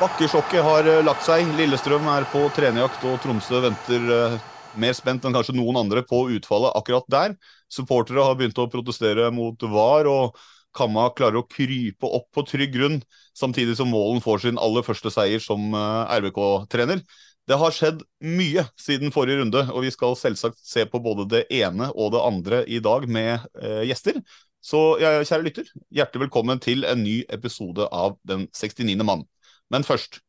[0.00, 1.48] Bakkesjokket har eh, lagt seg.
[1.56, 4.36] Lillestrøm er på trenerjakt, og Tromsø venter eh,
[4.80, 7.34] mer spent enn kanskje noen andre på utfallet akkurat der.
[7.70, 10.38] Supportere har begynt å protestere mot VAR, og
[10.76, 13.00] Kamma klarer å krype opp på trygg grunn,
[13.34, 17.02] samtidig som Målen får sin aller første seier som eh, RBK-trener.
[17.50, 21.40] Det har skjedd mye siden forrige runde, og vi skal selvsagt se på både det
[21.58, 24.20] ene og det andre i dag med eh, gjester.
[24.62, 28.92] Så ja, kjære lytter, hjertelig velkommen til en ny episode av Den 69.
[29.08, 29.24] mann.
[29.72, 30.20] Men først,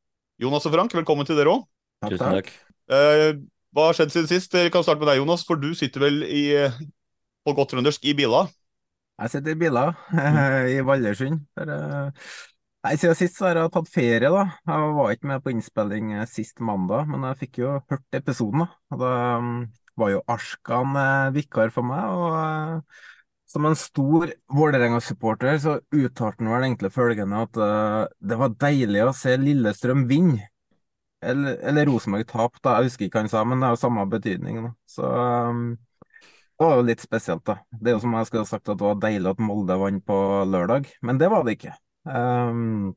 [0.41, 1.67] Jonas og Frank, velkommen til dere òg.
[2.07, 2.49] Tusen takk.
[2.91, 3.29] Eh,
[3.75, 4.55] hva har skjedd siden sist?
[4.55, 6.79] Vi kan starte med deg, Jonas, for du sitter vel i, eh,
[7.45, 8.49] på godt trøndersk i biler?
[9.21, 9.93] Jeg sitter i biler
[10.75, 11.43] i Vallersund.
[11.61, 12.31] Eh,
[12.81, 14.43] Nei, Siden sist så har jeg tatt ferie, da.
[14.65, 18.65] Jeg var ikke med på innspilling eh, sist mandag, men jeg fikk jo hørt episoden.
[18.65, 18.97] da.
[19.03, 19.11] Da
[19.43, 19.59] mm,
[20.01, 22.09] var jo Arskan eh, vikar for meg.
[22.09, 27.61] og Som en stor Vålerenga-supporter så uttalte han vel egentlig følgende at
[28.23, 30.47] det var deilig å se Lillestrøm vinne.
[31.21, 32.63] Eller, eller Rosenborg tape.
[32.65, 34.63] Jeg husker ikke hva han sa, men det er jo samme betydning.
[34.65, 34.71] da.
[34.89, 35.65] Så um,
[36.61, 37.55] det var jo litt spesielt, da.
[37.73, 40.03] Det er jo som jeg skulle ha sagt at det var deilig at Molde vant
[40.05, 41.73] på lørdag, men det var det ikke.
[42.05, 42.91] Um,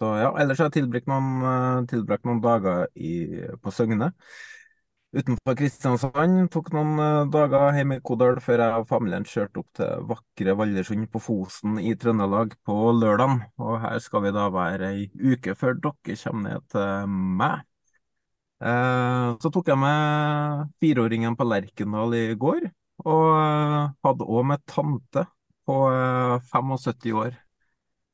[0.00, 3.12] så ja, ellers har jeg tilbrakt noen, eh, tilbrakt noen dager i,
[3.62, 4.10] på Søgne.
[5.12, 6.38] Utenfor Kristiansand.
[6.50, 10.56] Tok noen eh, dager hjemme i Kodal før jeg og familien kjørte opp til vakre
[10.58, 13.44] Vallersund på Fosen i Trøndelag på lørdag.
[13.62, 17.68] Og her skal vi da være ei uke før dere kommer ned til meg.
[18.62, 22.68] Eh, så tok jeg med fireåringen på Lerkendal i går,
[23.02, 25.24] og eh, hadde òg med tante
[25.66, 27.34] på eh, 75 år.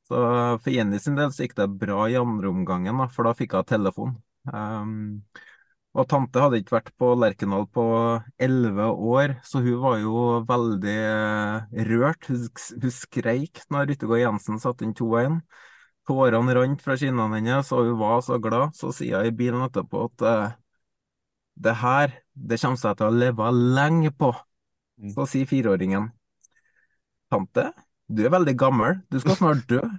[0.09, 0.23] Så
[0.63, 3.67] for Jenny sin del så gikk det bra i andre omgangen, for da fikk hun
[3.69, 4.15] telefon.
[5.97, 7.83] Og tante hadde ikke vært på Lerkendal på
[8.41, 12.29] elleve år, så hun var jo veldig eh, rørt.
[12.29, 15.39] Hun, skreik når Ryttegård Jensen satte inn 2-1.
[16.09, 18.73] Tårene rant fra kinnene hennes, og hun var så glad.
[18.77, 20.55] Så sier hun i bilen etterpå at uh,
[21.59, 24.31] det her, det kommer seg til å leve lenge på.
[25.13, 26.09] Så sier fireåringen.
[27.29, 27.69] Tante,
[28.09, 29.83] du er veldig gammel, du skal snart dø.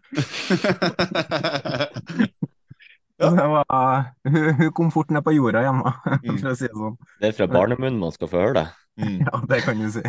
[3.20, 5.90] Det var, hun, hun kom fort ned på jorda hjemme,
[6.24, 6.94] for å si det sånn.
[7.20, 8.62] Det er fra barnemunnen man skal få høre det.
[8.96, 9.18] Mm.
[9.26, 10.04] Ja, det kan du si.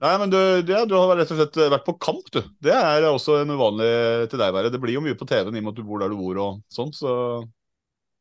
[0.00, 2.40] Nei, men du, ja, du har rett og slett vært på kamp, du.
[2.64, 3.88] Det er også en uvanlig
[4.32, 4.70] til deg, være.
[4.72, 6.38] Det blir jo mye på TV-en i og med at du bor der du bor
[6.40, 7.12] og sånn, så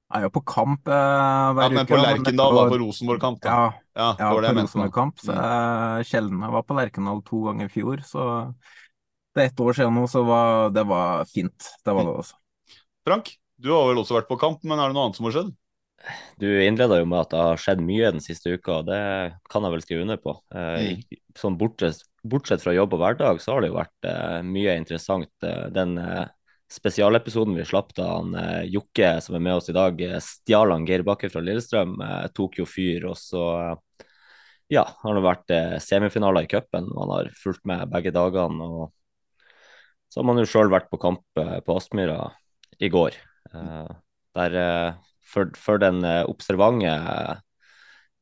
[0.10, 1.94] Jeg er jo på kamp eh, hver Ja, men uke.
[1.94, 3.50] på da, Lerkendal, da, var- på Rosenborg-kamp, da.
[3.50, 3.64] Ja,
[3.96, 4.42] Ja, ja på.
[4.60, 5.24] Rosenborg-kamp.
[5.24, 8.26] Så jeg sjelden jeg var på Lerkendal to ganger i fjor, så
[9.36, 11.72] det er ett år siden nå, så var, det var fint.
[11.86, 12.36] Det var det også.
[13.08, 13.32] Frank,
[13.62, 15.54] du har vel også vært på kamp, men er det noe annet som har skjedd?
[16.40, 19.00] Du innleda jo med at det har skjedd mye den siste uka, og det
[19.52, 20.36] kan jeg vel skrive under på.
[20.56, 24.40] Eh, i- sånn bortsett, bortsett fra jobb og hverdag, så har det jo vært eh,
[24.48, 25.32] mye interessant.
[25.44, 25.98] Eh, den
[26.70, 28.36] spesialepisoden vi slapp da han
[28.70, 31.96] Jokke, som er med oss i dag, stjal han Geir Bakke fra Lillestrøm,
[32.38, 33.08] tok jo fyr.
[33.10, 33.42] Og så
[34.70, 36.92] ja, har det vært semifinaler i cupen.
[36.94, 38.62] han har fulgt med begge dagene.
[38.62, 38.94] og
[40.14, 42.32] så har man jo sjøl vært på kamp på Aspmyra
[42.80, 43.18] i går.
[44.38, 44.60] Der
[45.30, 47.42] for, for den eh, observante eh,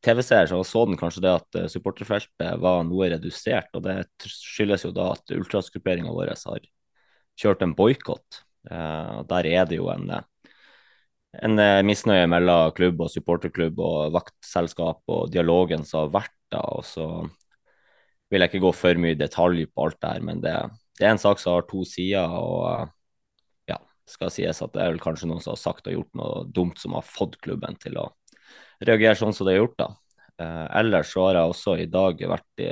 [0.06, 3.69] TV-seer så så den kanskje det at eh, supporterfeltet var noe redusert.
[3.75, 6.65] og Det skyldes jo da at ultrasgrupperinga vår har
[7.38, 8.44] kjørt en boikott.
[8.68, 10.09] Der er det jo en,
[11.39, 16.65] en misnøye mellom klubb og supporterklubb og vaktselskap og dialogen som har vært da.
[16.75, 17.06] Og så
[18.27, 20.56] vil jeg ikke gå for mye i detalj på alt det her, men det,
[20.98, 22.27] det, er en sak som har to sider.
[22.27, 22.92] og
[24.07, 26.81] skal sies at det er vel kanskje noen som har sagt og gjort noe dumt
[26.81, 28.09] som har fått klubben til å
[28.88, 29.77] reagere sånn som det er gjort.
[29.81, 29.89] da.
[30.38, 32.65] Eh, ellers så har jeg også i dag vært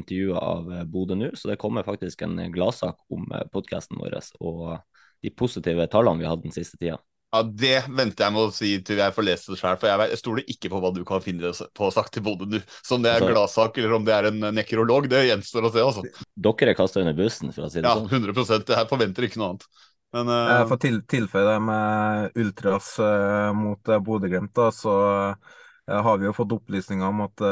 [0.00, 4.80] intervjua av Bodø nå, så det kommer faktisk en gladsak om podkasten vår og
[5.20, 6.98] de positive tallene vi hatt den siste tida.
[7.30, 10.10] Ja, Det venter jeg med å si til jeg får lese det sjøl, for jeg,
[10.10, 12.58] jeg stoler ikke på hva du kan finne på sagt til Bodø nå.
[12.96, 15.84] om det er en gladsak eller om det er en nekrolog, det gjenstår å se.
[15.84, 16.26] altså.
[16.34, 18.10] Dere er kasta under bussen, for å si det ja, sånn.
[18.10, 19.68] Ja, 100% Jeg forventer ikke noe annet.
[20.14, 20.50] Men, uh...
[20.50, 24.94] Jeg får til, tilføye det med ultras uh, mot uh, Bodø-Glimt, så
[25.36, 27.42] uh, har vi jo fått opplysninger om at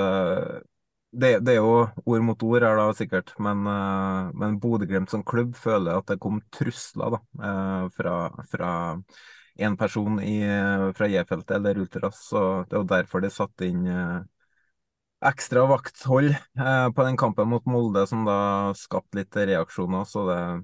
[1.09, 3.65] det, det, er jo ord mot ord her, da, sikkert, men,
[4.39, 7.21] men Bodø-Glimt som klubb føler at det kom trusler da,
[7.97, 8.15] fra,
[8.53, 8.73] fra
[9.59, 10.37] en person i,
[10.95, 14.21] fra J-feltet eller Ultras, så det er jo derfor de satte inn uh,
[15.25, 20.05] ekstra vakthold eh, på den kampen mot Molde, som da skapte litt reaksjoner.
[20.07, 20.59] Så det eh,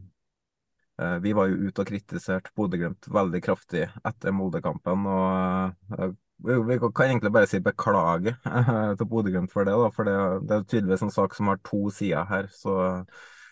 [0.95, 5.07] Vi var jo ute og kritiserte Bodø-Glimt veldig kraftig etter Molde-kampen.
[5.11, 6.13] og eh,
[6.45, 10.17] vi, kan egentlig bare si beklage eh, til Bodø-Glimt for det, da, for det,
[10.49, 12.51] det er tydeligvis en sak som har to sider her.
[12.53, 12.77] så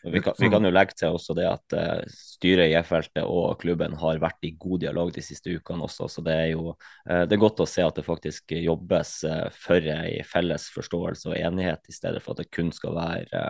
[0.02, 3.60] vi kan, vi kan, jo legge til også det at uh, styret i J-feltet og
[3.62, 6.08] klubben har vært i god dialog de siste ukene også.
[6.10, 9.46] Så det er jo uh, det er godt å se at det faktisk jobbes uh,
[9.54, 13.44] for ei felles forståelse og enighet, i stedet for at det kun skal være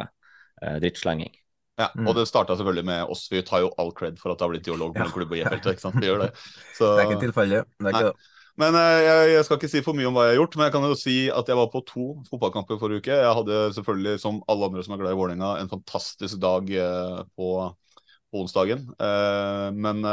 [0.79, 1.33] drittslenging.
[1.81, 2.05] Ja, mm.
[2.05, 3.25] og det starta selvfølgelig med oss.
[3.33, 5.17] Vi tar jo all cred for at det har blitt dialog mellom ja.
[5.17, 5.73] klubb og J-feltet.
[5.73, 5.99] ikke sant?
[6.01, 6.31] Vi gjør det.
[6.77, 6.91] Så...
[6.99, 7.65] Det er ikke tilfeldig.
[7.79, 8.31] Det er ikke det.
[8.61, 10.67] Men eh, jeg, jeg, skal ikke si for mye om hva jeg har gjort, men
[10.67, 13.15] jeg kan jo si at jeg var på to fotballkamper forrige uke.
[13.17, 17.23] Jeg hadde selvfølgelig, som alle andre som er glad i Vålerenga, en fantastisk dag eh,
[17.39, 17.55] på,
[18.37, 18.85] onsdagen.
[19.01, 20.05] Eh, men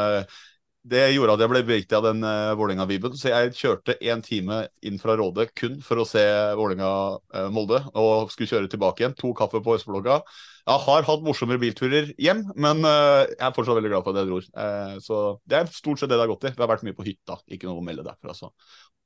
[0.87, 3.15] det gjorde at jeg ble beveget av den uh, Vålerenga-viben.
[3.19, 6.21] Så jeg kjørte én time inn fra Råde kun for å se
[6.55, 7.81] Vålerenga-Molde.
[7.99, 9.15] og skulle kjøre tilbake igjen.
[9.19, 10.21] To kaffe på Østblokka.
[10.69, 14.21] Jeg har hatt morsommere bilturer hjem, men uh, jeg er fortsatt veldig glad for at
[14.21, 14.39] jeg dro.
[14.55, 16.53] Uh, så det er stort sett det det har gått i.
[16.55, 18.37] Vi har vært mye på hytta, ikke noe å melde derfra.
[18.37, 18.53] Så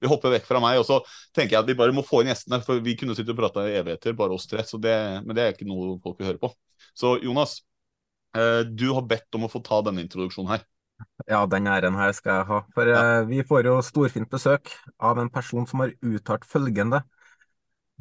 [0.04, 0.78] vi hopper vekk fra meg.
[0.84, 1.00] Og så
[1.34, 3.66] tenker jeg at vi bare må få inn gjestene, for vi kunne sitte og prate
[3.72, 4.62] i evigheter, bare oss tre.
[4.62, 6.54] Det, men det er ikke noe folk vil høre på.
[6.94, 7.64] Så Jonas,
[8.34, 10.64] du har bedt om å få ta denne introduksjonen her.
[11.30, 12.62] Ja, den æren her skal jeg ha.
[12.76, 13.02] For ja.
[13.02, 17.04] eh, vi får jo storfint besøk av en person som har uttalt følgende.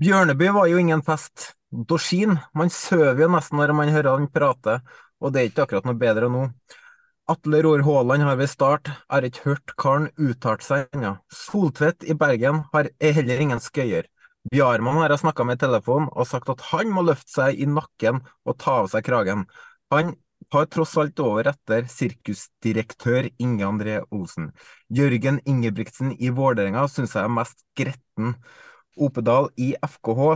[0.03, 1.53] Bjørneby var jo ingen fest.
[1.73, 4.81] Dorsin, man søver jo nesten når man hører han prate,
[5.23, 6.47] og det er ikke akkurat noe bedre nå.
[7.33, 11.15] Atle Roar Haaland har ved start, har ikke hørt karen uttalt seg ennå.
[11.33, 14.09] Soltvedt i Bergen har, er heller ingen skøyer.
[14.51, 17.69] Bjarmann har jeg snakka med i telefonen og sagt at han må løfte seg i
[17.71, 19.47] nakken og ta av seg kragen.
[19.95, 20.17] Han
[20.53, 24.51] har tross alt over etter sirkusdirektør Inge André Olsen.
[24.93, 28.35] Jørgen Ingebrigtsen i Vålerenga syns jeg er mest gretten.
[29.01, 30.27] Opedal i FKH,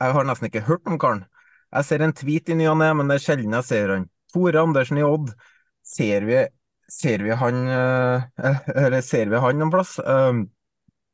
[0.00, 1.26] jeg har nesten ikke hørt om karen.
[1.74, 4.06] Jeg ser en tweet i ny og ne, men det er sjelden jeg ser han.
[4.32, 5.32] Tore Andersen i Odd,
[5.84, 6.40] ser vi,
[6.92, 8.48] ser vi han eh,
[8.86, 9.96] Eller ser vi han noen plass?
[10.00, 10.40] Eh,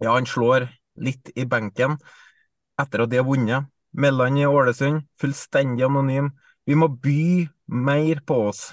[0.04, 0.68] ja, han slår
[1.02, 1.98] litt i benken
[2.80, 3.68] etter at de har vunnet.
[3.92, 6.30] Melland i Ålesund, fullstendig anonym.
[6.64, 8.72] Vi må by mer på oss.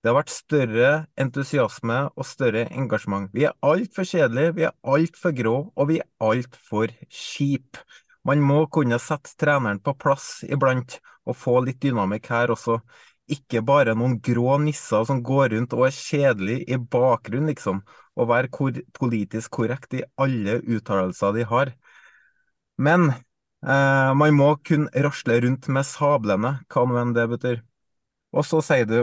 [0.00, 3.26] Det har vært større entusiasme og større engasjement.
[3.34, 7.82] Vi er altfor kjedelige, vi er altfor grå, og vi er altfor kjipe.
[8.26, 12.78] Man må kunne sette treneren på plass iblant, og få litt dynamikk her også.
[13.30, 17.82] Ikke bare noen grå nisser som går rundt og er kjedelige i bakgrunnen, liksom,
[18.14, 21.74] og være kor politisk korrekt i alle uttalelser de har.
[22.78, 23.10] Men
[23.66, 27.62] Eh, man må kun rasle rundt med sablene, hva nå enn det betyr.
[28.34, 28.98] Og så sier du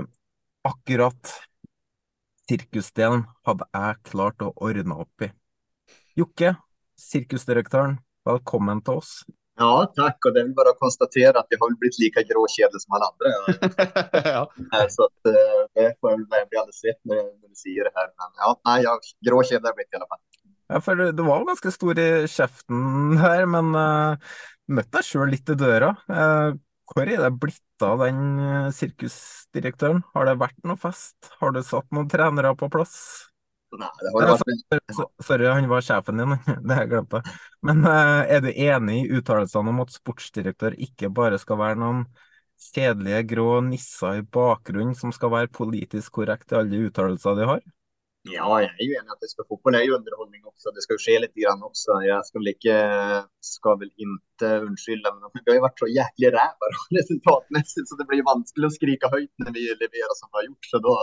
[0.67, 1.35] akkurat
[2.49, 5.29] sirkusdelen hadde jeg klart å ordne opp i.
[6.19, 6.53] Jokke,
[6.99, 9.15] sirkusdirektøren, velkommen til oss.
[9.61, 10.17] Ja, takk.
[10.25, 13.33] Og det er bare å konstatere at jeg har blitt like gråkjedelig som alle andre.
[14.35, 14.43] ja.
[14.89, 18.09] Så at, eh, det får jeg vel bli alles sett når, du sier det her.
[18.17, 20.23] Men ja, nei, jeg, gråkjedelig har blitt i alle fall.
[20.73, 24.33] Ja, for du var jo ganske stor i kjeften her, men uh,
[24.73, 25.91] møtte deg sjøl litt i døra.
[26.09, 26.57] Uh,
[26.89, 30.01] hvor er det blitt av den uh, sirkusdirektøren?
[30.15, 31.31] Har det vært noe fest?
[31.41, 32.97] Har du satt noen trenere på plass?
[33.73, 34.99] Nei, det har vært...
[35.25, 36.35] Sorry, han var sjefen din,
[36.65, 37.31] det har jeg glemt.
[37.65, 42.03] Men er du enig i uttalelsene om at sportsdirektør ikke bare skal være noen
[42.63, 47.63] kjedelige grå nisser i bakgrunnen som skal være politisk korrekt i alle uttalelser de har?
[48.31, 50.71] Ja, jeg er jo enig at det skal, fotball er jo underholdning også.
[50.71, 51.97] Det skal jo skje litt grann også.
[52.05, 52.75] Jeg skal vel ikke
[53.43, 58.07] skal vel ikke unnskylde, men vi har jo vært så jæklig ræva resultatmessig, så det
[58.07, 60.69] blir vanskelig å skrike høyt når vi leverer som vi har gjort.
[60.71, 60.95] Så da,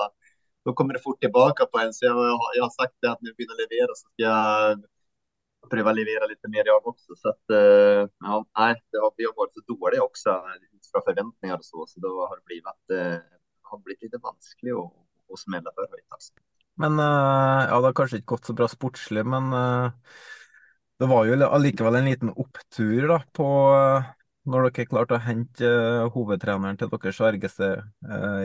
[0.65, 1.93] då kommer det fort tillbaka på en.
[1.93, 2.17] Så jag,
[2.57, 4.89] jag har sagt det att när vi börjar leverera så ska jag
[5.71, 7.17] pröva levera lite mer jag också.
[7.17, 10.31] Så att, eh, ja, nej, har, vi har varit så dåliga också
[10.73, 13.21] utifrån förväntningar och så, så då har det blivit, eh,
[13.63, 14.93] har blivit lite vanskelig att,
[15.33, 16.13] att smälla för högt.
[16.17, 16.33] Alltså.
[16.81, 19.91] Men uh, ja, det har kanskje ikke gått så bra sportslig, men uh,
[21.01, 24.09] det var jo allikevel en liten opptur da, på uh,
[24.51, 25.69] når dere klarte å hente
[26.15, 27.67] hovedtreneren til deres argeste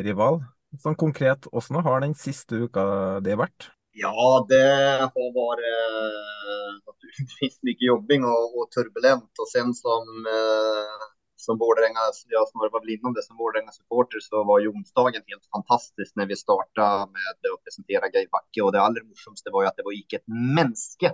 [0.03, 0.41] rival.
[0.83, 2.83] Sånn konkret, hvordan har den siste uka
[3.23, 3.69] det vært?
[3.95, 4.11] Ja,
[4.49, 4.59] det
[4.99, 5.63] har vært
[6.83, 10.03] naturligtvis mye jobbing og, og turbulent Og sen som
[11.35, 12.01] som Vålerenga,
[12.37, 17.11] jag snarare var det som Vålerenga-supporter så var ju onsdagen helt fantastisk när vi startade
[17.17, 20.15] med att presentera Geir Bakke och det allra morsomste var ju att det var inte
[20.15, 21.09] ett mänske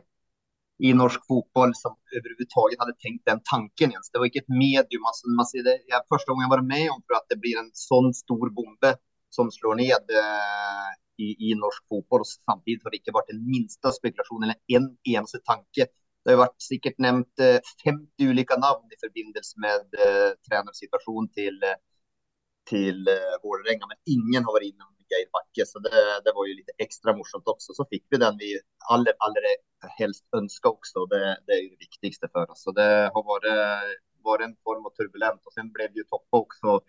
[0.88, 4.10] i norsk fotboll som överhuvudtaget hade tänkt den tanken ens.
[4.12, 5.04] Det var inte ett medium.
[5.10, 7.56] Alltså, man ser det, jag, första gången jag var med om för att det blir
[7.64, 8.92] en sån stor bombe
[9.30, 10.90] som slår ned eh,
[11.26, 14.88] i, i norsk fotboll och samtidigt har det inte varit den minsta spekulation eller en
[15.16, 15.82] eneste tanke
[16.26, 17.42] det har vært sikkert nevnt
[17.84, 21.80] 50 ulike navn i forbindelse med uh, trenersituasjonen til, til
[22.70, 25.66] till eh, Vålerenga, men ingen har vært inne med Geir Bakke.
[25.68, 27.76] så det, det, var jo litt ekstra morsomt også.
[27.78, 28.54] Så fikk vi den vi
[28.94, 29.48] aller, aller
[30.00, 32.64] helst önskade også, det, det er jo det viktigste for oss.
[32.68, 33.50] Så det har vært,
[34.28, 36.80] vært en form av turbulent Og sen ble det jo toppa också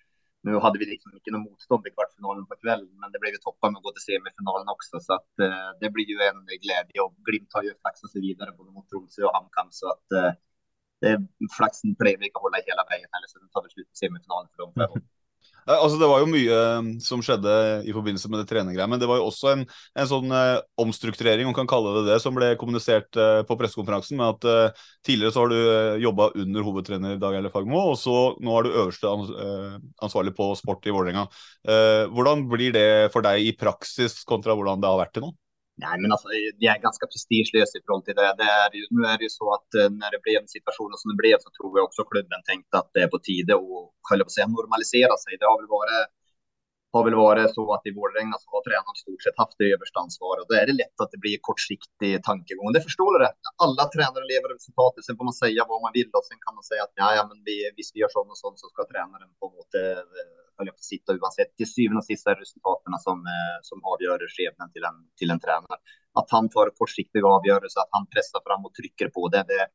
[0.46, 3.40] nu hade vi liksom inte något motstånd i kvartsfinalen på kvällen, men det blev ju
[3.46, 4.94] toppen med att gå till semifinalen också.
[5.06, 8.50] Så att eh, det blir ju en glädje och Glimt har ju flaxat sig vidare
[8.58, 10.32] både mot Tromsø och HamKam så att eh,
[11.02, 11.12] det,
[11.58, 14.58] flaxen plejer vi ikke hålla hela vägen veien, så tar vi slut i semifinalen för
[14.62, 14.72] dem.
[15.62, 15.74] Mm.
[15.76, 17.52] Altså, det var jo mye um, som skjedde
[17.86, 19.64] i forbindelse med det trenergreiet, men det var jo også en,
[19.98, 24.18] en sånn uh, omstrukturering, om kan kalle det det, som ble kommunisert uh, på pressekonferansen.
[24.20, 27.98] med at uh, Tidligere så har du uh, jobba under hovedtrener Dag Eile Fagmo, og
[28.00, 29.30] så nå er du øverste ans
[30.02, 31.24] ansvarlig på sport i Vålerenga.
[32.12, 35.32] hvordan blir det for deg i praksis kontra hvordan det har vært til nå?
[35.80, 36.28] Nej, men altså,
[36.60, 38.28] De er ganske prestisjeløse i forhold til det.
[38.40, 41.20] det er, nå er det jo så at når det ble en situasjon som det
[41.20, 44.44] ble, så tror jeg også klubben tenkte at det er på tide å, å si,
[44.56, 45.38] normalisere seg.
[45.40, 46.12] Det har vel vært,
[46.92, 50.04] har vel vært så at i Vålerenga så har treneren stort sett hatt det øverste
[50.04, 50.44] ansvaret.
[50.50, 52.76] Da er det lett at det blir kortsiktig tankegång.
[52.76, 53.26] Det forstår du
[53.64, 55.08] Alle trenere lever resultatet.
[55.08, 57.24] Så får man si hva man vil, og sen kan man si at ja, ja
[57.32, 59.80] men vi, hvis vi gjør sånn og sånn, så skal treneren på något
[60.58, 61.50] höll på och oavsett.
[61.58, 65.40] Till syvende och sist är resultaten som, eh, som avgör skebnen till en, till en
[65.44, 65.78] tränare.
[66.20, 69.66] Att han tar kortsiktiga avgörelser, att han pressar fram och trycker på det, det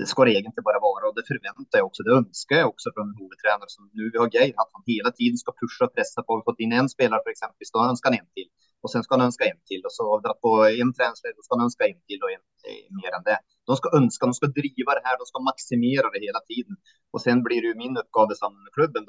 [0.00, 2.02] det ska det egentligen bara vara och det förväntar jag också.
[2.02, 5.10] Det önskar jag också från en huvudtränare som nu vi har Geir, att han hela
[5.18, 6.30] tiden ska pusha och pressa på.
[6.36, 8.50] Vi fått in en spelare för exempel, då önskar han en till
[8.82, 10.04] och sen ska han önska en till och så
[10.44, 10.50] på
[10.82, 13.38] en träningsläge, så ska han önska en till och en eh, mer än det.
[13.68, 16.76] De ska önska, de ska driva det här, de ska maximera det hela tiden
[17.12, 18.34] och sen blir det ju min uppgave
[18.64, 19.04] med klubben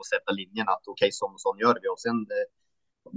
[0.00, 2.46] att sätta linjen att okej, okay, og och gjør vi och sen eh,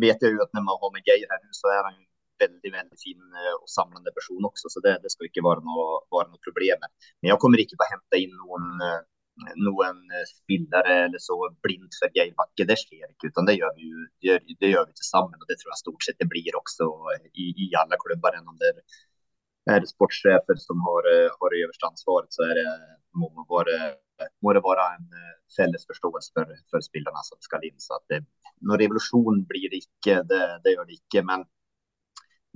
[0.05, 2.05] vet jag ju att när man har med Geir nu så är han ju
[2.43, 6.07] väldigt, väldigt fin og och samlande person också, så det, det ska inte vara något,
[6.15, 6.79] vara något problem.
[7.19, 8.65] Men jag kommer inte bara hämta in någon,
[9.43, 12.67] eh, spillere eh, eller så blindt for Geir Bakke.
[12.67, 13.31] det skjer ikke.
[13.31, 14.05] utan det gjør vi ju,
[14.59, 15.39] det, gör vi sammen.
[15.41, 16.89] og det tror jeg stort sett det blir også
[17.33, 18.37] i, i alle klubber.
[18.37, 18.73] Enn om det
[19.75, 21.09] er sportssjefer som har,
[21.41, 22.67] har øverste ansvaret så det,
[23.17, 23.95] må, vara,
[24.45, 25.07] må det være en
[25.55, 27.79] felles forståelse for, for spillerne som skal inn.
[27.81, 28.21] Så at det,
[28.61, 31.25] någon revolusjon blir det ikke, det, det gjør det ikke.
[31.25, 31.47] men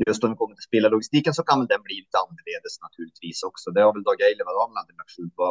[0.08, 3.66] just om vi kommer till spelarlogistiken så kan väl den bli lite annorledes naturligtvis också.
[3.76, 5.46] Det har väl Dag Eileva aldrig lagt skjul på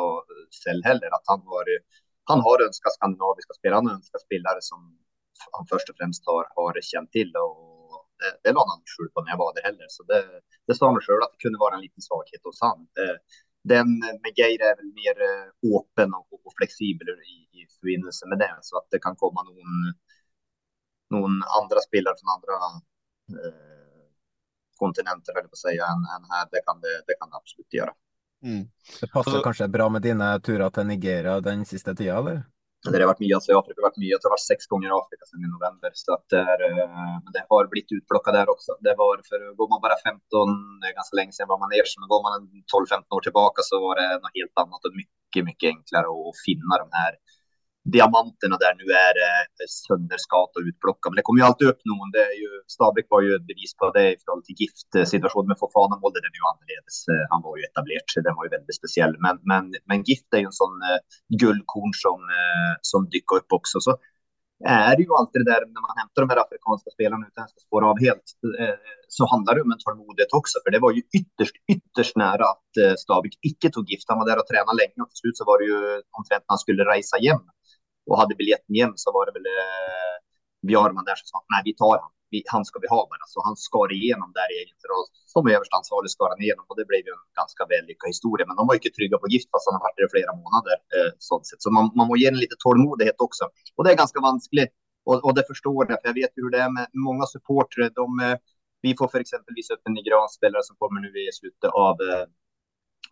[0.62, 1.64] själv heller, att han har,
[2.30, 4.80] han har önskat skandinaviska spelare, han önskar spelare som
[5.56, 7.56] han först och främst har, har känt till och
[8.20, 9.88] det, det la han skjul på när jag var där heller.
[9.96, 10.22] Så det,
[10.66, 12.80] det sa han själv att det kunde vara en liten svaghet hos han.
[13.72, 13.88] Den
[14.22, 15.16] med Geir är väl mer
[15.80, 19.72] öppen och, och flexibel i, i förbindelse med det, så att det kan komma någon,
[21.14, 22.56] någon andra spelare från andra
[23.42, 23.77] eh,
[24.80, 26.28] kontinenter, höll på å si, enn her.
[26.34, 26.46] här.
[26.52, 27.94] Det kan det, det kan det absolutt gjøre.
[28.44, 28.62] Mm.
[29.00, 32.46] Det passer altså, kanskje bra med dine turer til Nigeria den siste tida, eller?
[32.86, 34.92] Det har vært mye altså, i Afrika har vært mye, det har vært seks ganger
[34.92, 38.52] i Afrika siden i november, så att det, är, eh, det har blitt utplockat der
[38.52, 38.76] også.
[38.86, 41.90] Det var for, går man bare 15, det er ganske lenge siden var man er,
[41.98, 45.72] men går man 12-15 år tilbake, så var det noe helt annet og mye, mye
[45.72, 47.18] enklere å finne de här
[47.94, 49.44] diamanterna der nå er eh,
[50.38, 51.10] og och utplockat.
[51.10, 52.10] Men det kommer jo alltid opp noen.
[52.14, 55.48] Det er jo, Stabæk var jo et bevis på det i forhold til till giftsituationen
[55.52, 56.96] med Fofana målde den jo annorledes.
[57.12, 59.14] Eh, han var jo etablert, så den var jo veldig spesiell.
[59.24, 61.00] Men, men, men gift er jo en sånn eh,
[61.42, 63.80] guldkorn som, eh, som dyker opp også.
[63.86, 63.92] Så
[64.64, 67.86] är det ju alltid det där när man hämtar de här afrikanska spelarna att spåra
[67.92, 68.26] av helt,
[68.60, 68.76] eh,
[69.08, 70.56] så handlar det om en tålmodighet också.
[70.62, 74.06] För det var ju ytterst, ytterst nära att Stabik icke tog gift.
[74.08, 75.78] Han var där och tränade länge och till slut så var det ju
[76.18, 77.42] omtrent han skulle resa hem
[78.08, 80.14] och hade biljetten hem så var det väl eh,
[80.68, 82.12] Bjarman där som sa nej, vi tar han.
[82.32, 83.24] vi, han ska vi ha bara.
[83.34, 87.02] Så han skar igenom där egentligen och som överstansvarig skar han igenom och det blev
[87.08, 88.44] ju en ganska vällyckad historia.
[88.48, 90.32] Men de var ju inte trygga på gift fast han har varit det i flera
[90.42, 90.76] månader.
[90.96, 91.62] Eh, sånt sett.
[91.64, 93.44] Så man, man må ge en lite tålmodighet också.
[93.76, 94.72] Och det är ganska vanskligt
[95.08, 97.90] och, och det förstår jag, för jag vet hur det är med många supportrar.
[98.00, 98.36] De, eh,
[98.84, 100.38] vi får för exempel opp en nigeriansk
[100.68, 102.26] som kommer nu i slutet av eh,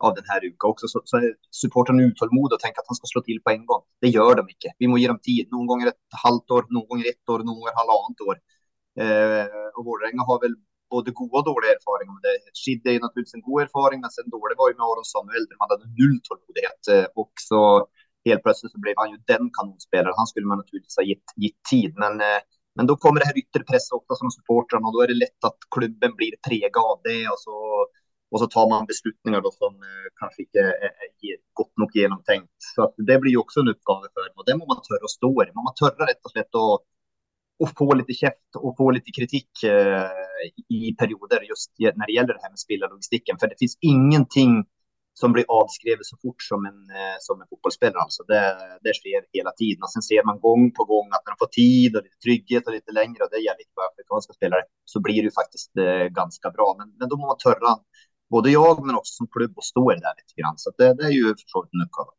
[0.05, 3.23] av denne uka også, så, så er supporterne utålmodige og tenker at han skal slå
[3.25, 3.83] til på en gang.
[4.03, 4.73] Det gjør de ikke.
[4.81, 5.49] Vi må gi dem tid.
[5.53, 8.41] Noen ganger et halvt år, noen ganger ett år, noen ganger halvannet år.
[9.03, 10.57] Eh, og Vålerenga har vel
[10.93, 12.35] både gode og dårlige erfaringer med det.
[12.57, 15.61] Skidde er naturligvis en god erfaring, men sen dårlig var jo med Aron Samuel, der
[15.61, 16.93] man hadde null tålmodighet.
[17.19, 17.63] Og så
[18.27, 20.19] helt plutselig så ble han jo den kanonspilleren.
[20.19, 22.39] Han skulle man naturligvis ha gitt, gitt tid, men eh,
[22.77, 25.47] men da kommer det her ytterpresset opp som från supportrarna og da er det lett
[25.49, 27.55] at klubben blir prega av det og så
[28.31, 29.75] och så tar man beslutninger da, som
[30.19, 32.47] kanskje ikke er godt nok nog.
[32.75, 35.11] Så det blir jo også en oppgave for dem og det må man tørre å
[35.11, 35.51] stå i.
[35.55, 36.67] Man må tørre rett og slett å,
[37.63, 42.37] å få litt kjeft og få litt kritikk eh, i perioder just når det gjelder
[42.37, 43.39] det her med spillerlogistikken.
[43.39, 44.59] For det fins ingenting
[45.17, 47.97] som blir avskrevet så fort som en, eh, som en fotballspiller.
[47.97, 48.41] Altså det,
[48.85, 49.81] det skjer hele tiden.
[49.81, 52.69] Og sen ser man gang på gang at når de får tid og litt trygghet
[52.69, 55.81] og litt lengre, og det gjelder ikke bare afrikanske spillere, så blir det jo faktisk
[56.19, 56.69] ganske bra.
[56.77, 57.73] Men, men da må man törra
[58.29, 60.03] både jag men också som klubb och står der litt.
[60.03, 60.57] där lite grann.
[60.57, 62.09] Så det, det är ju förstås en uppgave.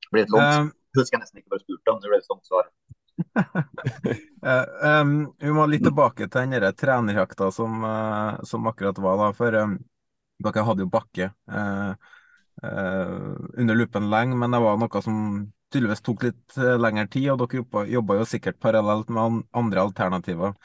[0.00, 2.24] Det blir ett långt um, Husker nesten ikke hva du spurte om, det ble det
[2.24, 2.68] sånt svar.
[4.46, 9.18] uh, um, vi må litt tilbake til den trenerjakta som, uh, som akkurat var.
[9.20, 9.74] da, For um,
[10.44, 11.92] dere hadde jo Bakke uh,
[12.64, 15.18] under lupen lenge, men det var noe som
[15.74, 17.28] tydeligvis tok litt lengre tid.
[17.34, 20.56] Og dere jobba jo sikkert parallelt med andre alternativer.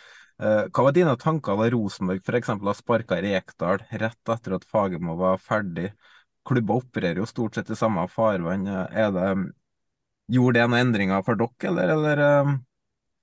[0.42, 2.48] Eh, hva var dine tanker da Rosenborg f.eks.
[2.50, 5.92] har sparka Rekdal rett etter at Fagermo var ferdig?
[6.50, 8.66] Klubber opererer jo stort sett i samme farvann.
[8.66, 9.28] Er det,
[10.34, 12.56] gjorde det noen endringer for dere, eller, eller uh,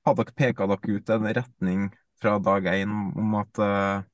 [0.06, 1.88] hadde dere peka dere ut en retning
[2.22, 4.06] fra dag én om at uh,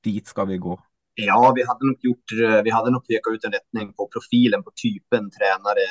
[0.00, 0.78] dit skal vi gå?
[1.20, 2.32] Ja, vi hadde nok, gjort,
[2.64, 5.84] vi hadde nok pekat ut en retning på profilen, på typen trenere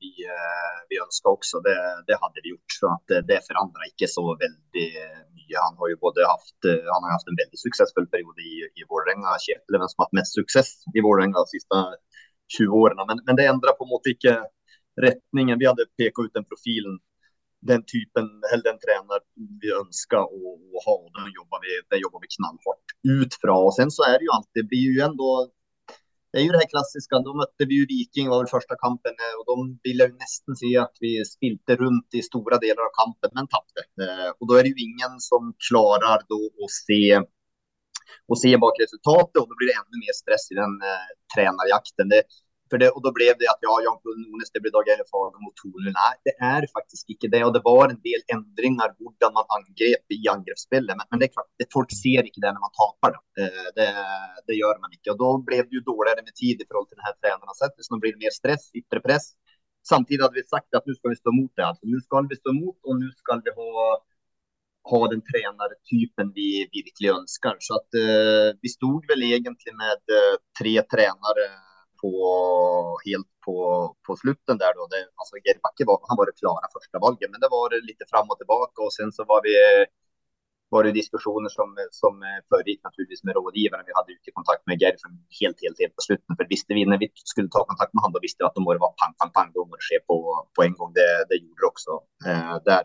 [0.00, 1.60] vi, eh, vi ønska også.
[1.66, 2.72] Det, det hadde vi gjort.
[2.80, 4.96] Så att det forandra ikke så väldigt
[5.42, 5.60] mycket.
[5.66, 8.82] Han har jo både haft, eh, han har haft en veldig suksessfull period i, i
[8.88, 9.36] Vålerenga.
[9.44, 11.76] Kjetil är som har hatt mest suksess i Vålerenga de siste
[12.58, 13.06] 20 årene.
[13.08, 14.34] Men, men det endrer på en måte ikke
[15.06, 15.60] retningen.
[15.60, 17.00] Vi hadde pekt ut den profilen
[17.62, 19.22] den typen, eller den trener
[19.62, 20.96] vi ønska å, å, ha.
[21.18, 23.54] Den jobber vi, den vi knallhardt ut fra.
[23.66, 25.28] Og sen så er det jo alltid, det blir jo ändå
[26.32, 27.14] det är ju det här klassiska.
[27.18, 30.56] Då mötte vi ju Viking var väl första kampen eh, och de ville ju nästan
[30.62, 33.82] se att vi spilte runt i stora delar av kampen, men tappade.
[34.04, 37.02] Eh, och då är det ju ingen som klarar då att se
[38.30, 42.06] och se bak resultatet och då blir det ännu mer stress i den eh, tränarjakten.
[42.12, 42.22] Det,
[42.82, 45.94] det, och då blev det att ja, Jan Nunes, det blir Dag Eilefag mot Tornel.
[46.02, 47.42] Nej, det är faktiskt inte det.
[47.46, 50.94] Och det var en del ändringar hur man angrep i angreppsspelet.
[50.98, 53.12] Men, men, det är klart, det, folk ser inte det när man tapar.
[53.40, 53.88] Eh, det,
[54.46, 55.06] det, gör man inte.
[55.12, 57.82] Och då blev det ju dåligare med tid i förhållande till den här tränarna sättet.
[57.84, 59.26] Så då blir det mer stress, yttre press.
[59.92, 61.64] Samtidigt hade vi sagt att nu ska vi stå emot det.
[61.70, 63.74] Alltså, nu ska vi stå emot och nu ska vi ha
[64.84, 67.54] ha den tränartypen vi virkelig ønsker.
[67.58, 71.46] Så at, uh, vi stod vel egentlig med uh, tre tränare
[72.02, 72.12] på,
[73.06, 73.56] helt på,
[74.06, 74.82] på slutten där då.
[74.92, 78.04] Det, alltså Gerd Backe var, han var det klara första valget, men det var lite
[78.12, 79.54] fram och tillbaka och sen så var vi
[80.74, 81.68] var det diskussioner som,
[82.00, 82.14] som
[82.48, 83.84] föregick naturligtvis med rådgivaren.
[83.88, 84.96] Vi hade ute kontakt med Gerd
[85.40, 86.32] helt, helt, helt på slutet.
[86.38, 88.64] För visste vi när vi skulle ta kontakt med honom, då visste vi att de
[88.64, 90.16] var pang, pang, pang, då måste det ske på,
[90.54, 90.90] på en gång.
[90.98, 91.92] Det, det gjorde det också
[92.30, 92.84] eh, där.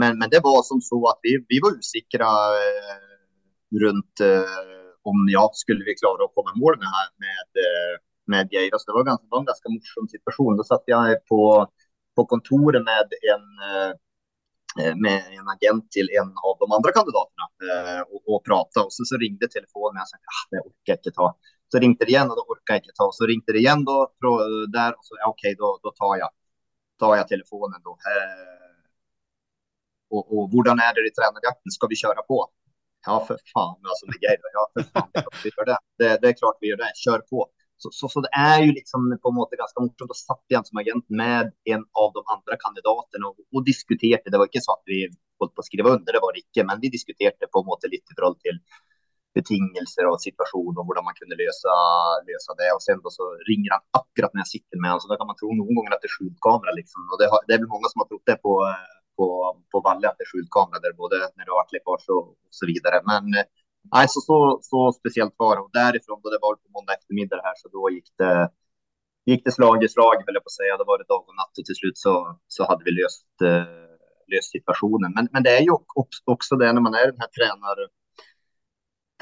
[0.00, 2.32] Men, men det var som så att vi, vi var osäkra
[2.66, 2.98] eh,
[3.84, 4.58] runt eh,
[5.10, 7.48] om jag skulle vi klara att komma i mål med, med
[8.30, 8.84] med Geiras.
[8.86, 10.56] Det var, ganska, var en ganske morsom situasjon.
[10.58, 11.40] Da satt jeg på,
[12.16, 17.48] på kontoret med en, eh, med en agent til en av de andre kandidaterna
[18.06, 18.50] og, og och
[18.84, 20.00] Og så, så ringte telefonen.
[20.02, 21.28] Jag sa ah, det orker jeg ikke ta.
[21.72, 23.06] Så ringte det igjen, og da orka jeg ikke ta.
[23.16, 24.32] Så ringte det igjen da, fra,
[24.76, 25.44] der, og så ja, OK,
[25.84, 26.30] da tar jeg,
[27.00, 27.94] tar jeg telefonen da.
[30.12, 32.42] Og, og, hvordan er det i trenerjakten, Ska vi kjøre på?
[33.06, 34.52] Ja, for faen, altså, det er gøy.
[34.56, 35.08] Ja, fan,
[35.42, 35.78] vi gör det.
[35.98, 36.10] det.
[36.22, 36.90] Det er klart vi gjør det.
[37.04, 37.46] Kjør på.
[37.82, 40.10] Så, så, så, det er ju liksom på en måte ganska morsomt.
[40.10, 44.30] Då satt jag som agent med en av de andre kandidatene og, og diskuterte.
[44.30, 45.00] Det var ikke så at vi
[45.42, 46.62] holdt på å skrive under, det var det ikke.
[46.68, 48.60] men vi diskuterte på en måte litt i forhold til
[49.36, 51.76] betingelser og situasjon og hvordan man kunne løse,
[52.28, 52.70] løse det.
[52.76, 55.40] Og sen så ringer han akkurat når jeg sitter med han, så da kan man
[55.40, 56.76] tro noen ganger at det er skjult kamera.
[56.78, 57.08] liksom.
[57.10, 58.54] Og det, har, det er vel mange som har trott det på,
[59.18, 59.28] på,
[59.72, 62.30] på Valle, at det er skjult kamera der både når det har vært lekkasje og,
[62.46, 63.02] och så videre.
[63.10, 63.42] Men
[63.94, 65.62] nej, så, så, så speciellt var det.
[65.62, 68.50] Och därifrån, då det var på måndag eftermiddag här, så då gick det,
[69.26, 70.76] gick det slag i slag, höll jag på att säga.
[70.92, 73.88] Var det dag och natt och till slut så, så hade vi löst, eh,
[74.32, 75.12] löst situationen.
[75.16, 75.72] Men, men det är ju
[76.24, 77.84] också det när man är den här tränare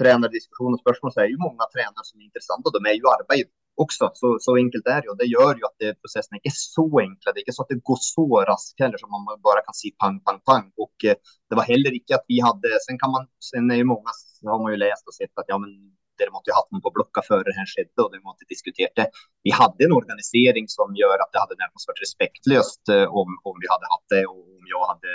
[0.01, 3.11] tränardiskusjon og spørsmål, så er jo mange trenere som er interessante, og de er jo
[3.13, 3.49] arbeid
[3.85, 4.11] også.
[4.21, 5.17] Så, så enkelt er det jo.
[5.19, 7.33] Det gjør jo at det, prosessen er så enkle.
[7.33, 9.93] Det er ikke så at det går så raskt heller som man bare kan si
[10.01, 10.69] pang, pang, pang.
[10.81, 11.19] Og eh,
[11.51, 14.15] det var heller ikke at vi hadde Sen kan man, sen er jo mange,
[14.47, 15.75] har man jo lest og sett at ja, men
[16.21, 18.93] dere måtte jo hatt noen på blokka før det her skjedde, og dere måtte diskutert
[18.99, 19.07] det.
[19.47, 23.63] Vi hadde en organisering som gjør at det hadde nærmest vært respektløst eh, om, om
[23.63, 25.15] vi hadde hatt det, og om jeg hadde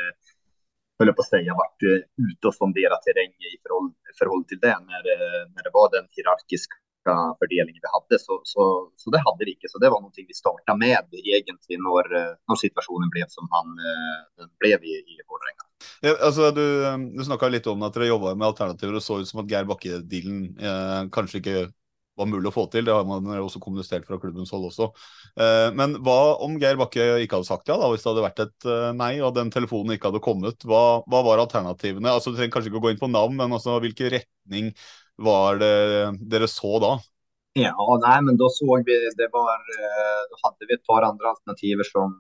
[0.99, 4.75] höll på att säga, varit eh, ute och sonderat terräng i forhold, forhold til det
[4.88, 5.10] når,
[5.54, 6.78] når det var den hierarkiska
[7.39, 8.20] fördelningen vi hadde.
[8.22, 8.65] Så, så,
[8.98, 9.70] så det hadde vi ikke.
[9.72, 12.12] Så det var noe vi starta med egentlig når,
[12.50, 15.70] når, situasjonen ble som han, eh, den ble i, i Vålerenga.
[16.02, 16.65] Ja, altså, du,
[17.15, 19.68] du snakka litt om at dere jobba med alternativer, og så ut som at Geir
[19.70, 21.65] Bakke-dealen eh, kanskje ikke
[22.15, 22.86] var mulig å få til.
[22.88, 24.89] Det har man også kommunisert fra klubbens hold også.
[25.36, 28.44] Eh, men hva om Geir Bakke ikke hadde sagt ja, da, hvis det hadde vært
[28.46, 30.68] et eh, nei, og den telefonen ikke hadde kommet?
[30.68, 32.13] Hva, hva var alternativene?
[32.13, 34.72] Altså, Du trenger kanskje ikke å gå inn på navn, men altså, hvilken retning
[35.17, 35.75] var det
[36.32, 36.95] dere så da?
[37.56, 41.32] Ja, nei, men da så vi det var, eh, Da hadde vi et par andre
[41.32, 42.17] alternativer som,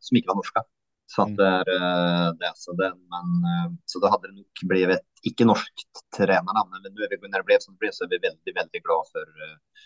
[0.00, 0.62] som ikke var norske.
[1.04, 1.36] Så, at mm.
[1.36, 5.84] det er, det, så, det, men, så da hadde det nok blitt ikke norsk
[6.16, 6.72] trenernavn.
[6.72, 9.44] Men er når det ble som det ble, så er vi veldig veldig glad for,
[9.44, 9.84] eh,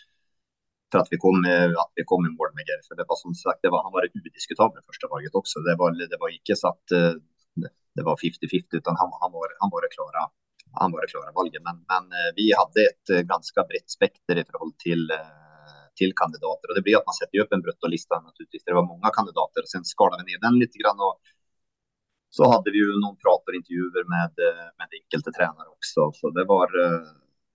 [0.93, 2.79] for at, vi kom, at vi kom i mål med Geir.
[2.87, 5.65] For det var som sagt, det var, Han var udiskutabel førstevalget også.
[5.67, 6.95] Det var, det var ikke så at
[7.99, 10.23] det var 50-50, utan han, han, var, han var det klare
[10.79, 11.63] han var klar av valget.
[11.65, 15.05] Men, men, eh, vi hadde et ganske bredt spekter i forhold til,
[15.99, 16.71] til kandidater.
[16.71, 18.63] Og det blir at man setter opp en naturligvis.
[18.65, 19.65] Det var mange kandidater.
[19.65, 20.77] og Sen skala vi ned den litt.
[20.79, 21.19] Grann, og
[22.29, 26.11] så hadde vi jo noen prat og intervjuer med, eh, med enkelte trenere også.
[26.13, 27.09] Så det var, eh,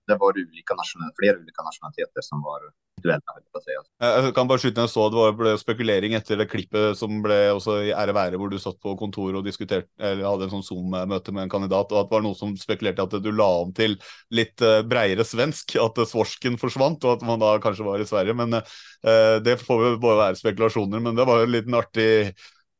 [0.07, 0.75] det var ulike
[1.19, 2.65] flere ulike nasjonaliteter som var
[2.95, 3.83] aktuelle.
[3.99, 7.77] Jeg kan bare skyte ned så Det ble spekulering etter det klippet som ble også
[7.87, 11.33] i Ære være, hvor du satt på kontoret og diskuterte, eller hadde en sånn Zoom-møte
[11.35, 13.97] med en kandidat, og at det var noen som spekulerte at du la om til
[14.35, 18.35] litt eh, breiere svensk, at svorsken forsvant, og at man da kanskje var i Sverige.
[18.37, 21.03] Men uh, det får jo bare være spekulasjoner.
[21.03, 22.09] Men det var jo en liten artig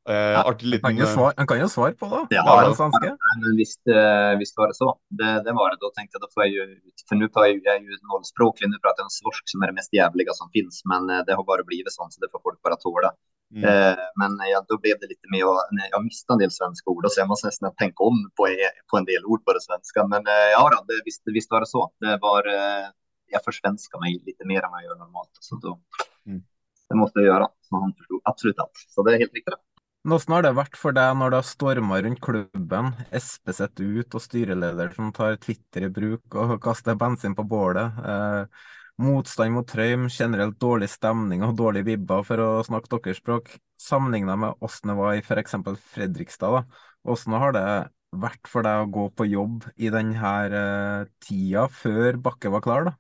[0.06, 2.36] Eh, artig liten han, kan svare, han kan jo svare på det.
[2.38, 3.08] Ja, var det svenske?
[3.42, 5.80] men hvis, uh, hvis det var det så, det, det var det.
[5.82, 6.66] Da tenkte jeg da får jeg jo
[7.10, 9.78] For nå tar jeg, jo jo nollspråklig, nå prater jeg om svorsk som er det
[9.80, 12.60] mest jævlige som finnes, men uh, det har bare blitt sånn, så det får folk
[12.62, 13.12] bare tåle.
[13.56, 13.62] Mm.
[14.18, 17.22] Men ja, da ble det litt med å Jeg miste en del svenske ord, så
[17.22, 18.48] jeg må nesten tenke om på,
[18.90, 20.06] på, en del ord på det svenske.
[20.12, 21.86] Men ja da, det, hvis, hvis det var det så.
[22.02, 25.32] Det var Jeg forsvenska meg litt mer enn jeg gjør normalt.
[25.46, 25.76] Så da,
[26.26, 26.42] mm.
[26.42, 27.48] det måtte jeg gjøre.
[27.70, 28.84] Så han forsto absolutt alt.
[28.90, 29.62] Så det er helt riktig.
[30.06, 30.10] Det.
[30.10, 34.22] Hvordan har det vært for deg når det har storma rundt klubben, Espeseth ut og
[34.22, 37.98] styreleder som tar Twitter i bruk og kaster bensin på bålet?
[38.06, 38.46] Eh,
[39.02, 43.50] motstand mot Trøim, generelt dårlig stemning og dårlige vibber, for å snakke deres språk.
[43.82, 45.58] Sammenligna med hvordan det var i f.eks.
[45.96, 46.86] Fredrikstad, da.
[47.04, 47.66] hvordan har det
[48.16, 52.88] vært for deg å gå på jobb i denne eh, tida, før Bakke var klar?
[52.92, 52.96] da?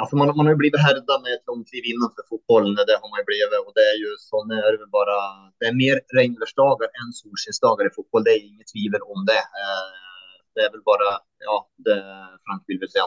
[0.00, 3.20] Alltså man, man har ju blivit härda med ett långtliv innanför fotbollen, det har man
[3.22, 3.60] ju blivit.
[3.66, 4.88] Och det är ju sån är det
[5.58, 9.42] det är mer regnvärsdagar än solskensdagar i fotboll, det är inget tvivel om det.
[9.62, 9.92] Eh,
[10.54, 11.08] det är väl bara,
[11.48, 11.96] ja, det,
[12.44, 13.06] Frank vill väl säga.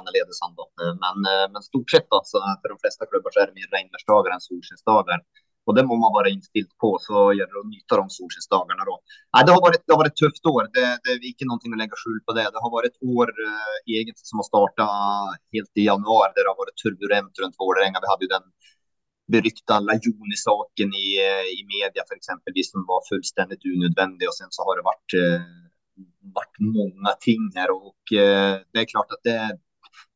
[0.82, 3.60] Eh, men, eh, men stort sett då, så för de flesta klubbar så är det
[3.60, 5.20] mer regnvärsdagar än solskensdagar.
[5.68, 8.96] Och det må man vara innstilt på, så gäller det att nyta de solskensdagarna då.
[9.46, 11.82] Det, har varit, det har varit ett tufft år, det, det är inte någonting att
[11.84, 12.48] lägga skjul på det.
[12.54, 14.92] Det har varit ett år eh, egentligen som har startat
[15.56, 17.98] helt i januari, där det har varit turbulent runt Vålerenga.
[18.04, 18.48] Vi hade ju den
[19.34, 24.62] berykta Lajoni-saken i, eh, i media för exempelvis som var fullständigt unødvendig, och sen så
[24.68, 25.42] har det varit, eh,
[26.38, 29.40] varit många ting här och eh, det är klart att det,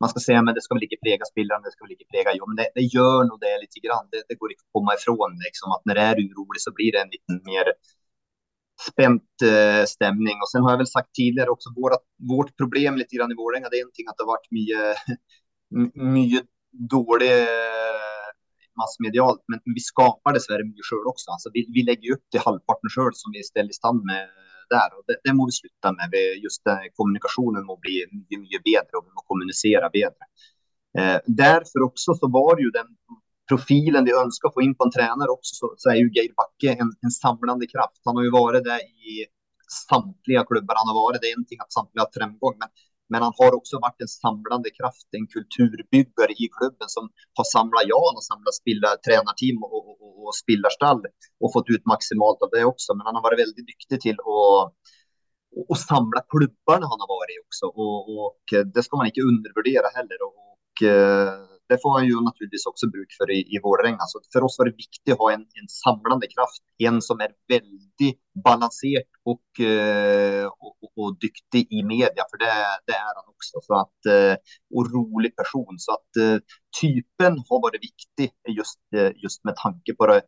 [0.02, 2.32] man ska säga men det ska väl inte präga spelaren, det ska väl inte prege.
[2.40, 4.06] jo men det, det gör nog det lite grann.
[4.12, 7.02] Det, det, går inte att komma ifrån liksom att det är urolig så blir det
[7.06, 7.66] en liten mer
[8.90, 10.38] spänt eh, stämning.
[10.42, 11.98] Och sen har jag väl sagt tidigare också, våra,
[12.34, 14.88] vårt problem lite grann i Våränga, det är någonting att det har varit mycket,
[16.18, 16.46] mycket
[16.98, 18.28] dålig eh,
[18.82, 21.28] massmedialt, men vi skapar dessvärre mye sjøl også.
[21.36, 24.32] Altså, vi, vi legger opp til halvparten sjøl som vi steller i stand med
[24.72, 24.96] der.
[24.98, 26.16] og Det, det må vi slutte med.
[26.44, 30.30] Just det, Kommunikasjonen må bli mye, mye bedre, og vi må kommunisere bedre.
[30.98, 32.90] Eh, derfor også så var jo den
[33.52, 36.32] profilen de ønsker å få inn på en trener også, så, så er jo Geir
[36.38, 38.00] Bakke en, en samlende kraft.
[38.08, 38.80] Han har jo vært det
[39.12, 39.26] i
[39.72, 41.22] samtlige klubber han har vært.
[41.24, 42.72] Det er en ting at samtlige har fremgang, men
[43.12, 47.90] men han har også vært en samlende kraft, en kulturbygger i klubben som har samlet
[47.90, 48.58] Jan og samlet
[49.06, 52.96] trenerteam og, og, og, og spillerstall og fått ut maksimalt av det også.
[52.96, 54.42] Men han har vært veldig dyktig til å,
[55.60, 57.72] å samle klubbene han har vært i også.
[57.76, 60.28] Og, og, det skal man ikke undervurdere heller.
[60.30, 60.38] Og,
[61.72, 64.06] det får han ju naturligtvis också bruk för i, i Vålerenga.
[64.12, 67.32] Så för oss var det viktigt att ha en, en samlande kraft, en som är
[67.54, 72.54] väldigt balanserad och, eh, och, och, dyktig i media, för det,
[72.88, 73.56] det är han också.
[73.68, 74.36] Så att, eh,
[74.76, 75.74] och rolig person.
[75.86, 76.38] Så att eh,
[76.82, 78.28] typen har varit viktig
[78.60, 80.22] just, eh, just med tanke på det,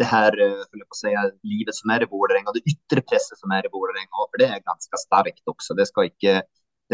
[0.00, 1.20] det här, eh, på säga,
[1.52, 4.60] livet som är i Vålerenga det yttre presset som är i Vålerenga, för det är
[4.72, 5.70] ganska starkt också.
[5.74, 6.32] Det ska inte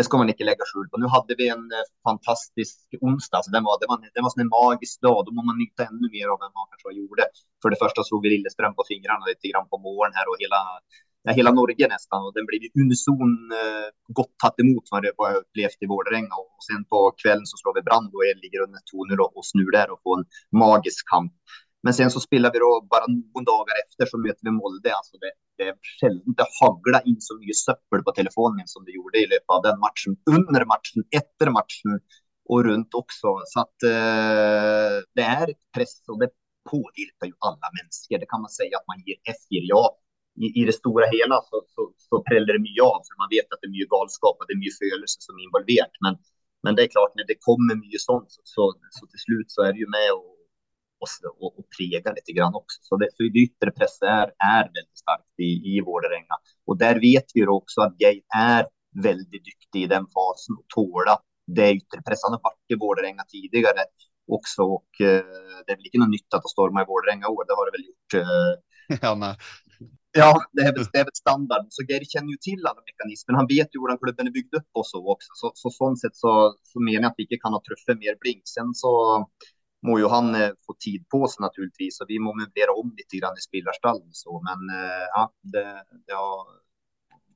[0.01, 0.99] det skal man ikke legge skjul på.
[1.03, 3.45] Nå hadde vi en eh, fantastisk onsdag.
[3.45, 5.21] så Det var, det var, det var en magisk dag.
[5.27, 7.29] Da må man nyte enda mer av enn man kanske gjorde.
[7.61, 10.61] For det første slog vi Lillestrøm på fingrene litt på morgonen her, og hela,
[11.29, 12.25] ja, hele Norge nesten.
[12.25, 16.41] Og den ble unison eh, godt tatt imot, vad, det, jag upplevt i Vålerenga.
[16.41, 19.71] Og sen på kvelden så slår vi Brand Jeg ligger under 2-0 och, och snur
[19.77, 20.31] der og får en
[20.65, 21.37] magisk kamp.
[21.83, 22.71] Men sen så spiller vi då
[23.09, 24.93] noen någon etter, så møter vi Molde.
[24.93, 29.23] Altså det, det sällan det hagla inn så mye søppel på telefonen som det gjorde
[29.23, 30.19] i løpet av den matchen.
[30.37, 31.97] Under matchen, etter matchen
[32.51, 33.33] og rundt også.
[33.53, 36.33] Så at, uh, det er ett press og det
[36.69, 38.21] påvirker jo alle mennesker.
[38.21, 39.65] Det kan man si at man ger efter.
[39.73, 39.85] Ja,
[40.41, 43.01] i, i det store og hele så, så, så preller det mye av.
[43.07, 45.47] for man vet at det er mye galskap og det er mye følelser som er
[45.49, 45.97] involvert.
[46.05, 46.21] Men,
[46.67, 49.65] men det er klart, når det kommer mye sånt så, så, så till slut så
[49.65, 50.40] er det jo med och
[51.01, 51.09] och,
[51.43, 52.79] och, och prega lite grann också.
[52.83, 56.37] Så det, så det yttre presset är, är väldigt starkt i, i Vålerenga.
[56.67, 58.67] Och där vet vi också att Gay är
[59.05, 61.15] väldigt dyktig i den fasen och tåla
[61.47, 62.27] det yttre presset.
[62.29, 63.83] Han har varit i Vålerenga tidigare
[64.37, 65.25] också och eh,
[65.65, 67.45] det är väl inte något nytt att storma i Vålerenga år.
[67.47, 68.13] Det har det väl gjort.
[68.21, 68.53] Eh,
[69.07, 69.37] ja, nej.
[70.13, 71.67] Ja, det är, väl, det är väl standard.
[71.69, 73.35] Så Geir känner ju till alla mekanismer.
[73.41, 75.31] Han vet ju hur den klubben är byggd upp och så också.
[75.41, 78.15] Så, så sånt sätt så, så menar jag att vi inte kan ha truffet mer
[78.23, 78.43] blink.
[78.57, 78.93] Sen så
[79.87, 82.01] må jo han eh, få tid på seg, naturligvis.
[82.05, 84.09] Og vi må møblere om litt i spillerstallen.
[84.13, 84.41] så.
[84.47, 85.67] Men eh, ja, det,
[86.09, 86.49] det har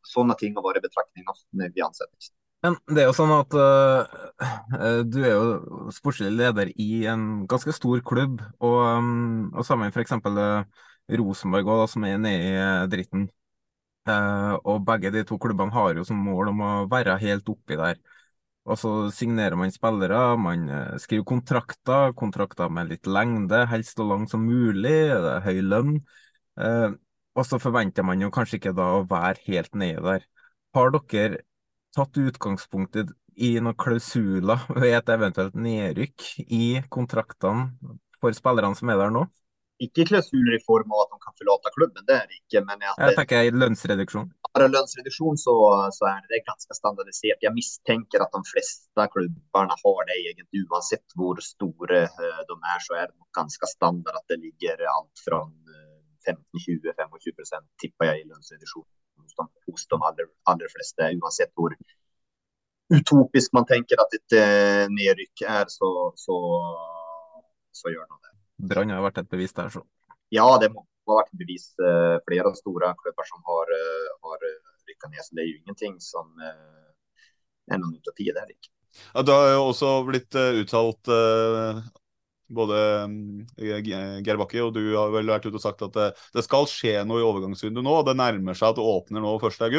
[0.05, 2.33] sånne ting har varit betraktning når vi ansett.
[2.65, 7.75] Men det er jo sånn at uh, du er jo sportslig leder i en ganske
[7.77, 10.15] stor klubb, og, um, og sammen med f.eks.
[10.25, 10.65] Uh,
[11.21, 13.27] Rosenborg, også, da, som er nede i dritten.
[14.09, 17.77] Uh, og begge de to klubbene har jo som mål om å være helt oppi
[17.81, 18.01] der.
[18.65, 24.07] Og så signerer man spillere, man eh, skriver kontrakter, kontrakter med litt lengde, helst så
[24.09, 25.99] lang som mulig, det er høy lønn.
[26.57, 26.95] Eh,
[27.35, 30.25] og så forventer man jo kanskje ikke da å være helt nede der.
[30.75, 31.43] Har dere
[31.95, 32.97] tatt utgangspunkt
[33.35, 39.27] i noen klausuler ved et eventuelt nedrykk i kontraktene for spillerne som er der nå?
[39.85, 42.65] Ikke klausuler i form av at de kan forlate klubben, det er det ikke.
[42.65, 44.33] Men at jeg tenker lønnsreduksjon.
[44.55, 45.55] Bare lønnsreduksjon så,
[45.97, 47.43] så, er det ganske standardisert.
[47.43, 50.63] Jeg mistenker at de fleste klubbene har det egentlig.
[50.69, 55.25] Uansett hvor store eh, de er, så er det ganske standard at det ligger alt
[55.27, 55.43] fra
[56.25, 58.87] 15-20-25% tipper jeg i lønnsreduksjon
[59.21, 61.11] hos de, hos de aller, aller, fleste.
[61.19, 61.75] Uansett hvor
[62.95, 65.91] utopisk man tenker at et eh, nedrykk er, så,
[66.21, 66.39] så,
[67.75, 68.35] så gjør de det.
[68.71, 69.85] Brann har vært et bevis der, så.
[70.33, 71.67] Ja, det må ha vært bevis.
[71.79, 74.47] Eh, flere store klubber som har, eh, har
[74.89, 75.25] rykka ned.
[75.25, 76.89] Så det er jo ingenting som eh,
[77.71, 78.31] er noen utopi.
[78.31, 78.73] Er det ikke.
[79.13, 81.11] Ja, det har jo også blitt uttalt
[82.53, 82.79] både
[83.59, 86.69] eh, Geir Bakke og du har vel vært ute og sagt at det, det skal
[86.71, 87.95] skje noe i overgangsvinduet nå.
[88.07, 89.71] Det nærmer seg at det åpner nå 1.8.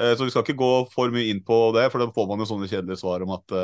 [0.00, 2.42] Eh, så vi skal ikke gå for mye inn på det, for da får man
[2.42, 3.56] jo sånne kjedelige svar om at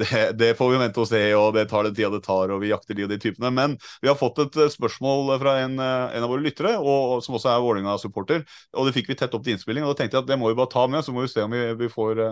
[0.00, 0.08] det,
[0.38, 2.72] det, får vi vente og se, og det tar den tida det tar, og vi
[2.72, 3.52] jakter de og de typene.
[3.54, 7.52] Men vi har fått et spørsmål fra en, en av våre lyttere, og, som også
[7.52, 9.86] er Vålerenga-supporter, og det fikk vi tett opp til innspilling.
[9.86, 11.44] og Da tenkte jeg at det må vi bare ta med, så må vi se
[11.44, 12.22] om vi, vi får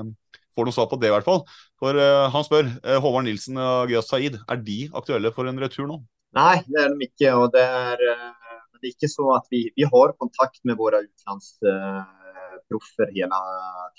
[0.57, 1.43] får noe svar på det, i hvert fall.
[1.81, 5.63] For uh, Han spør uh, Håvard Nilsen og Gyas Saeed, er de aktuelle for en
[5.63, 5.97] retur nå?
[6.37, 7.31] Nei, det er de ikke.
[7.37, 8.31] og Det er, uh,
[8.79, 13.39] det er ikke så at vi, vi har kontakt med våre utenlandsproffer hele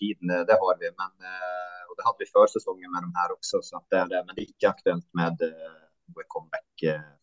[0.01, 0.27] tiden.
[0.49, 0.87] Det har vi.
[0.97, 1.11] Men,
[1.87, 3.57] og det hadde vi før sesongen med dem her også.
[3.61, 5.81] så det er det, Men det er ikke aktuelt med uh,
[6.27, 6.71] comeback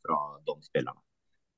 [0.01, 1.03] fra de spillerne.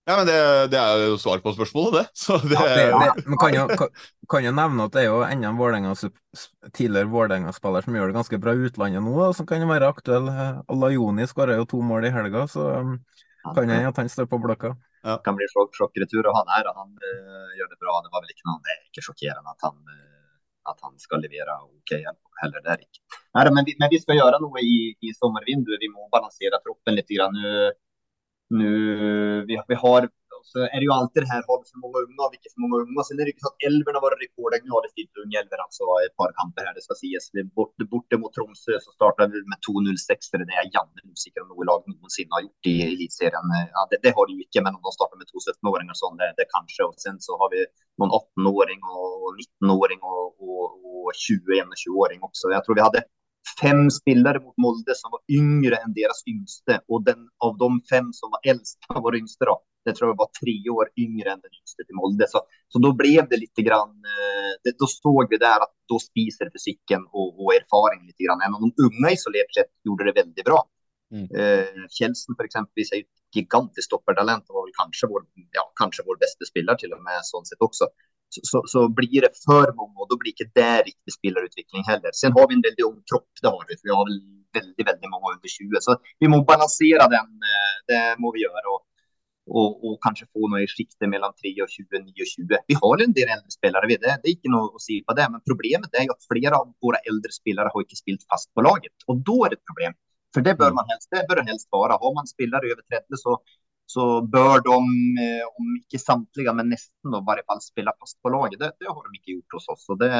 [0.03, 0.37] Ja, men det,
[0.73, 2.05] det, er jo svar på spørsmålet, det.
[2.19, 3.67] Så det, ja, det, det kan, jo,
[4.33, 8.41] kan, jo, nevne at det er jo enda en tidligere Vålerenga-spiller som gjør det ganske
[8.43, 10.27] bra i utlandet nå, som kan være aktuell.
[10.67, 12.97] Alayoni skåra jo to mål i helga, så um,
[13.47, 14.73] kan hende at han står på blokka.
[15.07, 15.21] Ja.
[15.23, 18.01] Kan bli sjokk, sjokkretur, og han er han uh, gjør det bra.
[18.03, 21.23] Det var vel ikke noe det er ikke sjokkerende at han, uh, at han skal
[21.23, 21.95] levere OK
[22.43, 22.59] heller.
[22.59, 23.07] Det er ikke.
[23.39, 25.79] Nei, men, vi, men, vi, skal gjøre noe i, i sommervinduet.
[25.79, 27.15] Vi må balansere troppen litt.
[27.15, 27.39] Grann.
[28.61, 30.09] Nu, vi, vi har
[30.51, 32.77] så är det ju alltid det här, har vi för många unga, vilka för många
[32.85, 33.01] unga?
[33.09, 35.59] Sen är det ju så att Elven har varit rekord, nu har det stilt ungelver
[35.65, 37.25] alltså ett par kamper här, det ska ses.
[37.37, 41.41] Vi borta, borta mot Tromsö så startar vi med 2-0-6, för det är Janne osäker
[41.43, 43.47] om något lag någonsin har gjort i elitserien.
[43.77, 46.31] Ja, det, det har det ju inte, men om de startar med 2-17-åringar så det,
[46.41, 46.81] det kanske.
[46.89, 47.61] Och sen så har vi
[48.01, 52.45] någon 18-åring och 19-åring och, och, och 21 20-åring också.
[52.57, 53.01] Jag tror vi hade
[53.61, 56.81] fem spillere mot Molde som var yngre enn deres yngste.
[56.89, 60.21] Og den, av de fem som var eldst av våre yngste, da, det tror jeg
[60.21, 62.29] var tre år yngre enn den yngste til Molde.
[62.31, 63.95] Så, så da ble det litt grann,
[64.65, 68.19] det, Da så vi der at da spiser fysikken og, og erfaring litt.
[68.23, 68.45] Grann.
[68.45, 70.61] En av de unge isolert sett gjorde det veldig bra.
[71.13, 71.27] Mm.
[71.29, 75.27] Eh, Kjeldsen eksempel, er et gigantisk stoppertalent og var vel kanskje vår,
[75.57, 77.89] ja, kanskje vår beste spiller til og med sånn sett også
[78.33, 82.15] så, så, blir det for mange, og da blir ikke det riktig spillerutvikling heller.
[82.17, 83.79] Sen har vi en veldig ung tropp, det har vi.
[83.83, 84.23] Vi har vel
[84.57, 85.83] veldig veldig mange under 20.
[85.85, 87.37] Så vi må balansere den.
[87.51, 88.65] Eh, det må vi gjøre.
[88.73, 88.81] Og,
[89.53, 92.63] og, og kanskje få noe i sjiktet mellom 23 og 29.
[92.71, 95.29] Vi har en del eldre spillere, det, det er ikke noe å si på det.
[95.33, 98.95] Men problemet er at flere av våre eldre spillere har ikke spilt fast på laget.
[99.09, 99.99] Og da er det et problem.
[100.33, 101.99] For det bør man helst, det det helst være.
[102.01, 103.37] Har man spillere over 30, så
[103.87, 104.77] så bør de,
[105.23, 108.61] eh, om ikke samtlige, men nesten i hvert fall spille fast på laget.
[108.61, 109.89] Det, det, har de ikke gjort hos oss.
[109.93, 110.13] og det,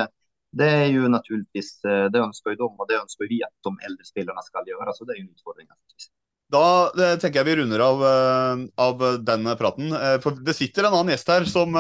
[0.53, 3.73] det er jo naturligvis, eh, det ønsker jo de, og det ønsker vi at de
[3.89, 4.97] eldre spillerne skal gjøre.
[4.97, 5.71] Så det er en utfordring.
[5.71, 6.11] naturligvis.
[6.53, 8.03] Da eh, tenker jeg vi runder av,
[8.85, 9.95] av den praten.
[10.21, 11.73] For det sitter en annen gjest her som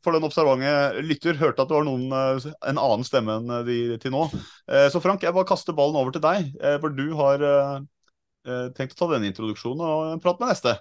[0.00, 4.16] for den observante lytter hørte at det var noen, en annen stemme enn de til
[4.16, 4.24] nå.
[4.64, 6.54] Så Frank, jeg bare kaster ballen over til deg.
[6.80, 7.44] For du har
[8.72, 10.78] tenkt å ta denne introduksjonen og prate med neste.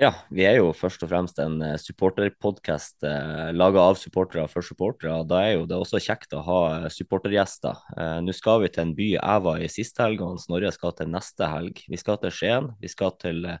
[0.00, 4.64] Ja, vi er jo først og fremst en eh, supporterpodkast eh, laga av supportere for
[4.64, 5.18] supportere.
[5.28, 7.82] Da er jo det også kjekt å ha eh, supportergjester.
[7.98, 10.96] Eh, Nå skal vi til en by jeg var i siste helg, og Snorre skal
[10.96, 11.84] til neste helg.
[11.84, 13.60] Vi skal til Skien, vi skal til eh,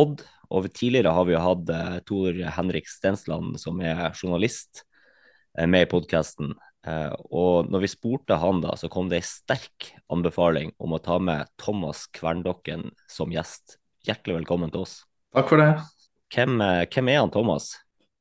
[0.00, 0.24] Odd.
[0.56, 4.86] Og tidligere har vi hatt eh, Tor Henrik Stensland, som er journalist,
[5.54, 6.56] med i podkasten.
[7.30, 11.20] og når vi spurte han da, så kom det en sterk anbefaling om å ta
[11.22, 13.78] med Thomas Kverndokken som gjest.
[14.02, 15.04] Hjertelig velkommen til oss.
[15.34, 15.72] Takk for det.
[16.30, 17.72] Hvem, eh, hvem, er han Thomas?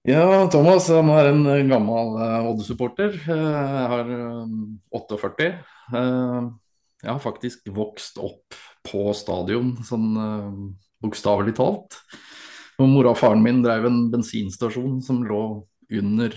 [0.03, 3.13] Ja, Thomas han er en gammel uh, Odd-supporter.
[3.27, 4.55] Uh, jeg har um,
[4.97, 5.49] 48.
[5.93, 6.49] Uh,
[7.03, 10.15] jeg har faktisk vokst opp på stadion, sånn
[11.03, 11.99] bokstavelig talt.
[12.79, 15.43] Og mora og faren min drev en bensinstasjon som lå
[15.99, 16.35] under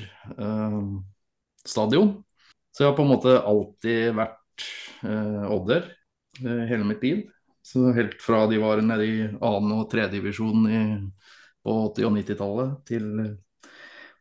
[1.66, 2.12] stadion.
[2.74, 4.66] Så jeg har på en måte alltid vært
[5.54, 5.86] Odder
[6.42, 7.24] hele mitt liv.
[7.66, 10.68] Så helt fra de var nede i annen- og tredjedivisjon
[11.66, 13.08] på 80- og 90-tallet, til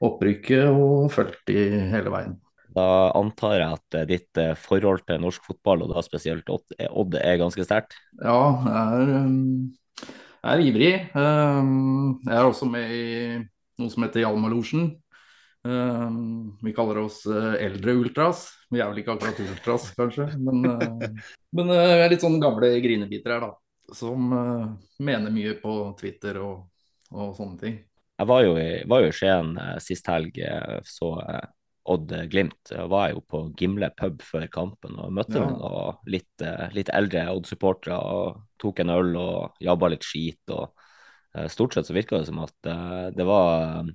[0.04, 1.62] opprykket, og fulgt i
[1.94, 2.34] hele veien.
[2.76, 7.40] Da antar jeg at ditt eh, forhold til norsk fotball, og da spesielt Odd, er
[7.40, 7.96] ganske sterkt?
[8.20, 10.92] Ja, jeg er, eh, jeg er ivrig.
[11.08, 11.72] Eh,
[12.28, 13.06] jeg er også med i
[13.80, 14.94] noe som heter Hjalmarlosjen.
[15.66, 18.44] vi kaller oss eldre ultras.
[18.70, 20.28] Vi er vel ikke akkurat ultras, kanskje.
[20.38, 20.62] Men,
[21.56, 23.96] men vi er litt sånn gamle grinebiter her, da.
[23.96, 24.72] Som uh,
[25.06, 26.64] mener mye på Twitter og,
[27.14, 27.76] og sånne ting.
[28.16, 30.38] Jeg var jo i, var jo i Skien sist helg,
[30.88, 31.10] så
[31.92, 32.72] Odd Glimt.
[32.72, 35.50] Jeg var jo på Gimle pub før kampen og møtte ja.
[35.52, 40.56] noen litt, litt, eldre Odd-supportere og tok en øl og jabba litt skit.
[40.56, 42.72] og Stort sett så virka det som at
[43.20, 43.92] det var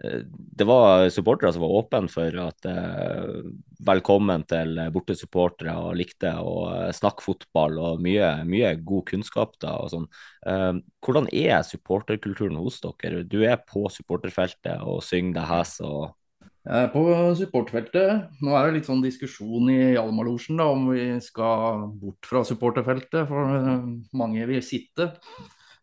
[0.00, 3.50] det var supportere som var åpne for at eh,
[3.84, 9.58] velkommen til bortesupportere og likte å eh, snakke fotball og mye, mye god kunnskap.
[9.60, 10.06] da og sånn.
[10.48, 13.26] Eh, hvordan er supporterkulturen hos dere?
[13.28, 16.16] Du er på supporterfeltet og synger deg hes og
[16.60, 17.02] jeg er på
[17.38, 18.26] supporterfeltet.
[18.44, 23.56] Nå er det litt sånn diskusjon i Hjalmarlosjen om vi skal bort fra supporterfeltet, for
[23.56, 25.08] eh, mange vil sitte.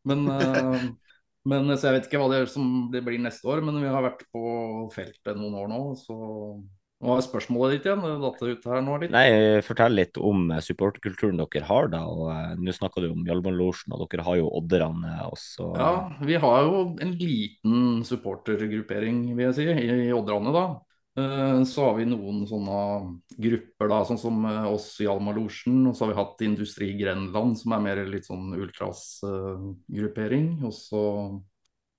[0.07, 0.85] Men eh,
[1.47, 4.03] Men, så jeg vet ikke hva det, som det blir neste år, men vi har
[4.03, 4.41] vært på
[4.95, 5.83] feltet noen år nå.
[5.99, 6.17] så
[6.97, 8.01] nå er spørsmålet ditt igjen?
[8.23, 9.11] Datt ut her nå litt?
[9.13, 11.91] Nei, Fortell litt om eh, supporterkulturen dere har.
[11.93, 15.69] da, og Nå snakker du om Hjalmarlosjen, og dere har jo odderne også.
[15.77, 15.91] Ja,
[16.25, 20.55] vi har jo en liten supportergruppering, vil jeg si, i, i odderne.
[20.55, 20.65] da.
[21.17, 22.79] Eh, så har vi noen sånne
[23.41, 25.79] grupper, da, sånn som eh, oss i Alma-losjen.
[25.89, 30.51] Og så har vi hatt Industri Grenland, som er mer litt sånn ultras-gruppering.
[30.67, 31.01] Og så,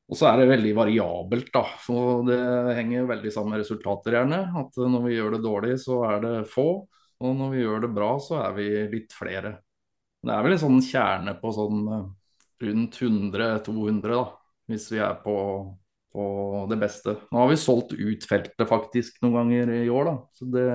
[0.09, 1.65] og så er det veldig variabelt, da.
[1.83, 1.97] Så
[2.29, 2.39] det
[2.79, 4.45] henger veldig sammen med resultater, gjerne.
[4.63, 6.69] At når vi gjør det dårlig, så er det få.
[7.19, 9.57] Og når vi gjør det bra, så er vi litt flere.
[10.23, 12.07] Det er vel en sånn kjerne på sånn eh,
[12.69, 14.25] rundt 100-200, da.
[14.71, 15.35] Hvis vi er på
[16.13, 16.25] på
[16.71, 17.15] det beste.
[17.33, 20.17] Nå har vi solgt ut feltet faktisk noen ganger i år, da.
[20.37, 20.67] Så det,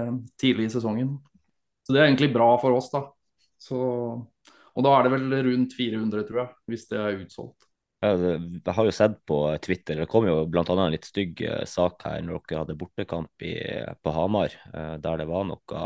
[0.41, 1.17] tidlig i sesongen.
[1.83, 3.05] Så det er egentlig bra for oss, da.
[3.61, 3.79] Så,
[4.73, 7.69] og da er det vel rundt 400, tror jeg, hvis det er utsolgt.
[8.03, 10.63] Jeg har jo sett på Twitter, det kom jo bl.a.
[10.73, 13.53] en litt stygg eh, sak her når dere hadde bortekamp i,
[14.03, 15.83] på Hamar, eh, der det var noe,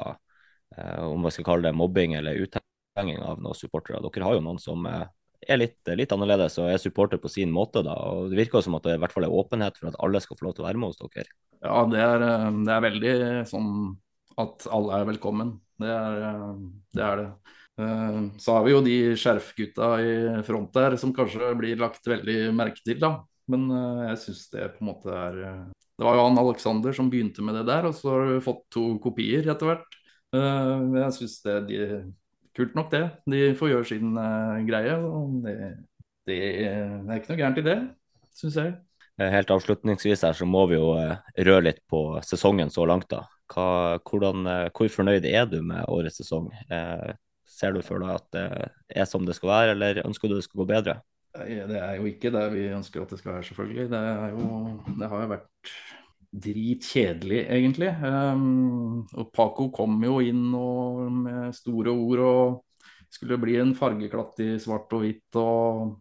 [0.74, 4.02] eh, om man skal kalle det mobbing eller uthenging av noen supportere.
[4.02, 4.90] Dere har jo noen som
[5.46, 7.84] er litt, litt, annerledes og er supporter på sin måte.
[7.86, 10.22] da, og Det virker som at det i hvert fall er åpenhet for at alle
[10.24, 11.30] skal få lov til å være med hos dere.
[11.62, 12.26] Ja, det er,
[12.66, 13.14] det er veldig
[13.50, 13.72] sånn
[14.38, 15.56] at alle er velkommen.
[15.82, 16.20] Det er
[16.98, 17.06] det.
[17.08, 17.30] Er det.
[18.42, 20.14] Så har vi jo de skjerfgutta i
[20.46, 23.20] front der som kanskje blir lagt veldig merke til, da.
[23.48, 23.70] Men
[24.10, 27.56] jeg syns det på en måte er Det var jo han Alexander som begynte med
[27.60, 30.00] det der, og så har du fått to kopier etter hvert.
[30.34, 31.80] Jeg syns det de,
[32.58, 33.04] kult nok, det.
[33.30, 34.18] De får gjøre sin
[34.68, 34.98] greie.
[34.98, 35.56] og det,
[36.28, 37.78] det, det er ikke noe gærent i det,
[38.36, 38.76] syns jeg.
[39.18, 43.24] Helt avslutningsvis her så må vi jo røre litt på sesongen så langt, da.
[43.50, 44.46] Hva, hvordan,
[44.76, 46.52] hvor fornøyd er du med årets sesong?
[46.70, 47.14] Eh,
[47.48, 48.48] ser du for deg at det
[49.02, 51.00] er som det skal være, eller ønsker du det skal gå bedre?
[51.38, 53.88] Det er jo ikke det vi ønsker at det skal være, selvfølgelig.
[53.94, 54.04] Det,
[54.34, 54.48] jo,
[55.00, 55.74] det har jo vært
[56.44, 57.92] dritkjedelig, egentlig.
[58.02, 62.84] Um, og Paco kom jo inn og, med store ord og
[63.14, 65.40] skulle bli en fargeklatt i svart og hvitt.
[65.40, 65.98] og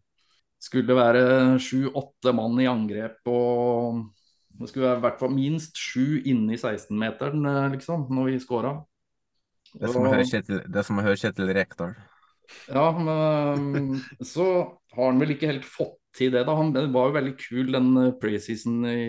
[0.67, 4.07] skulle være sju-åtte mann i angrep og
[4.57, 8.73] det skulle være i hvert fall minst sju inni 16-meteren, liksom, når vi scora.
[9.75, 11.93] Det er som å høre Kjetil, det er som å høre Kjetil Rekdal.
[12.71, 14.47] Ja, men så
[14.95, 16.55] har han vel ikke helt fått til det, da.
[16.57, 17.91] Han, det var jo veldig kul den
[18.23, 19.03] preseason i,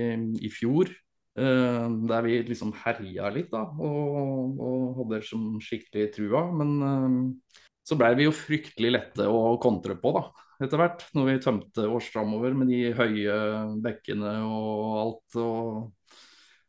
[0.43, 0.91] i fjor.
[1.37, 3.67] Uh, der vi liksom herja litt, da.
[3.77, 6.47] Og, og hadde som skikkelig trua.
[6.57, 10.27] Men uh, så blei vi jo fryktelig lette å kontre på, da
[10.63, 11.05] etter hvert.
[11.15, 13.37] Når vi tømte oss framover med de høye
[13.83, 15.37] bekkene og alt.
[15.41, 15.93] Og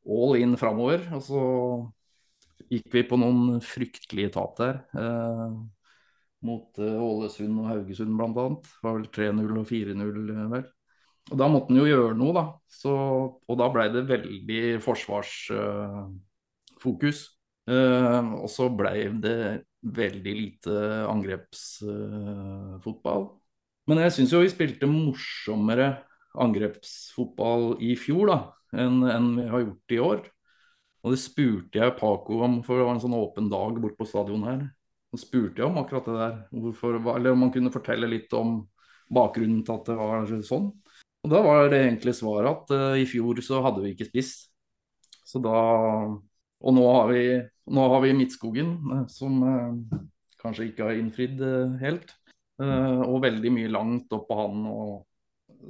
[0.08, 1.04] all in framover.
[1.16, 1.42] Og så
[2.68, 4.82] gikk vi på noen fryktelige tap der.
[4.96, 5.44] Eh,
[6.48, 8.48] mot eh, Ålesund og Haugesund bl.a.
[8.58, 10.68] Det var vel 3-0 og 4-0, eh, vel.
[11.28, 12.44] Og Da måtte han jo gjøre noe, da.
[12.72, 12.92] Så,
[13.36, 17.18] og da ble det veldig forsvarsfokus.
[17.68, 20.72] Uh, uh, og så ble det veldig lite
[21.08, 23.22] angrepsfotball.
[23.28, 23.32] Uh,
[23.88, 25.88] men jeg syns jo vi spilte morsommere
[26.38, 28.38] angrepsfotball i fjor da,
[28.76, 30.20] enn, enn vi har gjort i år.
[31.04, 34.08] Og det spurte jeg Paco om, for det var en sånn åpen dag bort på
[34.08, 34.60] stadion her.
[35.12, 38.48] Så spurte jeg om akkurat det der, Hvorfor, eller om han kunne fortelle litt om
[39.14, 40.66] bakgrunnen til at det var sånn.
[41.26, 44.48] Og da var det egentlig svaret at uh, i fjor så hadde vi ikke spist.
[45.26, 45.58] Så da
[46.58, 47.24] Og nå har vi,
[47.70, 50.00] nå har vi Midtskogen, uh, som uh,
[50.42, 51.42] kanskje ikke har innfridd
[51.82, 52.14] helt.
[52.58, 54.64] Uh, og veldig mye langt opp på han.
[54.66, 54.96] Og,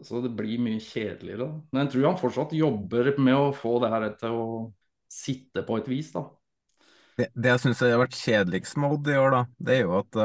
[0.04, 1.50] så det blir mye kjedeligere.
[1.72, 4.48] Men jeg tror han fortsatt jobber med å få det her til å
[5.08, 6.12] sitte på et vis.
[6.12, 6.26] da.
[7.18, 9.94] Det, det jeg syns har vært kjedeligst med Odd i år, da, det er jo
[9.98, 10.18] at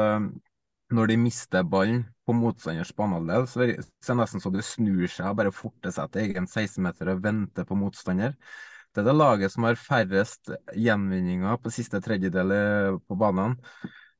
[0.92, 5.30] når de mister ballen på motstanders banehalvdel, så er det nesten så de snur seg
[5.30, 8.36] og bare forter seg til egen 16-meter og venter på motstander.
[8.94, 13.56] Det er det laget som har færrest gjenvinninger på siste tredjedel på banen.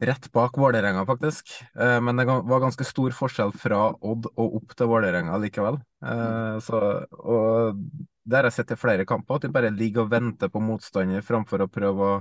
[0.03, 1.53] Rett bak Vålerenga, faktisk.
[1.79, 5.79] Eh, men det var ganske stor forskjell fra Odd og opp til Vålerenga likevel.
[6.03, 6.81] Eh, så,
[7.23, 7.79] og
[8.25, 11.23] det har jeg sett i flere kamper, at de bare ligger og venter på motstander
[11.25, 12.19] framfor å prøve å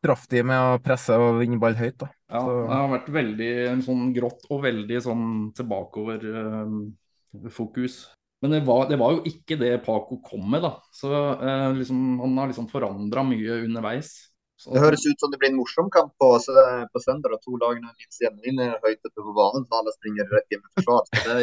[0.00, 1.98] straffe de med å presse og vinne ball høyt.
[2.00, 2.08] Da.
[2.32, 3.52] Ja, det har vært veldig
[3.84, 5.26] sånn grått og veldig sånn
[5.56, 8.06] tilbakeover uh, fokus.
[8.40, 10.78] Men det var, det var, jo ikke det Paco kom med, da.
[10.96, 14.14] Så uh, liksom, han har liksom forandra mye underveis.
[14.60, 14.74] Så.
[14.74, 17.32] Det høres ut som det blir en morsom kamp på, på søndag.
[17.46, 18.44] To lagene minst hjemme
[18.82, 21.02] høyt oppe på banen, så alle springer rett hjem i forsvar.
[21.16, 21.30] Det,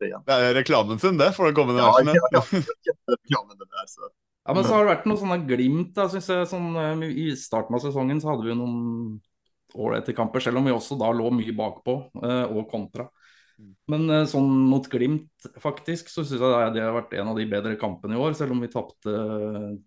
[0.00, 2.40] det, det er reklamen sin, det, for den kommende ja, ja, Ja,
[3.12, 4.08] reklamen det der, så.
[4.44, 5.94] Ja, men så har det vært noen sånne glimt.
[5.96, 9.20] Da, synes jeg, sånn, eh, I starten av sesongen så hadde vi noen
[9.74, 13.08] ålreite kamper, selv om vi også da lå mye bakpå eh, og kontra.
[13.90, 17.46] Men eh, sånn mot Glimt, faktisk, så syns jeg det har vært en av de
[17.50, 19.14] bedre kampene i år, selv om vi tapte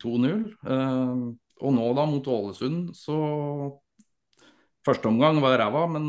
[0.04, 0.48] 2-0.
[0.68, 1.28] Eh,
[1.58, 3.20] og nå, da, mot Ålesund, så
[4.88, 6.06] Første omgang var ræva, men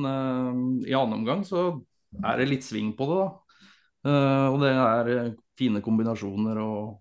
[0.86, 1.64] i annen omgang så
[2.20, 4.12] er det litt sving på det, da.
[4.52, 6.92] Og det er fine kombinasjoner, og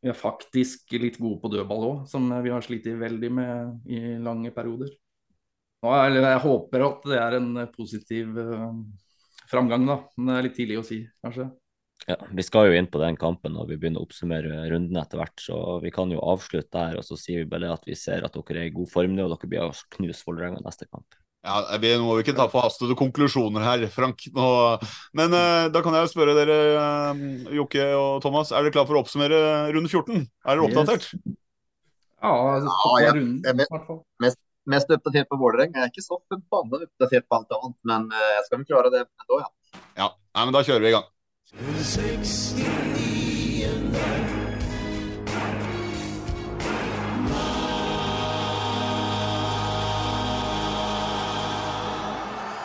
[0.00, 4.16] vi er faktisk litt gode på dødball òg, som vi har slitt veldig med i
[4.22, 4.92] lange perioder.
[5.80, 8.36] Jeg håper at det er en positiv
[9.50, 9.98] framgang, da.
[10.16, 11.50] Men det er litt tidlig å si, kanskje.
[12.08, 15.20] Ja, Vi skal jo inn på den kampen når vi begynner å oppsummere runden etter
[15.20, 17.00] hvert, så vi kan jo avslutte der.
[17.00, 19.26] Og så sier vi bare at vi ser at dere er i god form nå,
[19.26, 21.19] og dere blir å knuse Vålerenga neste kamp.
[21.40, 24.26] Ja, vi må vi ikke ta forhastede konklusjoner her, Frank.
[24.36, 24.48] Nå.
[25.16, 28.86] Men uh, da kan jeg jo spørre dere, uh, Jokke og Thomas, er dere klar
[28.88, 29.38] for å oppsummere
[29.72, 30.26] runde 14?
[30.44, 31.08] Er dere oppdatert?
[31.16, 31.38] Yes.
[32.20, 32.58] Ja, ja,
[33.06, 33.14] jeg,
[33.46, 35.80] jeg, jeg, mest, mest oppdatert på Vålerenga.
[35.80, 38.92] Jeg er ikke så forbanna oppdatert på alt annet, men uh, jeg skal vel klare
[38.92, 39.48] det ennå, ja.
[39.96, 41.08] Ja, Nei, men da kjører vi i gang.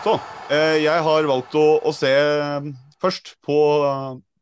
[0.06, 0.22] Sånn.
[0.78, 2.66] Jeg har valgt å, å, se eh,
[3.02, 3.56] først på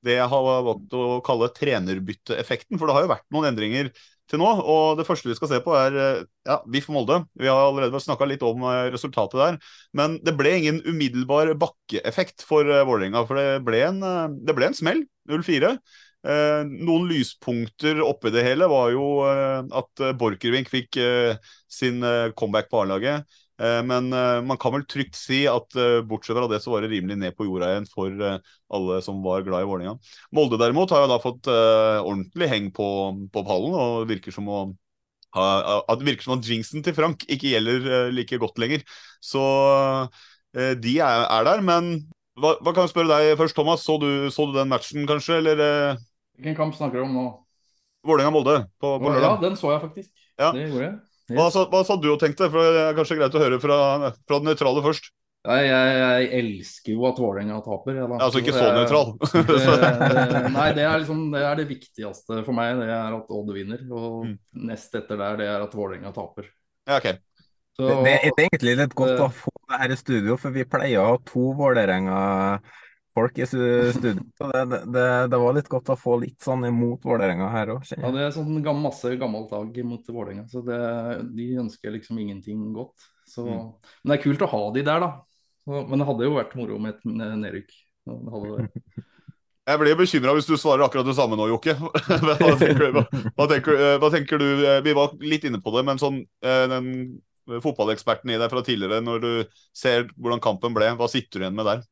[0.04, 2.76] det jeg har valgt å kalle trenerbytteeffekten.
[2.76, 3.94] For det har jo vært noen endringer
[4.28, 4.50] til nå.
[4.60, 5.96] Og det første vi skal se på, er
[6.44, 7.22] ja, VIF Molde.
[7.40, 9.60] Vi har allerede snakka litt om resultatet der.
[9.96, 13.24] Men det ble ingen umiddelbar bakkeeffekt for Vålerenga.
[13.30, 14.04] For det ble en,
[14.44, 15.06] det ble en smell.
[15.32, 15.78] 0-4.
[16.24, 21.40] Eh, noen lyspunkter oppi det hele var jo eh, at Borchgrevink fikk eh,
[21.72, 22.04] sin
[22.40, 23.40] comeback på A-laget.
[23.64, 24.10] Men
[24.44, 25.76] man kan vel trygt si at
[26.10, 29.46] bortsett fra det, så var det rimelig ned på jorda igjen for alle som var
[29.46, 29.94] glad i Vålerenga.
[30.36, 32.88] Molde derimot har jo da fått ordentlig heng på,
[33.32, 34.64] på pallen, og virker som å
[35.34, 38.84] at det virker som at jinxen til Frank ikke gjelder like godt lenger.
[39.24, 39.42] Så
[40.54, 41.64] de er, er der.
[41.66, 41.94] Men
[42.34, 43.86] hva, hva, kan jeg spørre deg først, Thomas?
[43.86, 45.40] Så du, så du den matchen, kanskje?
[45.42, 45.64] Eller
[46.38, 47.26] Hvilken kamp snakker du om nå?
[48.04, 49.30] Vålerenga-Molde på, på lørdag.
[49.30, 50.10] Ja, den så jeg faktisk.
[50.40, 50.50] Ja.
[50.52, 50.96] Det gjorde jeg.
[51.32, 52.50] Hva, hva sa du og tenkte?
[52.52, 53.78] For Det er kanskje greit å høre fra,
[54.28, 55.12] fra det nøytrale først.
[55.44, 57.98] Jeg, jeg, jeg, elsker jo at Vålerenga taper.
[58.00, 59.10] Ja, altså ikke så nøytral?
[60.58, 62.78] nei, det er, liksom, det er det viktigste for meg.
[62.80, 63.82] Det er at Odd vinner.
[63.92, 64.38] Og mm.
[64.70, 66.48] nest etter der, det er at Vålerenga taper.
[66.88, 67.20] Ja, okay.
[67.76, 70.64] Så, det, det, er egentlig litt godt å få det her i studio, for vi
[70.70, 72.18] pleier å ha to Vålerenga
[73.14, 74.24] folk i studio.
[74.38, 77.88] Så det, det, det, var litt godt å få litt sånn imot Vålerenga her òg.
[77.94, 80.80] Ja, det er sånn masse gammelt lag mot Vålerenga, så det,
[81.38, 83.08] de ønsker liksom ingenting godt.
[83.30, 83.94] Så, mm.
[84.04, 85.12] Men det er kult å ha de der, da.
[85.64, 87.76] Så, men det hadde jo vært moro med et nedrykk.
[89.64, 91.78] Jeg blir bekymra hvis du svarer akkurat det samme nå, Jokke.
[91.80, 93.06] hva, tenker, hva,
[93.38, 94.66] hva, tenker, hva, tenker, du?
[94.84, 96.90] Vi var litt inne på det, men sånn eh, den
[97.64, 99.32] fotballeksperten i deg fra tidligere, når du
[99.76, 101.84] ser hvordan kampen ble, hva sitter du igjen med der?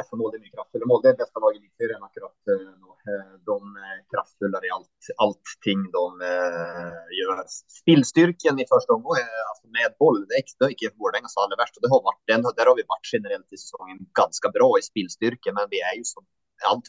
[0.00, 0.86] Nej, för Molde är mycket kraftfulla.
[0.92, 2.90] Molde är bästa laget i enn akkurat eh, nu.
[3.10, 3.58] Eh, de
[3.90, 7.36] är kraftfullare i allt, allting de eh, gör.
[7.80, 11.74] Spillstyrken i första omgången, alltså med boll, det är inte Vålerengas aller värst.
[11.76, 14.82] Och det har varit, den, där har vi varit generellt i säsongen ganska bra i
[14.90, 16.04] spillstyrke, men vi är ju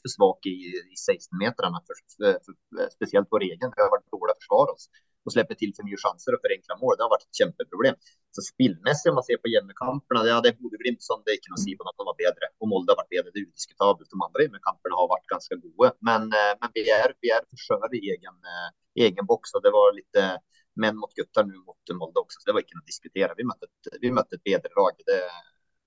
[0.03, 0.57] för svag i,
[0.93, 2.53] i 16 metrarna, för, för, för,
[2.97, 3.67] speciellt vår egen.
[3.75, 4.85] Vi har varit dåliga att försvara oss
[5.25, 6.95] och slippe til for mye sjanser og forenkla mål.
[6.97, 7.97] Det har vært et kjempeproblem.
[8.35, 11.63] Så spillmessig, om man ser på hjemmekampene, det er Bodø-Glimt som det ikke noe å
[11.63, 12.51] si på at de var bedre.
[12.61, 14.09] Og Molde har vært bedre, det er udiskutabelt.
[14.09, 15.93] De andre hjemmekampene har vært ganske gode.
[16.09, 18.69] Men, eh, men er, vi er for i egen, eh,
[19.07, 20.37] egen boks, og det var litt eh,
[20.81, 23.35] menn mot gutter nå mot Molde også, så det var ikke noe å diskutere.
[23.37, 25.03] Vi møtte et, vi møtte et bedre lag.
[25.05, 25.19] Det,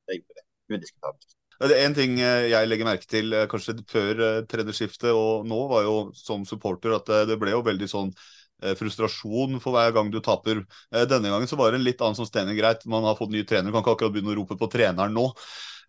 [0.08, 0.46] det gjorde det.
[0.74, 1.34] Udiskutabelt.
[1.54, 5.84] Det er En ting jeg legger merke til kanskje før tredje skiftet og nå, var
[5.86, 8.10] jo som supporter at det ble jo veldig sånn
[8.78, 10.64] frustrasjon for hver gang du taper.
[10.94, 12.86] Eh, denne gangen så var det en litt annen som stener greit.
[12.86, 15.26] Man har fått ny trener, kan ikke akkurat begynne å rope på treneren nå.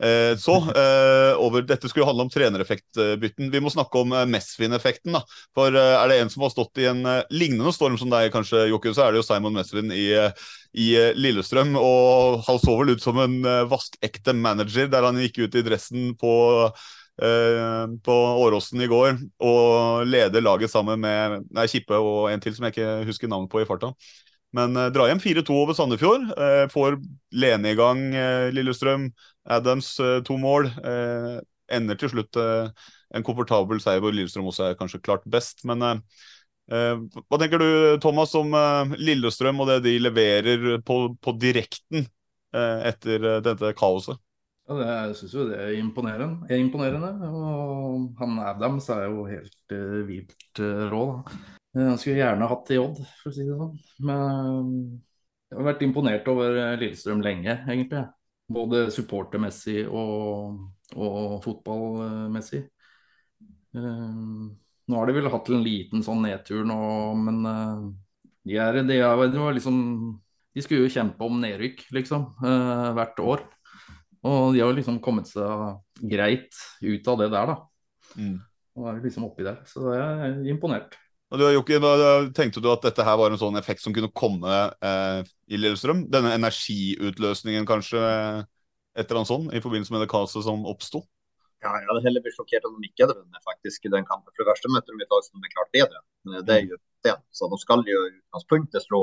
[0.04, 0.58] Eh, så
[1.46, 3.52] over, Dette skulle handle om trenereffektbytten.
[3.54, 5.16] Vi må snakke om Mesvin-effekten.
[5.56, 8.96] For er det en som har stått i en lignende storm som deg, kanskje, Jokke,
[8.96, 10.10] så er det jo Simon Mesvin i,
[10.76, 11.78] i Lillestrøm.
[11.80, 13.40] Og han så vel ut som en
[13.72, 16.36] vaskekte manager der han gikk ut i dressen på
[16.70, 19.14] Eh, på Åråsen i går
[19.48, 23.52] og leder laget sammen med nei, Kippe og en til som jeg ikke husker navnet
[23.54, 23.94] på i farta.
[24.56, 26.30] Men eh, dra hjem 4-2 over Sandefjord.
[26.38, 27.00] Eh, får
[27.36, 29.10] Lene i gang eh, Lillestrøm.
[29.52, 30.70] Adams eh, to mål.
[30.84, 31.36] Eh,
[31.76, 35.64] ender til slutt en komfortabel seier hvor Lillestrøm også er kanskje klart best.
[35.66, 35.82] Men
[36.70, 37.66] hva tenker du,
[38.04, 38.54] Thomas, om
[39.02, 42.06] Lillestrøm og det de leverer på, på direkten
[42.54, 44.22] etter dette kaoset?
[44.66, 46.48] Ja, det, jeg syns jo det er imponerende.
[46.50, 47.12] Er imponerende.
[47.30, 51.40] Og han Adams er jo helt uh, vilt uh, rå, da.
[51.76, 53.74] Han skulle gjerne hatt i Odd, for å si det sånn.
[54.08, 54.70] Men
[55.52, 58.06] jeg har vært imponert over Lillestrøm lenge, egentlig.
[58.56, 60.62] Både supportermessig og,
[60.96, 62.64] og fotballmessig.
[63.76, 64.50] Uh,
[64.86, 66.80] nå har de vel hatt en liten sånn nedtur nå,
[67.20, 67.86] men uh,
[68.46, 69.78] de, er, de, de, liksom,
[70.56, 73.46] de skulle jo kjempe om nedrykk, liksom, uh, hvert år.
[74.26, 77.58] Og de har liksom kommet seg greit ut av det der, da.
[78.18, 78.38] Mm.
[78.76, 79.60] Og er liksom oppi der.
[79.70, 80.98] Så jeg er imponert.
[81.34, 81.80] Og du, Jokke,
[82.38, 86.06] Tenkte du at dette her var en sånn effekt som kunne komme eh, i Lillestrøm?
[86.12, 88.02] Denne energiutløsningen kanskje,
[88.96, 91.04] et eller annet sånt, i forbindelse med det kaoset som oppsto?
[91.64, 94.30] Ja, jeg hadde heller blitt sjokkert om de ikke hadde vunnet faktisk i den kampen.
[94.34, 96.02] For det verste møter de et lag som er klart bedre.
[96.46, 97.16] Det er jo det.
[97.34, 99.02] Så de skal jo i utgangspunktet slå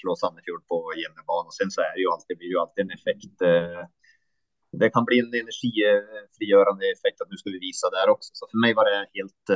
[0.00, 1.52] slå Sandefjord på hjemmebane.
[1.58, 3.42] Sen så är det jo alltid, blir ju alltid en effekt.
[3.50, 3.84] Eh,
[4.80, 8.34] det kan bli en energifrigjørende effekt at nå skal vi vise der også.
[8.36, 9.52] Så for meg var det helt,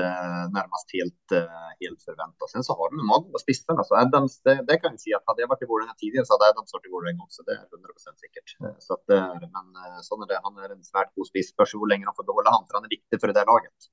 [0.54, 2.48] nærmest helt, eh, helt forventa.
[2.48, 3.82] Sen så har de många spissarna.
[3.82, 6.38] Altså Adams, det, det kan jeg si at hadde jeg vært i Vålerenga tidligere, så
[6.38, 7.44] hadde Adams vært i Vålerenga også.
[7.48, 8.56] Det er 100% säkert.
[8.86, 10.40] Så att, men sånn er det.
[10.46, 11.52] Han er en svært god spiss.
[11.52, 13.90] Spørs hvor lenge han får beholde han, for han er viktig for det der laget.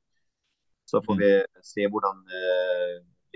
[0.87, 1.23] Så får mm.
[1.25, 1.31] vi
[1.67, 2.23] se hvordan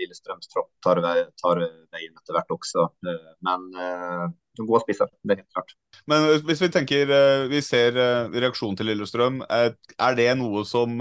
[0.00, 1.02] Lillestrøms tropp tar,
[1.40, 2.88] tar veien etter hvert også.
[3.06, 4.26] Eh, men uh,
[4.60, 5.76] gode spisser, det er helt klart.
[6.10, 7.96] Men hvis vi tenker, eh, vi ser
[8.32, 9.42] reaksjonen til Lillestrøm.
[9.48, 11.00] Er det noe som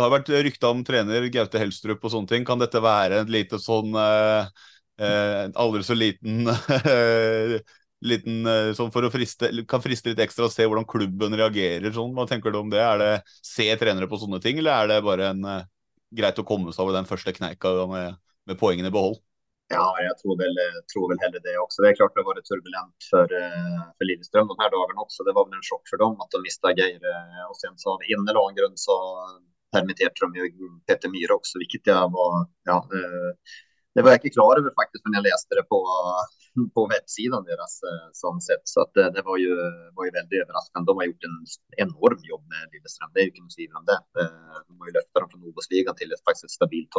[0.00, 2.44] det har vært rykta om trener Gaute Helstrup og sånne ting.
[2.48, 4.46] Kan dette være en lite sånn eh,
[5.02, 6.48] eh, aldri så liten
[8.10, 12.14] liten sånn for å friste, kan friste litt ekstra og se hvordan klubben reagerer sånn.
[12.16, 12.80] Hva tenker du om det?
[12.80, 13.10] Er det
[13.44, 15.44] se trenere på sånne ting, eller er det bare en
[16.16, 18.16] greit å komme seg over den første kneika med,
[18.50, 19.20] med poengene i behold?
[19.70, 20.56] Ja, jeg tror vel,
[20.90, 21.84] tror vel heller det også.
[21.84, 25.22] Det er klart det har vært turbulent for, for Lillestrøm de her dagene også.
[25.28, 27.06] Det var vel en sjokk for dem at de mista Geir.
[27.46, 28.96] Og sen så av en eller annen grunn så
[29.70, 32.80] permitterte de jo Petter Myhre også, hvilket jeg var ja,
[33.94, 35.78] det var jeg ikke klar over faktisk når jeg leste det på,
[36.74, 37.78] på websiden deres.
[38.18, 38.64] sånn sett.
[38.68, 39.54] Så det, det var, jo,
[39.96, 40.86] var, jo, veldig overraskende.
[40.88, 41.36] De har gjort en
[41.86, 44.00] enorm jobb med Lillestrøm, det er jo ikke noe tvil om det.
[44.16, 46.98] De har jo løftet dem fra Obos-ligaen til et faktisk stabilt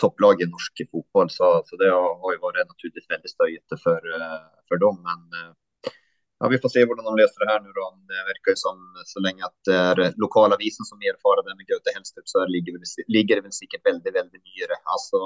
[0.00, 1.30] topplag i norsk fotball.
[1.30, 5.00] Så, så, det har jo vært naturligvis veldig støyete for, eh, for dem.
[5.06, 5.92] Men eh,
[6.40, 7.88] ja, vi får se hvordan de løser det her nå.
[8.10, 8.80] Det virker jo som
[9.12, 13.44] så lenge at det er lokalavisen som erfarer det med Gaute Helstrup, så ligger, det
[13.44, 15.20] vel sikkert veldig veldig mye Altså,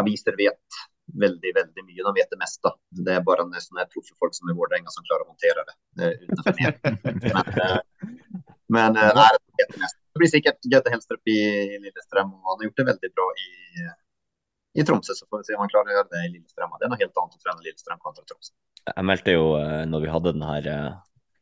[0.00, 0.82] aviser vet
[1.24, 2.02] veldig veldig mye.
[2.06, 2.74] De vet det meste.
[3.06, 5.76] Det er bare sånne proffe folk som i Vålerenga som klarer å håndtere det.
[6.26, 6.52] Utenfor
[7.40, 7.80] men, uh,
[8.70, 11.40] men nei, det vet det det blir sikkert Gaute Helstrup i
[11.78, 12.32] Lillestrøm.
[12.34, 13.50] og Han har gjort det veldig bra i,
[14.80, 16.74] i Tromsø, så får vi se om han klarer å gjøre det i Lillestrøm.
[16.74, 18.52] Det er noe helt annet å trene Lillestrøm kontra Tromsø.
[18.90, 20.98] Jeg meldte jo eh, når vi hadde den her eh,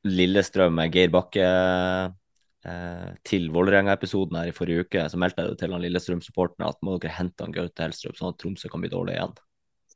[0.09, 5.77] Lillestrøm med Geir Bakke eh, til Vålerenga-episoden her i forrige uke, så meldte jeg til
[5.77, 9.17] han Lillestrøm-supporterne at må dere hente han Gaute Helstrup, sånn at Tromsø kan bli dårlig
[9.17, 9.33] igjen.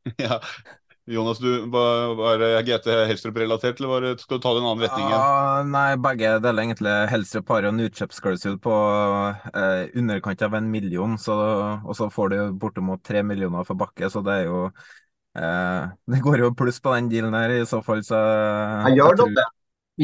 [0.23, 0.41] Ja,
[1.05, 4.85] Jonas, du, var det GT Helstrup-relatert, eller var det, skal du ta det en annen
[4.85, 5.09] retning?
[5.11, 6.93] Ja, nei, begge deler egentlig.
[7.11, 8.77] Helstrup har jo en utkjøpsklausul på
[9.51, 11.35] eh, underkant av en million, så,
[11.83, 16.23] og så får du bortimot tre millioner for Bakke, så det er jo eh, Det
[16.23, 19.51] går jo pluss på den dealen her, i så fall, så ja, Gjør de det?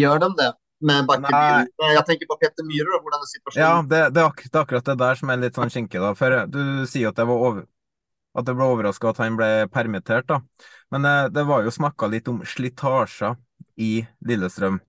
[0.03, 0.53] Gjør de det?
[0.83, 1.39] Med Bakke
[1.95, 3.63] Jeg tenker på Petter Myhre, hvordan er situasjonen?
[3.63, 6.03] Ja, det, det, er akkurat, det, er akkurat det der som er litt sånn skinke,
[6.03, 6.15] da.
[6.19, 7.67] For du sier at det var over
[8.39, 10.29] at jeg ble overraska at han ble permittert.
[10.31, 10.41] da.
[10.95, 13.37] Men eh, det var jo snakka litt om slitasjer
[13.79, 13.93] i
[14.27, 14.81] Lillestrøm,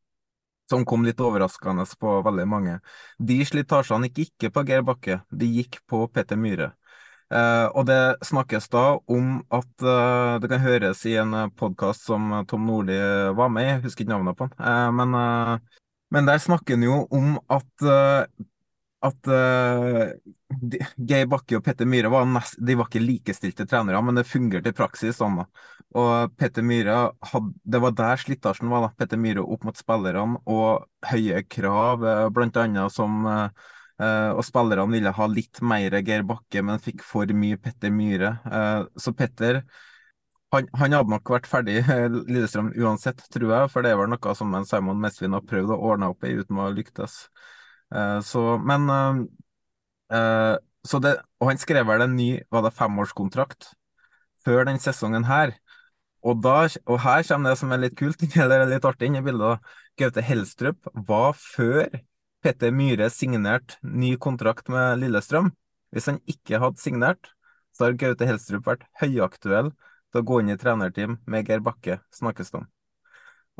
[0.70, 2.80] som kom litt overraskende på veldig mange.
[3.18, 6.74] De slitasjene gikk ikke på Geir Bakke, de gikk på Petter Myhre.
[7.30, 12.32] Eh, og det snakkes da om at eh, Det kan høres i en podkast som
[12.50, 12.95] Tom Nordli
[13.38, 16.74] var med i, jeg husker ikke navnet på den, Eh, men, eh, men der snakker
[16.74, 18.26] han jo om at eh,
[19.06, 20.12] at uh,
[20.97, 24.74] Geir Bakke og Petter Myhre var, nest, de var ikke likestilte trenere, men det fungerte
[24.74, 25.39] i praksis sånn.
[25.39, 25.66] da.
[26.00, 26.97] Og Petter Myhre
[27.32, 28.88] had, Det var der slitasjen var.
[28.88, 28.93] da.
[29.00, 32.32] Petter Myhre opp mot spillerne og høye krav, bl.a.
[32.34, 33.70] blant annet som uh,
[34.00, 38.36] Og spillerne ville ha litt mer Geir Bakke, men fikk for mye Petter Myhre.
[39.00, 39.64] så Petter
[40.50, 41.84] han, han, hadde nok vært ferdig
[42.32, 46.10] Lillestrøm uansett, tror jeg, for det var noe som Simon Mesvin har prøvd å ordne
[46.10, 47.28] opp i uten å lyktes.
[47.96, 53.74] Eh, så, men uh, så det, Og han skrev vel en ny var det femårskontrakt
[54.46, 55.56] før den sesongen her.
[56.24, 59.24] Og, da, og her kommer det som er litt kult, eller litt artig inn i
[59.26, 59.64] bildet.
[60.00, 61.90] Gaute Helstrup var før
[62.44, 65.52] Petter Myhre signerte ny kontrakt med Lillestrøm.
[65.92, 67.32] Hvis han ikke hadde signert,
[67.76, 72.00] så har Gaute Helstrup vært høyaktuell til å gå inn i trenerteam med Geir Bakke,
[72.16, 72.68] snakkes det om.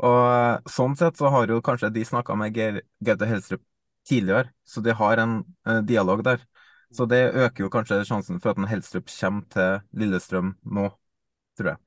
[0.08, 3.64] Og sånn sett så har jo kanskje de snakka med Geir, Gaute Helstrup
[4.10, 6.42] tidligere, så de har en uh, dialog der.
[6.90, 10.88] Så det øker jo kanskje sjansen for at en Helstrup kommer til Lillestrøm nå,
[11.58, 11.78] tror jeg.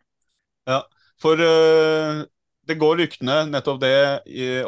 [0.72, 0.80] Ja,
[1.20, 2.24] for uh,
[2.68, 3.96] det går ryktene nettopp det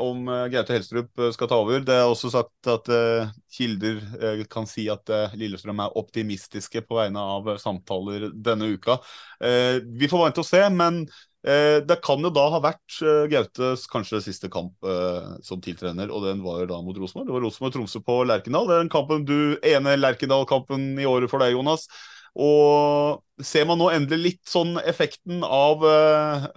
[0.02, 1.84] om uh, Gaute Helstrup skal ta over.
[1.86, 4.02] Det er også sagt at uh, kilder
[4.52, 8.98] kan si at Lillestrøm er optimistiske på vegne av samtaler denne uka.
[9.40, 11.06] vi får vente og se, men
[11.46, 16.10] Eh, det kan jo da ha vært eh, Gautes kanskje siste kamp eh, som tiltrener,
[16.10, 17.28] og den var da mot Rosenborg.
[17.28, 18.66] Det var Rosenborg-Tromsø på Lerkendal.
[18.66, 21.86] Det er den kampen du, ene Lerkendal-kampen i året for deg, Jonas.
[22.34, 26.48] Og ser man nå endelig litt sånn effekten av eh,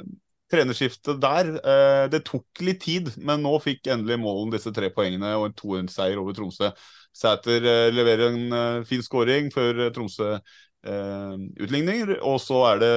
[0.52, 1.50] trenerskiftet der.
[1.58, 5.58] Eh, det tok litt tid, men nå fikk endelig Målen disse tre poengene og en
[5.58, 6.70] 2-1-seier over Tromsø.
[7.16, 10.38] Sæter eh, leverer en fin skåring før Tromsø
[10.88, 12.14] utligninger.
[12.24, 12.90] Og så er det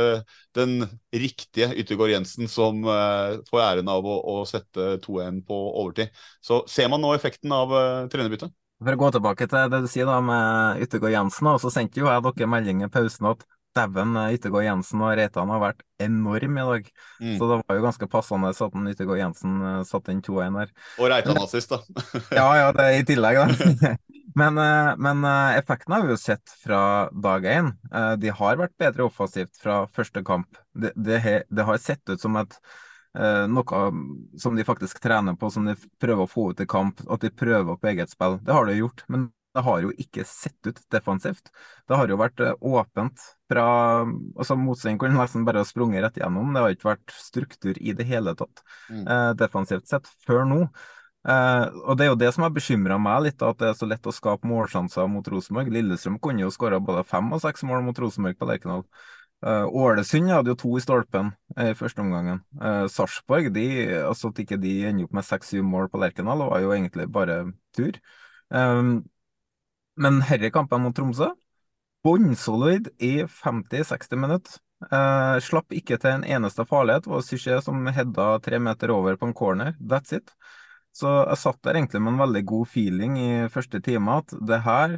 [0.56, 6.14] den riktige Yttergård Jensen som får æren av å, å sette 2-1 på overtid.
[6.46, 7.74] Så ser man nå effekten av
[8.14, 8.54] trenerbyttet?
[8.82, 12.08] For å gå tilbake til det du sier da med Yttergård Jensen, så sendte jo
[12.08, 13.44] jeg dere melding i pausen at
[13.78, 16.88] dæven, Yttergård Jensen og Reitan har vært enorm i dag.
[17.22, 17.36] Mm.
[17.40, 20.74] Så det var jo ganske passende at Yttergård Jensen satte inn 2-1 der.
[21.00, 21.82] Og Reitan assist, da.
[22.40, 23.96] ja, ja, det er i tillegg, da.
[24.36, 27.74] Men, eh, men, eh, effekten har vi jo sett fra dag én.
[27.94, 30.56] Eh, de har vært bedre offensivt fra første kamp.
[30.74, 32.56] Det, det, det har sett ut som et
[33.18, 33.84] eh, noe
[34.40, 37.34] som de faktisk trener på, som de prøver å få ut i kamp, at de
[37.34, 38.40] prøver på eget spill.
[38.44, 41.52] Det har de gjort, men det har jo ikke sett ut defensivt.
[41.88, 43.66] Det har jo vært eh, åpent fra
[44.06, 46.54] altså Motstanderen kunne nesten bare ha sprunget rett gjennom.
[46.54, 49.04] Det har ikke vært struktur i det hele tatt mm.
[49.04, 50.64] eh, defensivt sett før nå.
[51.28, 53.90] Eh, og Det er jo det som har bekymra meg litt, at det er så
[53.90, 55.72] lett å skape målsjanser mot Rosenborg.
[55.74, 58.86] Lillestrøm kunne jo skåra både fem og seks mål mot Rosenborg på Lerkendal.
[59.42, 62.44] Uh, Ålesund hadde jo to i stolpen i første omgangen.
[62.62, 63.64] Uh, Sarpsborg, de,
[64.06, 67.40] altså at ikke de ender opp med seks-syv mål på Lerkendal, var jo egentlig bare
[67.74, 67.98] tur.
[68.54, 69.00] Um,
[69.98, 71.32] men herre kampen mot Tromsø,
[72.04, 74.60] bunnsolid i 50-60 minutter.
[74.82, 77.06] Eh, slapp ikke til en eneste farlighet.
[77.06, 79.76] Det var Syché som hedda tre meter over på en corner.
[79.80, 80.34] That's it.
[80.92, 84.60] Så jeg satt der egentlig med en veldig god feeling i første time at det
[84.66, 84.98] her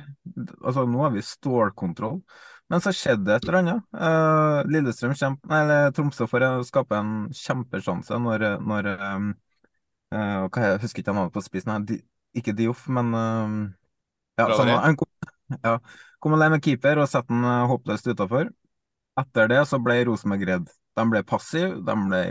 [0.65, 2.23] Altså, nå har vi stålkontroll.
[2.71, 3.83] Men så skjedde det et eller annet.
[3.93, 9.27] Eh, Lillestrøm kjempe, eller Tromsø får skape en kjempesjanse når, når eh,
[10.15, 11.91] uh, hva Jeg husker ikke navnet på spissen.
[12.33, 13.57] Ikke Dioff, men uh,
[14.39, 15.09] ja, samme, han kom,
[15.59, 15.77] ja,
[16.23, 18.49] kom alene med keeper og satte den håpløst utafor.
[19.19, 20.71] Etter det så ble Rosenborg redd.
[20.97, 22.21] De ble passive, de ble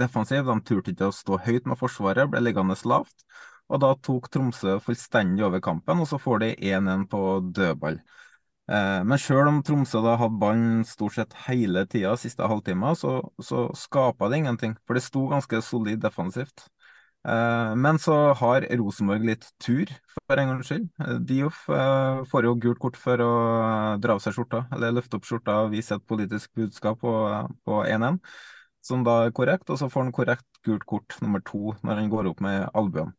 [0.00, 3.24] defensive, de turte ikke å stå høyt med Forsvaret, ble liggende lavt.
[3.72, 7.22] Og da tok Tromsø fullstendig over kampen, og så får de 1-1 på
[7.56, 8.00] dødball.
[8.72, 13.18] Eh, men sjøl om Tromsø da hadde ballen stort sett hele tida siste halvtime, så,
[13.42, 14.76] så skapa det ingenting.
[14.86, 16.66] For det sto ganske solid defensivt.
[17.22, 19.90] Eh, men så har Rosenborg litt tur,
[20.26, 20.88] for en gangs skyld.
[21.04, 21.64] Eh, Dioff
[22.30, 23.32] får jo gult kort for å
[24.02, 28.18] dra av seg skjorta, eller løfte opp skjorta og vise et politisk budskap på 1-1,
[28.82, 29.70] som da er korrekt.
[29.70, 33.14] Og så får han korrekt gult kort nummer to når han går opp med albuen.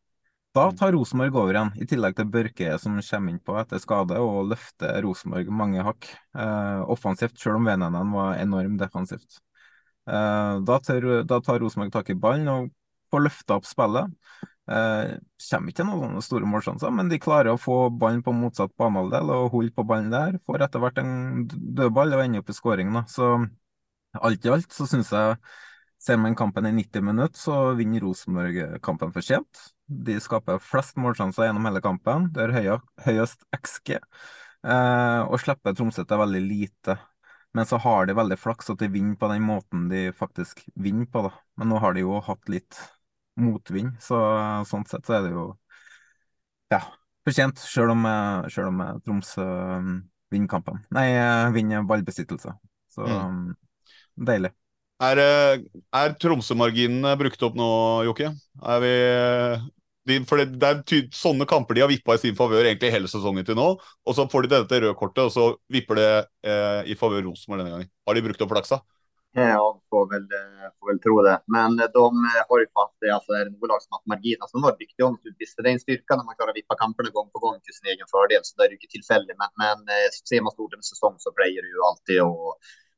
[0.53, 4.19] Da tar Rosenborg over igjen, i tillegg til Børke som kommer inn på etter skade
[4.21, 6.11] og løfter Rosenborg mange hakk.
[6.37, 9.39] Eh, offensivt, selv om Vennenen var enormt defensivt.
[10.05, 12.69] Eh, da, tar Rosenborg tak i ballen og
[13.13, 14.11] får løfta opp spillet.
[14.63, 15.15] Eh,
[15.49, 19.51] kommer ikke noen store målsjanser, men de klarer å få ballen på motsatt banehalvdel og
[19.57, 20.39] holde på ballen der.
[20.47, 22.95] Får etter hvert en dødball og ender opp i skåring.
[23.11, 23.35] Så
[24.21, 25.37] alt i alt så syns jeg
[26.03, 29.61] Ser man kampen i 90 minutter, så vinner Rosenborg kampen for sent.
[29.87, 32.25] De skaper flest målsjanser gjennom hele kampen.
[32.35, 33.93] Det er høyest XG.
[33.95, 36.97] Eh, og slipper Tromsø til veldig lite.
[37.55, 41.07] Men så har de veldig flaks at de vinner på den måten de faktisk vinner
[41.07, 41.23] på.
[41.29, 41.31] da.
[41.55, 42.81] Men nå har de jo hatt litt
[43.39, 44.19] motvind, så
[44.69, 45.45] sånn sett så er det jo
[46.73, 46.81] ja,
[47.25, 48.07] fortjent, sjøl om,
[48.51, 49.93] selv om Troms um,
[50.33, 50.81] vinner kampen.
[50.93, 51.07] Nei,
[51.53, 52.55] vinner ballbesittelse.
[52.93, 53.45] Så mm.
[54.29, 54.53] deilig.
[55.03, 55.61] Er, eh,
[55.97, 57.69] er Tromsø-marginene brukt opp nå,
[58.07, 58.29] Jokke?
[58.61, 58.93] Er vi
[60.03, 63.09] de, for det, det, er sånne kamper de har vippa i sin favør egentlig hele
[63.11, 63.69] sesongen til nå.
[63.79, 66.09] Og så får de dette røde kortet, og så vipper det
[66.43, 67.91] eh, i favør Rosenborg denne gangen.
[68.07, 68.81] Har de brukt opp flaksa?
[69.35, 71.37] Ja, får vel, eh, får vel tro det.
[71.55, 74.65] Men de eh, har jo fast det, altså, er noe lag som har marginer som
[74.65, 75.55] var dyktige om naturligvis.
[75.57, 77.91] Det er en styrke når man klarer å vippe kampene gang på gang til sin
[77.95, 78.45] egen fordel.
[78.45, 79.35] så det er jo ikke tilfeldig.
[79.41, 82.53] Men, men ser man stort en sesong, så pleier det jo alltid å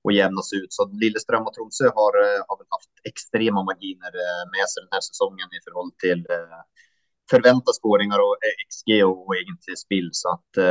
[0.05, 0.73] och jämnas ut.
[0.73, 4.93] Så Lillestrøm och Tromsø har, eh, har väl haft extrema marginer eh, med sig den
[4.95, 6.61] här säsongen i forhold til eh,
[7.29, 10.09] förvänta skåringar och XG og egentlig spill.
[10.13, 10.61] Så at,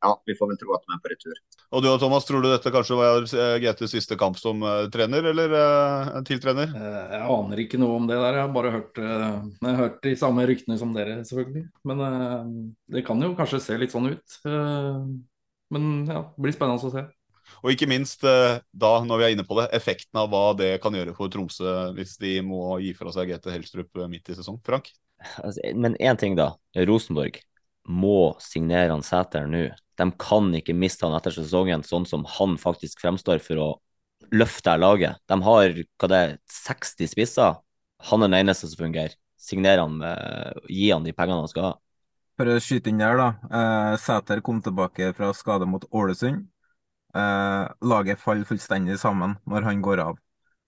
[0.00, 1.40] ja, vi får vel tro at de er på retur.
[1.74, 3.26] Og du og Thomas, tror du dette kanskje var
[3.58, 4.62] GTs siste kamp som
[4.94, 6.70] trener, eller uh, tiltrener?
[6.70, 8.38] Jeg aner ikke noe om det der.
[8.38, 11.66] Jeg har bare hørt, jeg har hørt de samme ryktene som dere, selvfølgelig.
[11.90, 12.06] Men
[12.94, 14.40] det kan jo kanskje se litt sånn ut.
[15.74, 17.08] Men ja, det blir spennende å se.
[17.62, 20.76] Og ikke minst, eh, da, når vi er inne på det, effekten av hva det
[20.82, 24.38] kan gjøre for Tromsø hvis de må gi fra seg GT Helstrup eh, midt i
[24.38, 24.58] sesong.
[24.66, 24.90] Frank?
[25.42, 26.54] Altså, men én ting, da.
[26.76, 27.40] Rosenborg
[27.86, 29.68] må signere han Sæter nå.
[29.96, 33.68] De kan ikke miste han etter sesongen, sånn som han faktisk fremstår for å
[34.34, 35.22] løfte laget.
[35.30, 37.56] De har hva det er, 60 spisser.
[38.10, 39.16] Han er den eneste som fungerer.
[39.40, 40.00] Signer han,
[40.68, 41.74] gi han de pengene han skal ha.
[42.36, 43.28] For å skyte inn der, da.
[43.48, 46.44] Eh, Sæter kom tilbake fra skade mot Ålesund.
[47.16, 50.18] Eh, laget faller fullstendig sammen når han går av.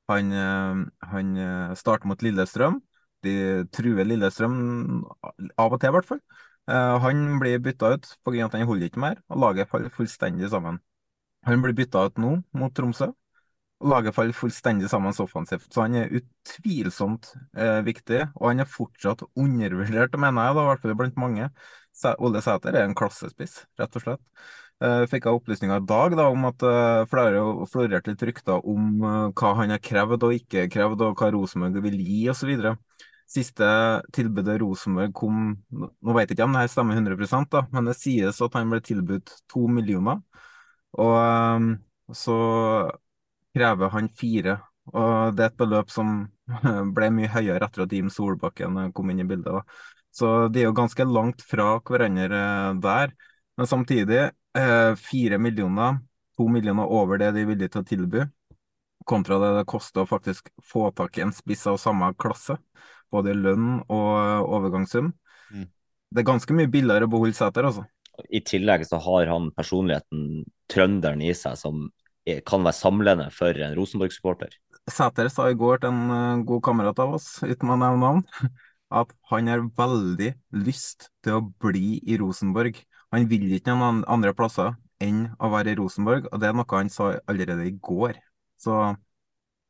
[0.09, 0.79] Han, eh,
[1.13, 2.81] han eh, starter mot Lillestrøm.
[3.27, 4.59] De truer Lillestrøm
[5.59, 6.21] av og til, i hvert fall.
[6.69, 8.45] Eh, han blir bytta ut pga.
[8.47, 10.81] at han holder ikke mer, og laget faller fullstendig sammen.
[11.47, 13.13] Han blir bytta ut nå, mot Tromsø.
[13.81, 18.29] og Laget faller fullstendig sammen offensivt, så han er utvilsomt eh, viktig.
[18.37, 21.51] Og han er fortsatt undervurdert, mener jeg, da, i hvert fall blant mange.
[22.19, 24.25] Ole Sæter er en klassespiss, rett og slett.
[24.79, 29.01] Uh, fikk jeg opplysninger i dag da, om at uh, flere florerte litt rykter om
[29.03, 32.53] uh, hva han har krevd og ikke krevd, og hva Rosenborg vil gi osv.
[33.29, 33.67] Siste
[34.17, 37.99] tilbudet Rosenborg kom Nå vet jeg ikke om det her stemmer 100 da, men det
[37.99, 40.23] sies at han ble tilbudt to millioner.
[40.97, 42.39] Og så
[43.55, 44.57] krever han fire.
[44.95, 46.23] Og det er et beløp som
[46.97, 49.61] ble mye høyere etter at Jim Solbakken kom inn i bildet.
[49.61, 49.63] da.
[50.11, 52.41] Så de er jo ganske langt fra hverandre
[52.81, 53.13] der.
[53.59, 54.31] Men samtidig,
[55.05, 56.01] fire millioner,
[56.39, 58.25] to millioner over det de er villige til å tilby,
[59.09, 62.59] kontra det det koster å faktisk få tak i en spiss av samme klasse,
[63.15, 65.13] både lønn og overgangssum.
[65.53, 65.69] Mm.
[66.09, 67.85] Det er ganske mye billigere å beholde Sæter, altså.
[68.35, 71.87] I tillegg så har han personligheten, trønderen i seg, som
[72.49, 74.57] kan være samlende for en Rosenborg-supporter.
[74.89, 78.23] Sæter sa i går til en uh, god kamerat av oss, uten å nevne navn,
[79.01, 80.33] at han har veldig
[80.65, 82.81] lyst til å bli i Rosenborg.
[83.15, 86.81] Han vil ikke noen andre plasser enn å være i Rosenborg, og det er noe
[86.81, 88.19] han sa allerede i går.
[88.59, 88.75] Så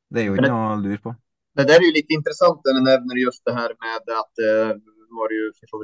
[0.08, 1.14] det er jo ikke noe å lure på.
[1.56, 4.72] Det där är ju lite intressant när du nämner just det här med att eh,
[5.18, 5.76] var det ju för så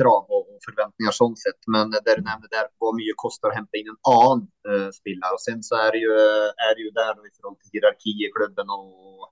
[0.00, 1.62] krav och, och förväntningar sånt sett.
[1.74, 5.32] Men det du nämnde där, vad mycket kostar att hämta in en annan eh, spelare.
[5.36, 6.14] Och sen så är det ju,
[6.68, 9.24] är det ju där då i förhållande till hierarki i klubben och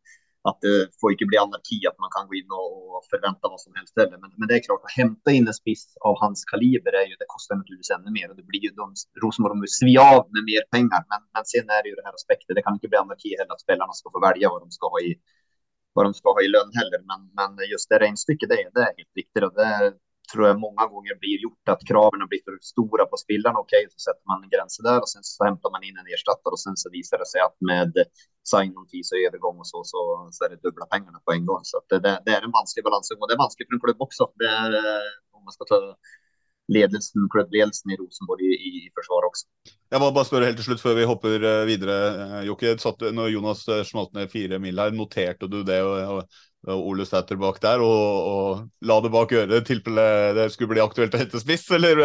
[0.49, 3.73] att det får inte bli anarki, att man kan gå in och, förvänta vad som
[3.79, 3.95] helst.
[3.97, 7.15] Men, men det är klart, att hämta in en spiss av hans kaliber, är ju,
[7.23, 8.27] det kostar naturligtvis ännu mer.
[8.31, 8.87] Och det blir ju de,
[9.23, 11.03] Rosenborg de svi av med mer pengar.
[11.11, 13.53] Men, men sen är det ju det här aspekten, det kan inte bli anarki heller,
[13.55, 15.11] att spelarna ska få välja vad de ska ha i
[15.95, 17.01] vad de ska ha i lön heller.
[17.11, 19.45] Men, men just det regnstykket, det, det är helt riktigt.
[19.47, 19.95] Och det
[20.33, 23.59] tror jag många gånger blir gjort att kraven blir för stora på spelarna.
[23.65, 26.63] Okej, så sätter man gränser där och sen så hämtar man in en ersättare och
[26.67, 27.93] sen så visar det sig att med
[28.53, 30.01] sign-on fees och övergång och så, så,
[30.37, 31.63] så är det dubbla pengarna på en gång.
[31.71, 34.01] Så det, det, det, är en vansklig balansgång och det är vanskligt för en klubb
[34.07, 34.23] också.
[34.41, 34.71] Det är,
[35.37, 35.79] om man ska ta
[36.73, 38.55] ledelsen, klubbledelsen i Rosenborg i,
[38.87, 39.49] i forsvar også.
[39.93, 41.99] Jeg må bare spørre helt til slutt før vi hopper eh, videre.
[42.25, 42.75] Eh, Jokke,
[43.15, 47.37] når Jonas eh, smalt ned fire mil her, noterte du det og, og, Ole Sæter
[47.37, 50.07] bak der, og, og, la det bak øret i tilfelle
[50.39, 52.01] det skulle bli aktuelt å hente spiss, eller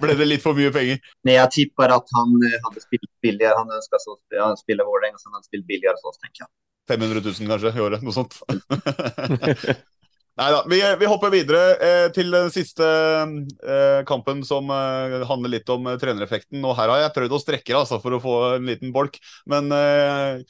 [0.00, 1.02] ble det litt for mye penger?
[1.28, 3.58] Nei, jeg tipper at han hadde spilt billigere.
[3.60, 6.50] Han ønska å spille Vålerenga, så han hadde spilt billigere for oss, tenker jeg.
[6.88, 8.40] 500 000 kanskje i året, noe sånt.
[10.38, 10.60] Nei da.
[10.70, 15.88] Vi, vi, hopper videre eh, til den siste eh, kampen som eh, handler litt om
[15.90, 16.62] eh, trenereffekten.
[16.62, 19.18] Og her har jeg prøvd å strekke altså, for å få en liten bolk.
[19.50, 20.44] Men eh,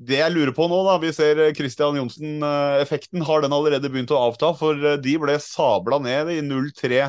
[0.00, 3.26] det jeg lurer på nå, da, vi ser Christian Johnsen-effekten.
[3.28, 4.54] Har den allerede begynt å avta?
[4.56, 7.06] For eh, de ble sabla ned i 0-3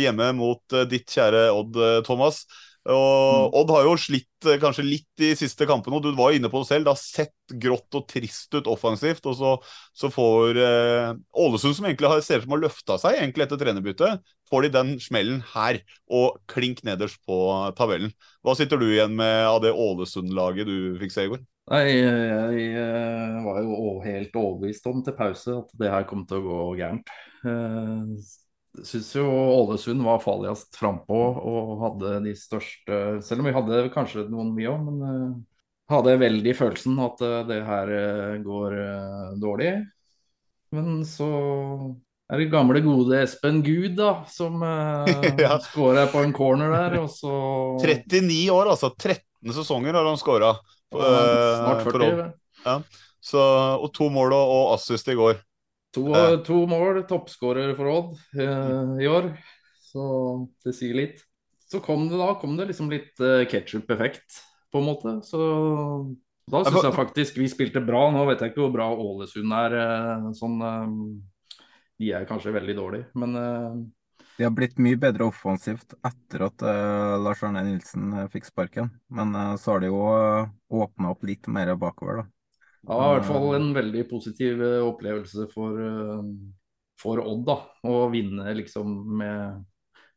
[0.00, 1.74] hjemme mot ditt kjære Odd,
[2.06, 2.46] Thomas.
[2.92, 3.56] Og mm.
[3.60, 6.50] Odd har jo slitt eh, kanskje litt i siste kampene, og du var jo inne
[6.52, 6.86] på det selv.
[6.86, 9.26] Det har sett grått og trist ut offensivt.
[9.26, 9.52] Og så,
[9.96, 11.10] så får eh,
[11.42, 14.72] Ålesund, som egentlig har, ser ut som har løfta seg egentlig etter trenerbyttet, får de
[14.76, 17.36] den smellen her og klink nederst på
[17.78, 18.14] tabellen.
[18.46, 21.44] Hva sitter du igjen med av det Ålesund-laget du fikk se i går?
[21.66, 26.38] Jeg, jeg eh, var jo helt overbevist om til pause at det her kom til
[26.38, 27.10] å gå gærent.
[28.84, 34.26] Syns jo Ålesund var farligst frampå og hadde de største Selv om vi hadde kanskje
[34.30, 35.36] noen mye òg, men uh,
[35.92, 38.76] hadde veldig følelsen at uh, det her uh, går
[39.40, 39.70] dårlig.
[40.74, 41.28] Men så
[42.26, 44.58] er det gamle, gode Espen Gud, da, som
[45.44, 45.60] ja.
[45.62, 47.32] skårer på en corner der, og så
[47.78, 48.90] 39 år, altså.
[48.98, 50.56] 13 sesonger har han skåra.
[50.90, 52.32] Snart 40.
[52.66, 52.80] Ja.
[53.22, 53.42] Så,
[53.78, 55.38] og to mål og assist i går.
[55.96, 56.04] To,
[56.44, 59.30] to mål, toppskårer for Odd eh, i år.
[59.80, 60.04] Så
[60.64, 61.22] det sier litt.
[61.66, 64.42] Så kom det da kom det liksom litt eh, ketsjup-effekt,
[64.72, 65.14] på en måte.
[65.26, 65.40] Så
[66.52, 68.04] da syns jeg faktisk vi spilte bra.
[68.14, 69.78] Nå vet jeg ikke hvor bra Ålesund er.
[69.80, 71.64] eh, sånn, uh,
[71.96, 73.38] de er kanskje veldig dårlige, men
[74.36, 76.60] De har blitt mye bedre offensivt etter at
[77.24, 78.90] Lars Arne Nilsen fikk sparken.
[79.08, 80.02] Men så har de jo
[80.76, 82.35] åpna opp litt mer bakover, da.
[82.86, 86.28] Ja, i hvert fall en veldig positiv eh, opplevelse for, eh,
[87.00, 87.58] for Odd, da.
[87.88, 89.64] Å vinne liksom med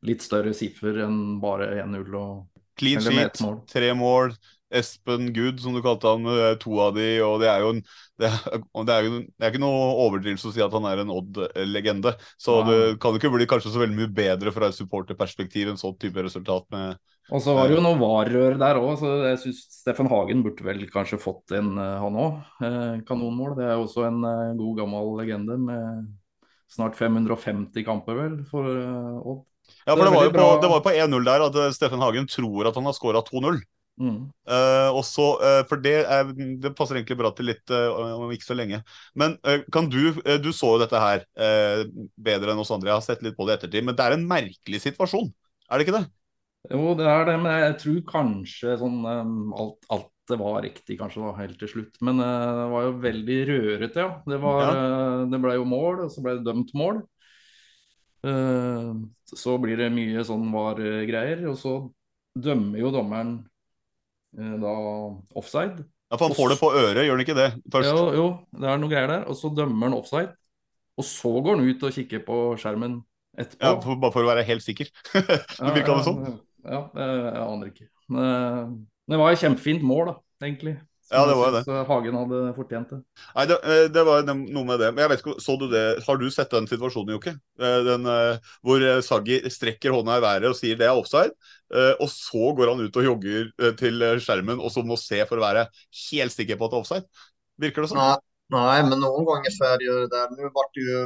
[0.08, 4.32] litt større siffer enn bare 1-0 og Clean sheet, tre mål.
[4.70, 6.28] Espen Good, som du kalte han,
[6.62, 7.80] to av de, og det er jo en,
[8.22, 11.12] det er, det er, det er ikke noe overdrivelse å si at han er en
[11.12, 12.14] Odd-legende.
[12.40, 12.68] Så ja.
[12.70, 15.98] det kan jo ikke bli kanskje så veldig mye bedre fra et supporterperspektiv enn sånn
[16.00, 16.70] type resultat.
[16.72, 20.42] med Og så var det jo noe varrør der òg, så jeg syns Steffen Hagen
[20.46, 22.40] burde vel kanskje fått en, eh, han òg.
[22.66, 23.56] Eh, kanonmål.
[23.60, 26.08] Det er jo også en eh, god, gammel legende med
[26.70, 29.46] snart 550 kamper, vel, for Odd.
[29.86, 32.78] Ja, for det, var jo på, var på 1-0 der at Steffen Hagen tror at
[32.78, 33.62] han har skåra 2-0.
[34.00, 34.30] Mm.
[34.48, 38.48] Uh, også, uh, for det, er, det, passer egentlig bra til litt uh, om ikke
[38.48, 38.80] så lenge.
[39.14, 39.36] Men
[39.76, 41.26] kan du Du så jo dette her
[42.16, 42.94] bedre enn oss andre.
[42.94, 43.86] Jeg har sett litt på det i ettertid.
[43.86, 45.30] Men det er en merkelig situasjon,
[45.70, 46.08] er det ikke det?
[46.68, 47.36] Jo, det er det.
[47.42, 51.72] Men jeg tror kanskje sånn um, alt, alt, det var riktig kanskje da, helt til
[51.72, 51.96] slutt.
[52.06, 54.10] Men det var jo veldig rørete, ja.
[54.30, 54.90] Det, var, ja.
[55.32, 57.00] det ble jo mål, og så ble det dømt mål.
[58.20, 61.48] så blir det mye sånn var-greier.
[61.50, 61.74] Og så
[62.38, 63.40] dømmer jo dommeren
[64.38, 64.76] da
[65.40, 65.88] offside.
[66.10, 67.50] Ja, for han får det på øret, gjør han ikke det?
[67.74, 67.90] Først?
[67.90, 69.26] Jo, jo, det er noe greier der.
[69.30, 70.32] Og så dømmer han offside.
[71.00, 73.00] Og så går han ut og kikker på skjermen
[73.38, 73.62] etterpå.
[73.62, 74.90] Ja, for, Bare for å være helt sikker.
[75.14, 76.40] det virka det sånn.
[76.66, 77.90] Ja, jeg aner ikke.
[78.10, 78.78] Men
[79.10, 80.78] det var et kjempefint mål, da, egentlig.
[81.10, 81.64] Ja, det var det.
[81.66, 83.00] Så Hagen hadde fortjent det.
[83.34, 84.92] Nei, det, eh, det, var noe med det.
[84.94, 85.84] Men jeg vet ikke, så du det?
[86.06, 87.34] Har du sett den situasjonen, Jokke?
[87.58, 91.34] Eh, den, eh, hvor Saggi strekker hånda i været og sier det er offside.
[92.02, 95.44] Og så går han ut og jogger til skjermen og så må se for å
[95.44, 95.68] være
[96.10, 97.26] helt sikker på at det er offside.
[97.62, 98.02] Virker det sånn?
[98.02, 98.16] Nei,
[98.56, 101.04] nei men noen ganger så er det jo det Nå ble det jo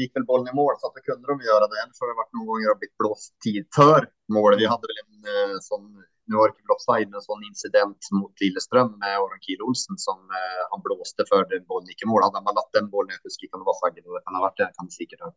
[0.00, 1.80] gikk vel bollen i mål, så at det kunne de gjøre det.
[1.82, 4.60] Ellers har det vært noen ganger blitt blåst tid før målet.
[4.62, 5.88] Vi hadde vel en sånn
[6.26, 10.18] nå var det ikke offside, en sånn incident mot Lillestrøm med Aron Kiel Olsen som
[10.34, 12.24] eh, han blåste før den bollen gikk i mål.
[12.24, 14.38] Hadde han bare latt den bollen jeg husker ikke om det var Saggen, det kan
[14.38, 15.30] ha vært det, kan det ha.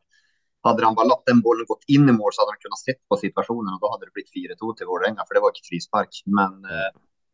[0.68, 3.00] Hadde han bare latt den bollen gått inn i mål, så hadde han kunnet sett
[3.06, 3.76] på situasjonen.
[3.78, 6.22] og Da hadde det blitt 4-2 til Vålerenga, for det var ikke frispark.
[6.40, 6.90] Men eh,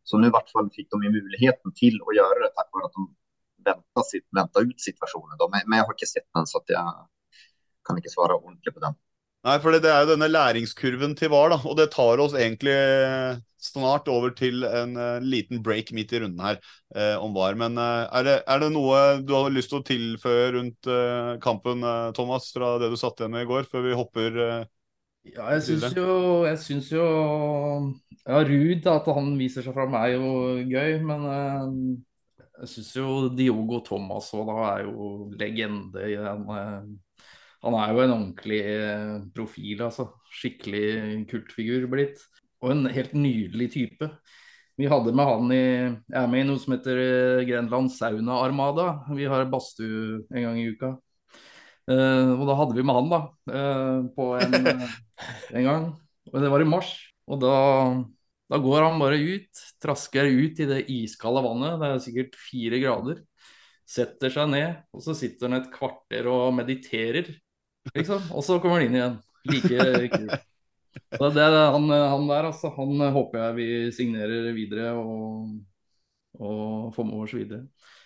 [0.06, 2.94] så nå i hvert fall fikk de muligheten til å gjøre det takk for at
[2.94, 3.08] de
[3.66, 5.40] venta ut situasjonen.
[5.52, 6.86] Men jeg har ikke sett den, så jeg
[7.86, 8.98] kan ikke svare ordentlig på den.
[9.46, 11.60] Nei, for det er jo denne læringskurven til VAR, da.
[11.70, 12.74] Og det tar oss egentlig
[13.62, 16.58] snart over til en uh, liten break midt i runden her
[16.96, 17.58] uh, om VAR.
[17.60, 20.90] Men uh, er, det, er, det, noe du har lyst til å tilføye rundt
[21.44, 21.86] kampen,
[22.18, 24.42] Thomas, fra det du satt igjen med i går, før vi hopper
[25.26, 26.10] Ja, jeg syns jo,
[26.46, 27.06] jeg syns jo
[28.26, 30.34] Ja, Ruud, at han viser seg fram, er jo
[30.66, 31.30] gøy, men
[32.62, 36.46] jeg syns jo Diogo Thomas òg da er jo legende i den
[37.66, 40.10] han er jo en ordentlig eh, profil, altså.
[40.38, 42.22] Skikkelig kultfigur blitt.
[42.62, 44.10] Og en helt nydelig type.
[44.78, 48.38] Vi hadde med han i Jeg er med i noe som heter eh, Grenland Sauna
[48.44, 48.90] Armada.
[49.18, 50.94] Vi har badstue en gang i uka.
[51.86, 53.20] Uh, og da hadde vi med han, da.
[53.46, 54.56] Uh, på en,
[55.58, 55.84] en, gang.
[56.32, 56.90] Og det var i mars.
[57.30, 57.52] Og da,
[58.56, 59.62] da går han bare ut.
[59.84, 61.74] Trasker ut i det iskalde vannet.
[61.82, 63.18] Det er sikkert fire grader.
[63.84, 67.34] Setter seg ned, og så sitter han et kvarter og mediterer.
[67.92, 68.30] Liksom.
[68.32, 69.18] Og så kommer han inn igjen.
[69.52, 70.46] Like kult.
[70.96, 72.72] Så det er han, han, der, altså.
[72.78, 75.52] Han håper jeg vi signerer videre og,
[76.40, 77.66] og får med oss videre.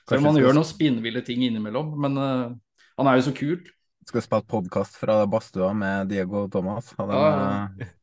[0.10, 1.94] Selv om han gjør noen spinnville ting innimellom.
[2.02, 2.58] Men uh,
[2.98, 3.62] han er jo så kul.
[4.10, 6.90] Skal spille podkast fra badstua med Diego og Thomas.
[6.98, 7.96] Den, ja, uh...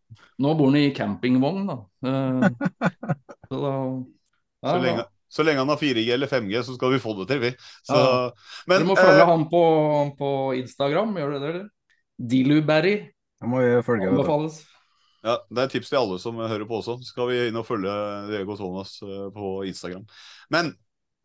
[0.42, 1.76] Nå bor han i campingvogn, da.
[2.06, 2.46] Uh,
[3.48, 3.72] så da
[4.66, 7.28] ja, så lenge, så lenge han har 4G eller 5G, så skal vi få det
[7.30, 7.50] til, vi.
[7.86, 8.30] Så, ja.
[8.70, 9.64] men, du må følge eh, han på,
[10.18, 10.30] på,
[10.62, 11.68] Instagram, gjør du det, eller?
[12.16, 12.96] Diluberry.
[13.42, 14.62] Jeg må følge Anbefales.
[15.26, 17.00] Ja, Det er tips til alle som hører på også.
[17.02, 17.92] Så skal vi inn og følge
[18.30, 20.06] Diego Thomas eh, på Instagram.
[20.54, 20.70] Men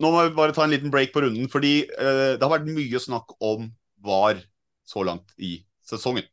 [0.02, 2.70] nå må vi bare ta en liten break på runden, fordi eh, det har vært
[2.70, 3.70] mye snakk om
[4.02, 4.42] VAR
[4.88, 6.26] så langt i sesongen.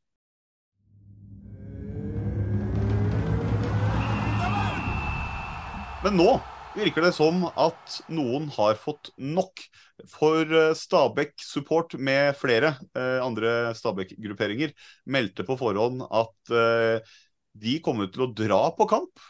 [6.05, 6.29] Men nå
[6.77, 9.65] virker det som at noen har fått nok.
[10.13, 14.75] For eh, Stabæk Support med flere eh, andre Stabæk-grupperinger
[15.11, 17.17] meldte på forhånd at eh,
[17.59, 19.27] de kommer til å dra på kamp.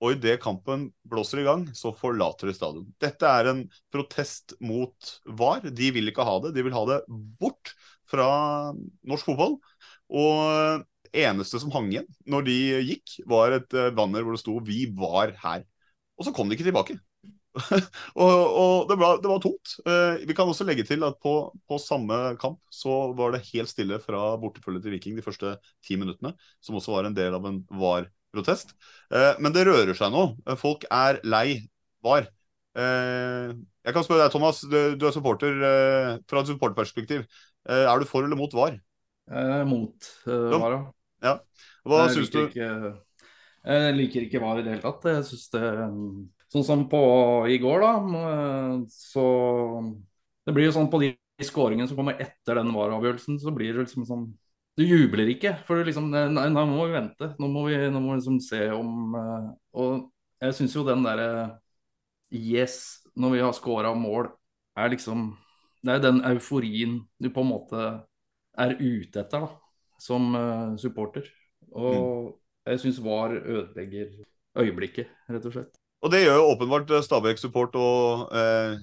[0.00, 2.88] Og idet kampen blåser i gang, så forlater de stadion.
[3.00, 3.62] Dette er en
[3.92, 5.68] protest mot VAR.
[5.68, 6.52] De vil ikke ha det.
[6.56, 6.98] De vil ha det
[7.40, 7.72] bort
[8.08, 8.28] fra
[8.72, 9.56] norsk fotball.
[10.16, 10.84] Og
[11.16, 12.58] eneste som hang igjen når de
[12.90, 15.64] gikk, var et eh, banner hvor det sto 'Vi var her'.
[16.16, 16.96] Og så kom de ikke tilbake.
[18.20, 19.76] og, og det, var, det, var, tungt.
[19.86, 21.34] Uh, vi kan også legge til at på,
[21.68, 25.96] på, samme kamp så var det helt stille fra bortefølget til Viking de første ti
[26.00, 28.76] minuttene, som også var en del av en VAR-protest.
[29.12, 30.28] Uh, men det rører seg nå.
[30.60, 31.62] Folk er lei
[32.04, 32.28] VAR.
[32.76, 33.56] Uh,
[33.86, 35.60] jeg kan spørre deg, Thomas, du, du er supporter
[36.26, 37.24] fra et supporterperspektiv.
[37.70, 38.80] er du for eller mot VAR?
[39.66, 40.80] mot VAR, ja.
[41.22, 41.34] ja.
[41.86, 42.40] Hva syns du?
[42.48, 42.96] Ikke
[43.66, 45.06] jeg liker ikke VAR i det hele tatt.
[45.10, 45.64] Jeg synes det
[46.52, 46.98] Sånn som på
[47.50, 47.92] i går, da.
[48.92, 49.22] Så
[50.46, 51.12] Det blir jo sånn på de
[51.42, 54.26] skåringene som kommer etter den VAR-avgjørelsen, så blir det liksom sånn
[54.78, 57.32] Du jubler ikke, for liksom Nei, nå må vi vente.
[57.40, 59.50] Nå må vi, nå må vi liksom se om eh,
[59.82, 60.06] Og
[60.44, 61.58] jeg syns jo den derre
[62.30, 64.30] Yes, når vi har scora mål,
[64.78, 65.28] er liksom
[65.82, 67.84] Det er den euforien du på en måte
[68.56, 69.50] er ute etter, da,
[70.00, 70.32] som
[70.80, 71.26] supporter.
[71.76, 74.14] Og mm jeg syns VAR ødelegger
[74.58, 75.76] øyeblikket, rett og slett.
[76.04, 78.76] Og det gjør jo åpenbart Stabæk Support og eh,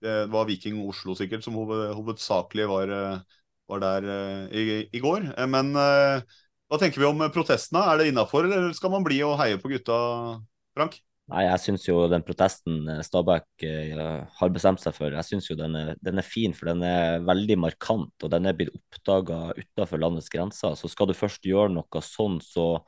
[0.00, 3.38] det var Viking Oslo sikkert som hovedsakelig var, eh,
[3.70, 5.30] var der eh, i, i, går.
[5.36, 6.24] Eh, men eh,
[6.70, 7.84] hva tenker vi om protestene?
[7.84, 9.96] Er det innafor, eller skal man bli og heie på gutta,
[10.76, 10.98] Frank?
[11.30, 13.64] Nei, jeg syns jo den protesten Stabæk
[14.34, 16.56] har bestemt seg for, jeg syns jo den er, den er, fin.
[16.56, 20.74] For den er veldig markant, og den er blitt oppdaga utafor landets grenser.
[20.78, 22.80] Så skal du først gjøre noe sånn, så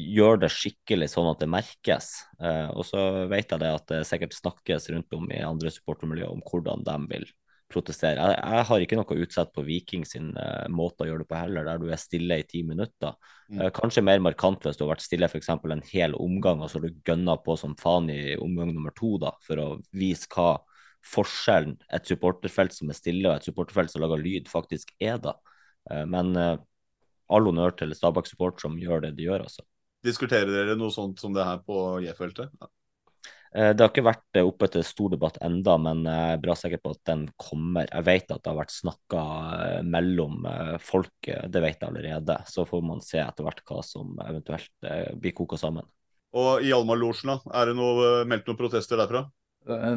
[0.00, 2.10] gjøre det skikkelig sånn at det merkes.
[2.40, 6.32] Eh, og så vet jeg det at det sikkert snakkes rundt om i andre supportermiljøer
[6.32, 7.28] om hvordan de vil
[7.70, 8.18] protestere.
[8.18, 11.38] Jeg, jeg har ikke noe utsett på Viking sin uh, måte å gjøre det på
[11.38, 13.14] heller, der du er stille i ti minutter.
[13.46, 13.60] Mm.
[13.60, 15.52] Uh, kanskje mer markant hvis du har vært stille f.eks.
[15.54, 19.14] en hel omgang, og så har du gønna på som faen i omgang nummer to,
[19.22, 20.56] da, for å vise hva
[21.06, 25.38] forskjellen et supporterfelt som er stille og et supporterfelt som lager lyd, faktisk er da.
[25.88, 29.64] Men all honnør til Stabæk Support som gjør det de gjør, altså.
[30.04, 32.52] Diskuterer dere noe sånt som det her på J-feltet?
[32.60, 32.70] Ja.
[33.50, 36.54] Eh, det har ikke vært eh, oppe til stor debatt enda, men jeg er bra
[36.58, 37.88] sikker på at den kommer.
[37.88, 39.22] Jeg vet at det har vært snakka
[39.56, 40.46] eh, mellom
[40.84, 42.38] folk, det vet jeg allerede.
[42.46, 45.88] Så får man se etter hvert hva som eventuelt blir koka sammen.
[46.38, 49.24] Og i Almar-losjen, er det noe, meldt noen protester derfra?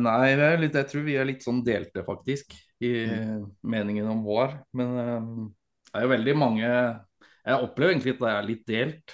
[0.01, 2.51] Nei, litt, jeg tror vi er litt sånn delte, faktisk,
[2.84, 3.43] i mm.
[3.70, 4.58] meningen om vår.
[4.76, 9.14] Men det er jo veldig mange Jeg opplever egentlig at det er litt delt.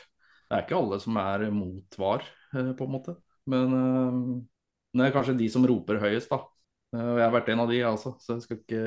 [0.49, 3.13] Det er ikke alle som er mot VAR, på en måte.
[3.49, 4.39] Men uh,
[4.97, 6.41] det er kanskje de som roper høyest, da.
[6.95, 8.81] Uh, og jeg har vært en av de, jeg også, så jeg skal ikke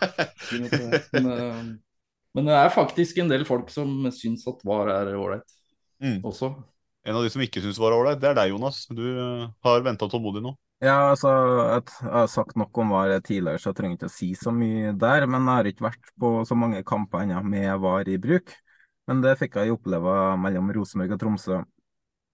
[0.50, 1.02] si noe på det.
[1.16, 1.70] Men,
[2.36, 5.56] men, det er faktisk en del folk som syns at VAR er ålreit
[6.04, 6.20] mm.
[6.20, 6.52] også.
[7.08, 8.84] En av de som ikke syns VAR er ålreit, det er deg, Jonas.
[8.92, 9.06] Du
[9.64, 10.52] har venta tålmodig nå.
[10.84, 11.30] Ja, altså,
[11.72, 14.92] jeg har sagt nok om VAR tidligere, så jeg trenger ikke å si så mye
[15.00, 15.24] der.
[15.24, 18.52] Men jeg har ikke vært på så mange kamper ennå med VAR i bruk.
[19.06, 21.62] Men det fikk jeg oppleve mellom Rosenborg og Tromsø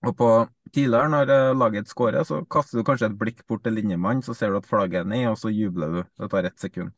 [0.03, 0.29] og på
[0.75, 4.35] tidligere, når eh, laget skårer, så kaster du kanskje et blikk bort til linjemannen, så
[4.35, 6.01] ser du at flagget er ned, og så jubler du.
[6.19, 6.91] Det tar ett sekund.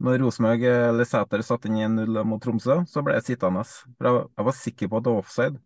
[0.00, 3.66] Når Rosenborg eh, eller Sæter satte inn 1-0 mot Tromsø, så ble jeg sittende.
[3.98, 5.60] For jeg var sikker på at det var offside.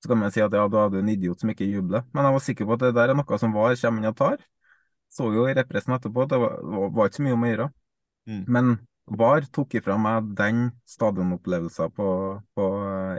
[0.00, 2.06] Så kan man si at ja, da hadde du en idiot som ikke jubler.
[2.14, 4.16] Men jeg var sikker på at det der er noe som VAR kommer inn og
[4.16, 4.46] tar.
[5.12, 7.66] Så jo i repressen etterpå at det var, var, ikke så mye om å gjøre.
[8.30, 8.42] Mm.
[8.56, 8.72] Men
[9.10, 12.08] VAR tok ifra meg den stadionopplevelsen på,
[12.54, 12.66] på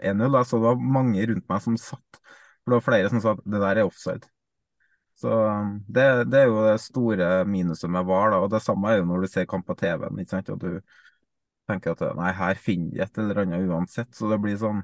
[0.02, 0.38] 1-0.
[0.40, 2.22] Jeg så det var mange rundt meg som satt
[2.62, 4.28] for det var flere som sa at det der er offside.
[5.22, 8.32] Så um, det, det er jo det store minuset med VAR.
[8.34, 10.20] da, og Det samme er jo når du ser kamp på TV-en.
[10.20, 10.80] ikke sant, og du
[11.70, 14.14] tenker at nei, her finner de et eller annet uansett.
[14.16, 14.84] Så det blir sånn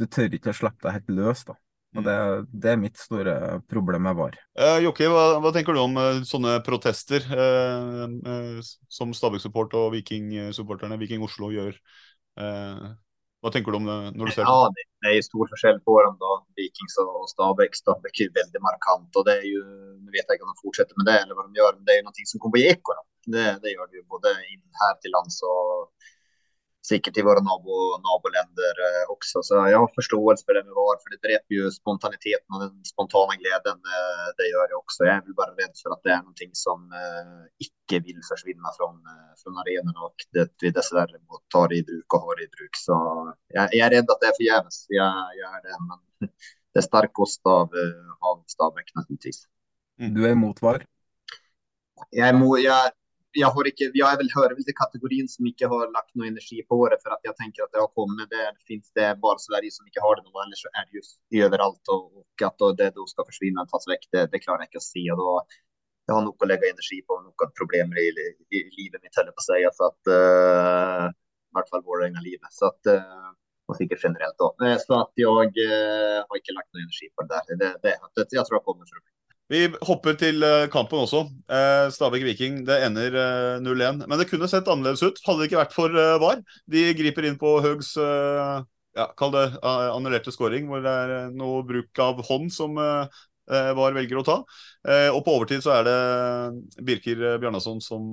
[0.00, 1.44] Du tør ikke å slippe deg helt løs.
[1.44, 1.56] da.
[1.98, 2.16] Og det,
[2.54, 3.34] det, er mitt store
[3.70, 4.36] problem med VAR.
[4.54, 9.88] Eh, Jokke, hva, hva, tenker du om uh, sånne protester eh, uh, som Stabæk-support og
[9.96, 11.74] Viking-supporterne, Viking Oslo, gjør?
[12.40, 14.52] Hva tenker du om det når du ser det?
[14.52, 17.74] Ja, det er stor forskjell på dem da, Vikings og Stabæk.
[17.76, 19.64] Stabæk er veldig markant og det er jo,
[20.06, 21.94] Jeg vet ikke inte om de fortsetter med det eller hva de gjør, men det
[21.94, 22.96] er jo noe som kommer i ekko.
[23.26, 25.90] Det, det gjør det jo både inn her til lands och
[26.90, 29.42] sikkert i våre nabo, naboländer eh, også.
[29.46, 32.74] Så jeg har forståelse for det med VAR, for det dreper jo spontaniteten og den
[32.88, 33.80] spontane gleden.
[33.96, 35.06] Eh, det gjør jeg også.
[35.08, 38.90] Jeg er bare redd for at det er noe som eh, ikke vil forsvinne fra,
[39.42, 42.80] fra arenaen, og det vi dessverre må ta det i bruk og har i bruk.
[42.84, 43.00] Så
[43.54, 44.84] jeg, jeg er redd at det er forgjeves.
[44.96, 46.30] Jeg, jeg er det, men
[46.72, 47.74] det er sterk kost av,
[48.20, 49.44] av Stabæk, naturligvis.
[50.00, 50.86] Du er imot VAR?
[52.16, 52.92] Jeg, må, jeg,
[53.38, 56.78] jeg, har ikke, jag hører vel till kategorien som ikke har lagt noe energi på
[56.90, 56.98] det.
[57.02, 58.30] For att jeg tenker at det har kommet.
[58.30, 60.32] Det, det finnes det bare Sverige som ikke har det nå.
[60.58, 61.88] så er det just överallt overalt.
[61.94, 64.82] Og, att at det då skal forsvinne og tas vekk, det, det, klarer jeg ikke
[64.82, 65.04] å se.
[65.12, 65.34] og då,
[66.06, 69.36] jag har nok å legge energi på noen problemer i, i, i livet mitt, heller
[69.36, 69.62] på si.
[69.78, 72.50] Så att uh, I hvert fall Vålerenga-livet.
[72.50, 73.30] Så att uh,
[73.70, 74.48] og sikkert generelt då.
[74.86, 77.44] Så att jeg uh, har ikke lagt noe energi på det der.
[77.62, 79.19] Det, det, det, jeg tror det kommer for å bli.
[79.50, 81.24] Vi hopper til eh, kampen også.
[81.50, 83.16] Eh, Stabæk-Viking det ender
[83.64, 84.04] 0-1.
[84.04, 86.44] Eh, Men det kunne sett annerledes ut, hadde det ikke vært for VAR.
[86.70, 91.98] De griper inn på Høgs ja, kall det annullerte scoring, hvor det er noe bruk
[92.02, 94.36] av hånd som VAR velger å ta.
[95.14, 98.10] Og på overtid så er det Birker Bjarnason som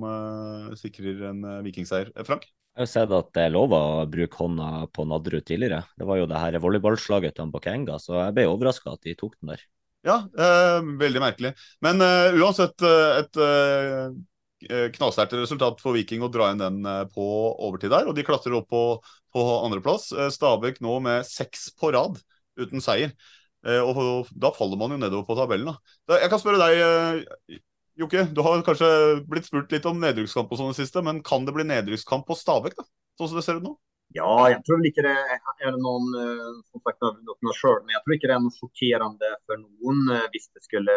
[0.78, 2.12] sikrer en vikingseier.
[2.26, 2.46] Frank?
[2.78, 5.82] Jeg har sett at det er lov å bruke hånda på Nadderud tidligere.
[5.98, 9.34] Det var jo det her volleyballslaget til Bakenga, så jeg ble overraska at de tok
[9.40, 9.66] den der.
[10.08, 11.52] Ja, eh, veldig merkelig.
[11.84, 16.80] Men eh, uansett uh, et eh, knallsterkt resultat for Viking å dra inn den
[17.12, 18.08] på overtid der.
[18.08, 18.82] Og de klatrer opp på,
[19.34, 20.08] på andreplass.
[20.34, 22.18] Stabæk nå med seks på rad
[22.58, 23.12] uten seier.
[23.62, 25.70] og da faller man jo nedover på tabellen.
[25.70, 26.18] Da.
[26.24, 27.60] Jeg kan spørre deg,
[28.02, 28.24] Jokke.
[28.34, 28.88] Du har kanskje
[29.30, 32.34] blitt spurt litt om nedrykkskamp og sånn i siste, men kan det bli nedrykkskamp på
[32.38, 32.88] Stabæk, da?
[33.18, 33.76] Sånn som det ser ut nå?
[34.16, 35.14] Ja, jeg tror ikke det
[35.68, 39.32] er noen eh, som sagt, noe selv, men jeg tror ikke det er noe sjokkerende
[39.44, 40.94] for noen eh, hvis det skulle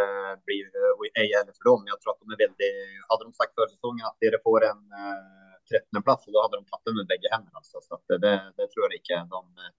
[0.47, 0.61] bli
[0.93, 1.89] og ei heller for dem.
[1.91, 2.71] Jeg tror at de er veldig,
[3.11, 6.87] Hadde de sagt før sesongen at dere får en eh, 13.-plass, da hadde de tatt
[6.87, 7.59] det med begge hendene.
[7.59, 7.83] Altså.
[7.83, 9.19] Så det, det, tror jeg ikke.
[9.27, 9.71] De, Eh,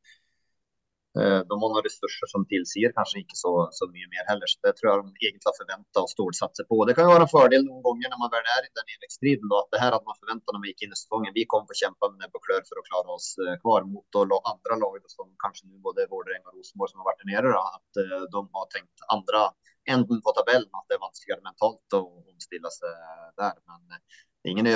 [1.13, 4.49] de har ressurser som tilsier kanskje ikke så, så, mye mer heller.
[4.49, 6.79] Så det tror jeg de egentlig har forventa og stålsatser på.
[6.89, 9.53] Det kan jo være en fordel noen ganger når man vel er i den nedrykksstriden.
[9.59, 11.37] At det her hadde man forventa når vi gikk inn i sesongen.
[11.37, 13.29] Vi kom for å kjempe med på klør for å klare oss
[13.65, 17.33] kvar mot andre lag som kanskje nå både Vålerenga og Rosenborg som har vært der
[17.35, 17.61] nede.
[17.61, 18.03] At
[18.33, 19.47] de har tenkt andre
[19.93, 20.71] enden på tabellen.
[20.73, 23.61] At det er vanskeligere mentalt å omstille seg der.
[23.69, 24.01] Men
[24.43, 24.67] det er ingen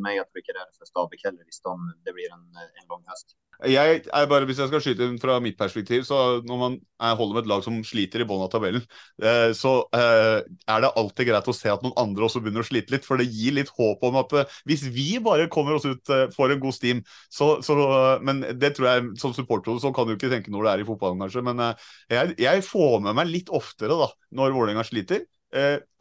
[0.00, 0.16] meg.
[0.16, 1.72] at tror ikke er for Stabæk heller, hvis de,
[2.06, 3.34] det blir en, en lang høst.
[3.68, 6.78] Jeg er bare, Hvis jeg skal skyte inn fra mitt perspektiv, så når man
[7.20, 8.82] holder med et lag som sliter i bunnen av tabellen,
[9.22, 12.68] eh, så eh, er det alltid greit å se at noen andre også begynner å
[12.68, 13.04] slite litt.
[13.04, 16.54] For det gir litt håp om at eh, hvis vi bare kommer oss ut, får
[16.56, 17.76] en god steam så, så
[18.24, 20.88] Men det tror jeg som supporter så kan du ikke tenke når det er i
[20.88, 21.44] fotballen, kanskje.
[21.44, 21.60] Men
[22.08, 25.28] jeg, jeg får med meg litt oftere da, når Vålerenga sliter.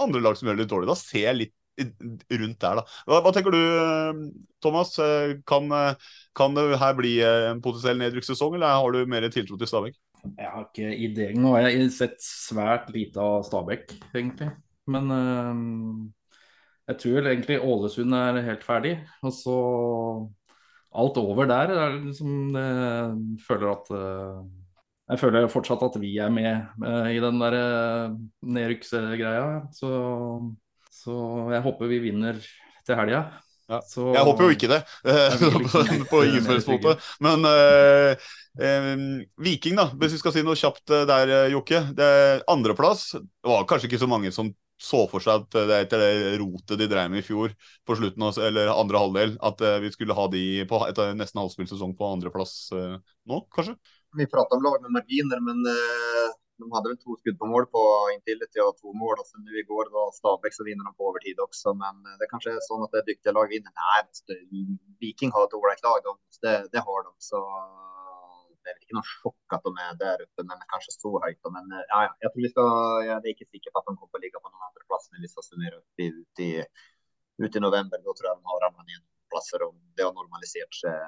[0.01, 0.89] andre lag som gjør det litt dårlig.
[0.89, 2.85] Da ser jeg litt rundt der, da.
[3.09, 3.61] Hva, tenker du,
[4.63, 4.95] Thomas?
[5.49, 5.69] Kan,
[6.37, 9.97] kan det her bli en potensiell nedrykkssesong, eller har du mer tiltro til Stabæk?
[10.23, 11.41] Jeg har ikke ideen.
[11.43, 14.53] Nå har jeg sett svært lite av Stabæk, egentlig.
[14.91, 15.59] Men øh,
[16.91, 18.95] jeg tror egentlig Ålesund er helt ferdig.
[19.23, 19.57] Og så
[20.93, 23.87] alt over der er liksom Jeg føler at
[25.11, 27.55] jeg føler fortsatt at vi er med i den der
[28.41, 29.65] nedrykksgreia.
[29.75, 29.89] Så
[31.03, 31.15] så
[31.51, 32.39] jeg håper vi vinner
[32.87, 33.25] til helga.
[33.71, 33.79] Ja.
[33.79, 34.81] jeg håper jo ikke det,
[36.11, 36.95] på ingen måte.
[37.23, 38.25] Men uh,
[38.59, 38.89] uh,
[39.45, 41.79] Viking, da, hvis vi skal si noe kjapt eh, der, Jokke.
[42.51, 43.13] Andreplass
[43.45, 44.51] var kanskje ikke så mange som
[44.83, 47.53] så for seg at det etter det rotet de drev med i fjor,
[47.87, 51.39] på slutten av, eller andre halvdel, at uh, vi skulle ha de på etter nesten
[51.39, 53.77] halvspilt sesong på andreplass nå, kanskje?
[54.17, 55.63] Vi prata om lag med marginer, men
[56.61, 57.81] de hadde vel to skudd på mål på
[58.13, 59.15] Intility og to mål.
[59.21, 62.17] og så nå I går da Stabæk så vinner de på overtid også, men eh,
[62.19, 63.73] det er kanskje sånn at det er dyktige lag vinner.
[63.79, 64.37] Nei,
[65.01, 66.11] Viking har et ålreit lag,
[66.45, 67.13] det, det, har de.
[67.29, 67.41] så
[68.63, 71.51] Det er ikke noe sjokk at de er der oppe, men kanskje så høyt.
[71.57, 72.69] Men ja, ja, jeg tror vi skal,
[73.07, 75.09] jeg er ikke sikker på at de kommer til å ligge på noen andre plass
[75.09, 76.51] når vi skal summere opp ut i,
[77.43, 78.05] ut i november.
[78.05, 79.03] Da tror jeg de har ramlet ned
[79.33, 81.01] plasser, og det har normalisert seg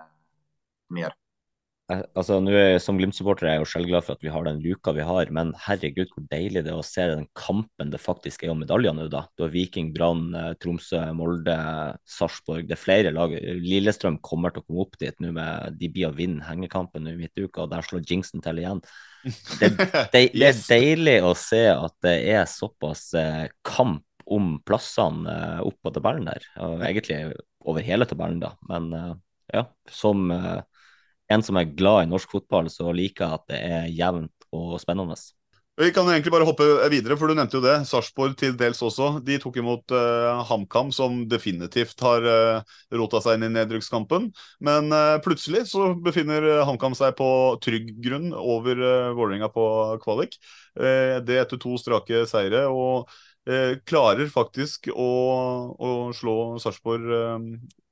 [0.96, 1.14] mer
[1.88, 5.06] altså er, Som Glimt-supporter er jeg jo selvglad for at vi har den luka vi
[5.06, 8.62] har, men herregud hvor deilig det er å se den kampen det faktisk er om
[8.64, 9.06] medaljer nå.
[9.14, 9.26] da.
[9.38, 11.58] Du har Viking, Brann, eh, Tromsø, Molde,
[12.10, 12.66] Sarpsborg.
[12.70, 13.36] Det er flere lag.
[13.62, 17.14] Lillestrøm kommer til å komme opp dit nå med de blir å vinne hengekampen nå
[17.14, 18.82] i midtuka, og der slår Jingsen til igjen.
[19.26, 25.30] Det, det, det, er deilig å se at det er såpass eh, kamp om plassene
[25.30, 26.50] eh, opp på tabellen der.
[26.66, 27.28] Og egentlig
[27.66, 28.56] over hele tabellen, da.
[28.70, 28.90] Men
[29.54, 30.30] ja, som
[31.32, 34.78] en som er glad i norsk fotball, så liker jeg at det er jevnt og
[34.82, 35.18] spennende.
[35.76, 37.74] Vi kan egentlig bare hoppe videre, for du nevnte jo det.
[37.90, 39.18] Sarpsborg til dels også.
[39.28, 44.30] De tok imot uh, HamKam, som definitivt har uh, rota seg inn i nedrykkskampen.
[44.64, 47.28] Men uh, plutselig så befinner HamKam seg på
[47.66, 49.68] trygg grunn over uh, Vålerenga på
[50.06, 50.40] kvalik.
[50.80, 53.12] Uh, det etter to strake seire, og
[53.86, 55.10] klarer faktisk å,
[55.78, 57.12] å slå Sarpsborg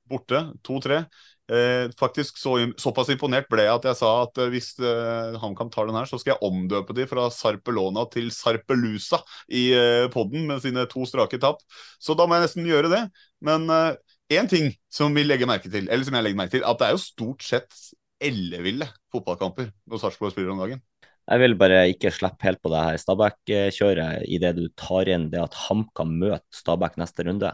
[0.09, 1.03] borte, 2-3.
[1.51, 5.71] Eh, faktisk så, Såpass imponert ble jeg at jeg sa at eh, hvis eh, HamKam
[5.73, 9.19] tar den her, så skal jeg omdøpe de fra Sarpelona til Sarpelusa
[9.51, 11.59] i eh, podden med sine to strake tap.
[11.99, 13.03] Så da må jeg nesten gjøre det.
[13.43, 16.63] Men én eh, ting som vi legger merke til, eller som jeg legger merke til,
[16.63, 17.83] at det er jo stort sett
[18.23, 20.79] elleville fotballkamper når Sarpsborg spiller om dagen.
[21.23, 25.39] Jeg vil bare ikke slippe helt på det her Stabæk-kjøret idet du tar inn det
[25.39, 27.51] at HamKam møter Stabæk neste runde.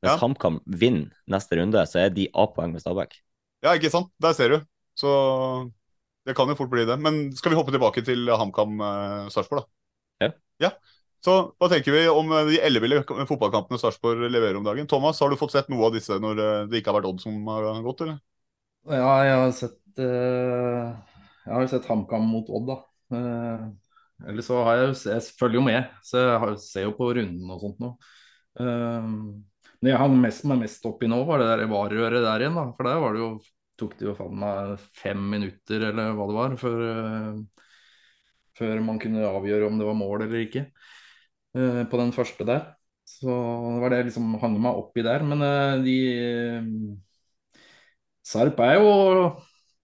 [0.00, 0.20] Hvis ja.
[0.20, 3.18] HamKam vinner neste runde, så er de A-poeng med Stabæk.
[3.64, 4.08] Ja, ikke sant.
[4.22, 4.62] Der ser du.
[4.96, 5.10] Så
[6.26, 6.96] det kan jo fort bli det.
[7.00, 10.26] Men skal vi hoppe tilbake til HamKam eh, Sarpsborg, da?
[10.26, 10.30] Ja.
[10.64, 10.70] ja.
[11.24, 14.88] Så hva tenker vi om eh, de elleville fotballkampene Sarpsborg leverer om dagen?
[14.88, 17.20] Thomas, har du fått sett noe av disse når eh, det ikke har vært Odd
[17.24, 18.20] som har gått, eller?
[18.88, 20.86] Ja, jeg har sett uh,
[21.44, 22.78] Jeg har sett HamKam mot Odd, da.
[23.12, 23.66] Uh,
[24.30, 27.52] eller så har jeg Jeg følger jo med, så jeg har, ser jo på runden
[27.52, 27.90] og sånt nå.
[28.56, 29.10] Uh,
[29.80, 32.58] det jeg hang mest, meg mest opp nå, var det der varerøret der igjen.
[32.58, 33.30] da, For der var det jo,
[33.80, 37.70] tok det jo faen meg fem minutter eller hva det var, før, uh,
[38.60, 40.66] før man kunne avgjøre om det var mål eller ikke.
[41.56, 42.66] Uh, på den første der.
[43.08, 45.24] Så det var det jeg liksom hang meg opp i der.
[45.26, 45.96] Men uh, de
[48.30, 48.90] Sarp er jo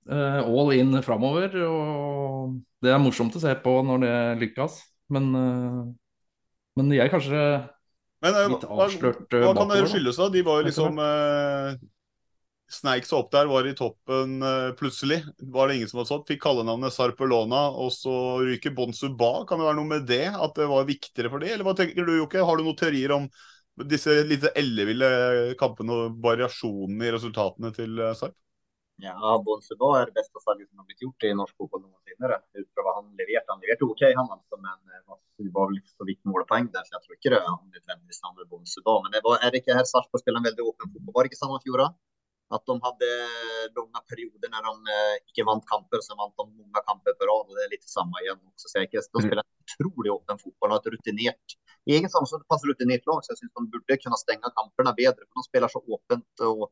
[0.06, 1.56] all in framover.
[1.66, 2.52] Og
[2.84, 4.12] det er morsomt å se på når det
[4.44, 4.76] lykkes.
[5.16, 5.32] Men,
[6.76, 7.40] men de er kanskje
[8.24, 10.30] men uh, hva, hva kan det skyldes, da?
[10.32, 11.76] De var jo liksom eh,
[12.72, 15.20] Sneik seg opp der, var i toppen eh, plutselig.
[15.54, 16.24] Var det ingen som hadde sånn?
[16.26, 19.44] Fikk kallenavnet Sarpelona, og så ryker Bonsu Ba.
[19.46, 20.24] Kan det være noe med det?
[20.34, 21.52] At det var viktigere for de?
[21.52, 22.42] Eller hva tenker du, Jokke?
[22.42, 23.28] Har du noen teorier om
[23.86, 25.12] disse litt elleville
[25.60, 28.34] kampene og variasjonene i resultatene til uh, Sarp?
[29.04, 32.38] Ja, Bonsu Ba er det beste salget som har blitt gjort i norsk fotball noensinne.
[32.96, 34.78] Han leverte OK, han altså, men
[35.36, 38.48] det var vel så vidt målpoeng der, så jeg tror ikke det er nødvendigvis handler
[38.56, 38.94] om da.
[39.04, 41.12] Men det var, er det ikke her Sarpsborg spiller en veldig åpen fotball?
[41.16, 41.88] Var det ikke samme i?
[42.56, 43.10] At de hadde
[43.74, 47.48] lange perioder når de eh, ikke vant kamper, så vant de mange kamper på rad.
[47.50, 48.38] og Det er litt samme igjen.
[48.54, 48.70] også.
[48.70, 51.56] Så De spiller en utrolig åpen fotball og et rutinert
[51.90, 53.18] i egen sånn pass rutinert lag.
[53.26, 55.26] Så jeg syns de burde kunne stenge kampene bedre.
[55.26, 56.70] for De spiller så åpent og,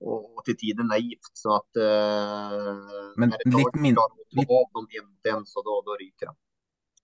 [0.00, 1.30] og, til tider naivt.
[1.34, 4.06] så at uh, Men litt, mindre
[4.36, 4.50] litt,
[5.48, 6.36] så da, da ryker de.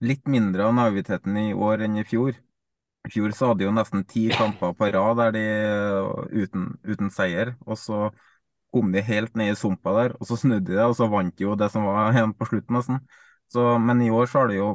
[0.02, 2.34] Litt mindre av naiviteten i år enn i fjor.
[3.02, 5.46] I fjor så hadde de jo nesten ti kamper på rad der de
[6.42, 7.54] uten, uten, seier.
[7.66, 8.10] Og så
[8.74, 11.34] kom de helt ned i sumpa der, og så snudde de det, og så vant
[11.36, 13.02] de jo det som var igjen på slutten, nesten.
[13.52, 14.68] Så, men i år så har de jo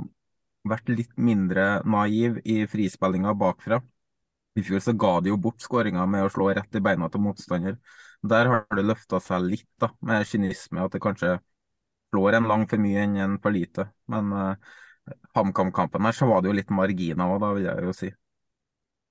[0.68, 3.80] vært litt mindre naiv i frispillinga bakfra.
[4.57, 7.23] I fjor så ga de jo bort skåringa med å slå rett i beina til
[7.23, 7.77] motstander.
[8.26, 11.38] Der har det løfta seg litt, da, med kynisme, at det kanskje
[12.11, 13.89] slår en lang for mye enn en for lite.
[14.11, 14.77] Men uh,
[15.38, 18.10] HamKam-kampen her, så var det jo litt marginer òg, da vil jeg jo si.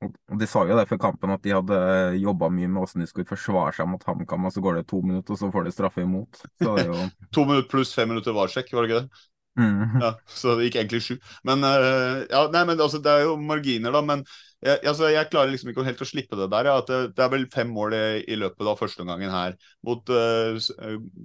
[0.04, 1.78] Og De sa jo det før kampen, at de hadde
[2.20, 5.00] jobba mye med hvordan de skulle forsvare seg mot HamKam, og så går det to
[5.04, 6.42] minutter, og så får de straffe imot.
[6.60, 6.98] Så det jo...
[7.36, 9.24] to minutter pluss fem minutter varsjekk, var det ikke det?
[9.56, 10.02] Mm.
[10.02, 11.14] Ja, så det gikk egentlig sju.
[11.48, 14.02] Men, uh, ja, nei, men altså, det er jo marginer, da.
[14.04, 14.26] Men
[14.64, 16.68] jeg, altså, jeg klarer liksom ikke helt å slippe det der.
[16.70, 19.56] Ja, det, det, er vel fem mål i, i løpet av første omgangen her.
[19.86, 20.56] Mot uh,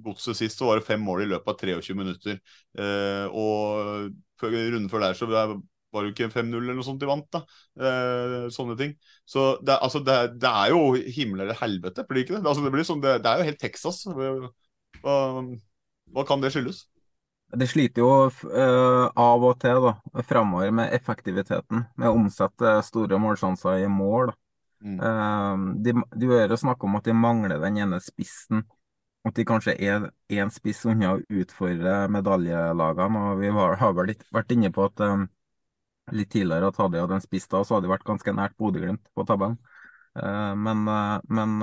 [0.06, 2.42] Godset sist så var det fem mål i løpet av 23 minutter.
[2.78, 7.02] Uh, og før, runden før der så var det jo ikke 5-0 eller noe sånt
[7.02, 7.28] de vant.
[7.32, 7.44] da,
[7.80, 8.96] uh, Sånne ting.
[9.24, 10.84] Så det, altså, det, det, er jo
[11.16, 12.46] himmel eller helvete, blir det ikke det?
[12.52, 14.04] Altså, det, sånn, det, er jo helt Texas.
[15.02, 15.46] Hva,
[16.12, 16.84] hva kan det skyldes?
[17.52, 19.96] Det sliter jo uh, av og til da,
[20.28, 24.32] framover med effektiviteten, med å omsette store målsjanser i mål.
[24.82, 25.00] Mm.
[25.02, 28.64] Uh, de, du hører snakke om at de mangler den ene spissen
[29.28, 33.26] at de kanskje er én spiss unna å utfordre medaljelagene.
[33.32, 35.28] og Vi har, har vel litt, vært inne på at um,
[36.16, 38.58] litt tidligere at hadde de hatt en spiss da, så hadde de vært ganske nært
[38.58, 39.60] Bodø-Glimt på tabellen.
[40.18, 40.82] Uh, men,
[41.32, 41.54] men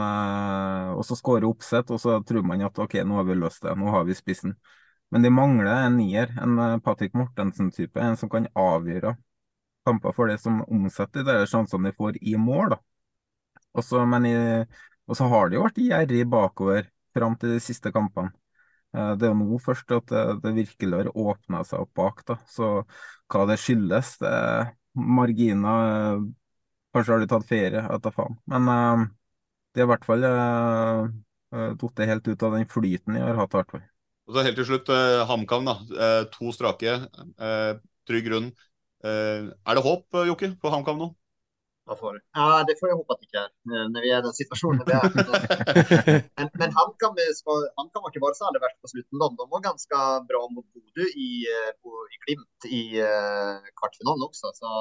[0.94, 3.74] Og så skårer Oppsett, og så tror man at ok, nå har vi løst det,
[3.74, 4.54] nå har vi spissen.
[5.14, 9.14] Men de mangler en nier, en Patrick Mortensen-type, en som kan avgjøre
[9.88, 12.76] kamper for det som omsetter de sjansene de får i mål.
[13.74, 13.84] og
[15.16, 18.32] så har de jo vært gjerrig bakover fram til de siste kampene.
[18.96, 22.24] Eh, det er jo nå først at det, det virkelig har åpna seg opp bak.
[22.28, 22.72] da, Så
[23.28, 26.24] hva det skyldes, det er marginer.
[26.94, 28.38] Kanskje har de tatt ferie, vet da faen.
[28.48, 29.06] Men uh,
[29.74, 31.04] det er i hvert fall uh,
[31.52, 33.54] falt helt ut av den flyten de har hatt.
[33.54, 33.84] hvert fall.
[34.28, 35.64] Og så Helt til slutt, eh, HamKam.
[35.64, 36.98] da, uh, To strake.
[38.08, 38.52] Trygg grunn.
[39.04, 41.14] Er det håp, Jokke, for HamKam nå?
[41.96, 42.18] For.
[42.36, 44.36] Ja, det får jeg håpe at det ikke er, eh, når vi er i den
[44.36, 45.06] situasjonen vi er.
[46.38, 49.22] Men, men HamKam han ikke bare så aller verst på slutten.
[49.38, 51.72] De var ganske bra mot Bodø i, eh,
[52.12, 54.52] i, Glimt i uh, kvartfinalen også.
[54.58, 54.74] Så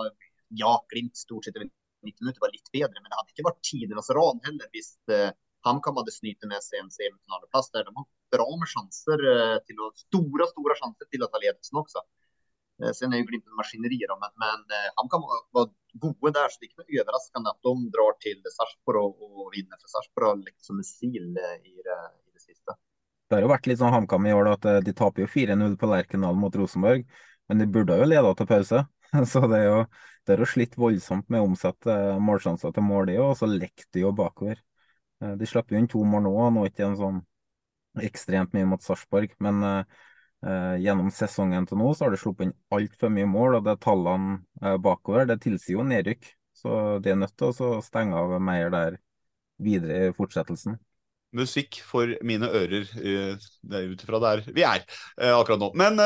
[0.60, 1.72] ja, Glimt stort sett 90
[2.04, 5.32] minutter var litt bedre, men det hadde ikke vært tidenes ran heller hvis uh,
[5.68, 7.88] HamKam hadde snytt med seg en semifinaleplass der.
[7.88, 11.82] De har bra med sjanser uh, til å, store, store sjanser til å ta ledelsen
[11.84, 12.04] også.
[12.84, 15.70] Eh, sen er jo Glimt maskineri, men, men eh, han kan være
[16.04, 16.52] gode der.
[16.52, 19.80] Så det er ikke overraskende at de drar til Sarpsborg og, vinner.
[19.82, 22.78] For Sarpsborg har lekt som en sil i i det siste.
[23.28, 25.74] Det har jo vært litt sånn HamKam i år da, at de taper jo 4-0
[25.80, 27.08] på Lerkendal mot Rosenborg.
[27.48, 28.84] Men de burde jo leda til pause.
[29.32, 29.82] Så det er jo,
[30.28, 33.34] det er jo slitt voldsomt med å omsette målsjanser til mål, de òg.
[33.34, 34.62] Og så lekte de jo bakover.
[35.18, 37.22] De slapp jo inn to mål nå, og nå er ikke en sånn
[38.06, 39.34] ekstremt mye mot Sarpsborg.
[39.44, 39.98] Men uh,
[40.46, 43.80] Eh, gjennom sesongen til nå så har de sluppet inn altfor mye mål, og det
[43.82, 46.30] tallene eh, bakover det tilsier jo nedrykk.
[46.58, 49.00] Så de er nødt til å stenge av mer der
[49.62, 50.78] videre i fortsettelsen.
[51.38, 54.86] Musikk for mine ører uh, ut ifra der vi er
[55.20, 55.68] akkurat nå.
[55.78, 56.00] Men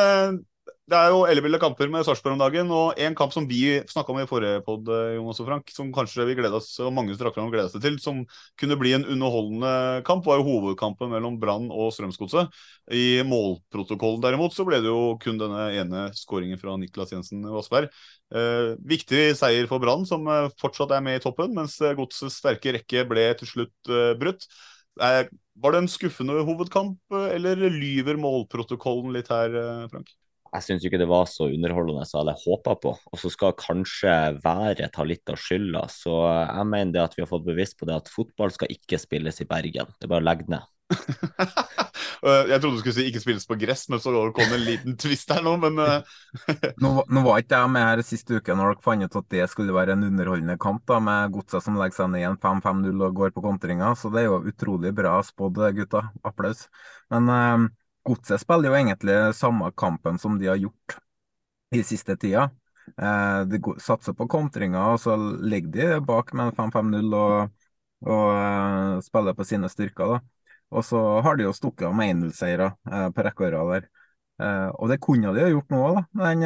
[0.92, 4.12] det er jo elleville kamper med Sarpsborg om dagen, og en kamp som vi snakka
[4.12, 7.16] om i forrige pod, eh, Jonas og Frank, som kanskje vi gleda oss, og mange
[7.16, 8.20] strakk fram gleda seg til, som
[8.60, 12.52] kunne bli en underholdende kamp, var jo hovedkampen mellom Brann og Strømsgodset.
[12.92, 17.88] I målprotokollen derimot så ble det jo kun denne ene skåringen fra Niklas Jensen Vassberg.
[18.36, 22.42] Eh, viktig seier for Brann, som eh, fortsatt er med i toppen, mens eh, Godsets
[22.44, 24.44] sterke rekke ble til slutt eh, brutt.
[25.00, 25.24] Eh,
[25.62, 27.00] var det en skuffende hovedkamp,
[27.32, 29.56] eller lyver målprotokollen litt her,
[29.92, 30.12] Frank?
[30.52, 32.92] Jeg syns ikke det var så underholdende som jeg hadde håpa på.
[33.12, 35.86] Og så skal kanskje været ta litt av skylda.
[35.92, 39.00] Så jeg mener det at vi har fått bevisst på det at fotball skal ikke
[39.00, 39.96] spilles i Bergen.
[39.96, 40.68] Det er bare å legge ned.
[42.52, 44.98] jeg trodde du skulle si ikke spilles på gress, men så kom det en liten
[45.00, 46.16] twist her nå, men eh,
[46.84, 49.48] nå, nå, var ikke jeg med her siste uke når dere fant ut at det
[49.54, 53.22] skulle være en underholdende kamp da, med godset som legger seg ned igjen 5-5-0 og
[53.22, 56.10] går på kontringer, så det er jo utrolig bra spådd, gutta.
[56.28, 56.68] Applaus.
[57.14, 57.70] Men uh,
[58.08, 60.98] Godset spiller jo egentlig samme kampen som de har gjort
[61.76, 62.50] i siste tida.
[62.98, 67.52] Eh, de satser på kontringer, og så ligger de bak med 5-5-0 og,
[68.08, 70.16] og uh, spiller på sine styrker.
[70.16, 70.20] da.
[70.72, 73.90] Og så har de jo stukket av med 1-0-seire uh, på rekke og rad der.
[74.42, 76.40] Og det kunne de ha gjort nå òg, den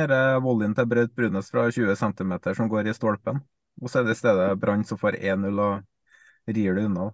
[0.44, 3.40] volleyen til Braut Brunes fra 20 cm som går i stolpen.
[3.80, 7.06] Og så er det i stedet Brann som får 1-0 og rir det unna.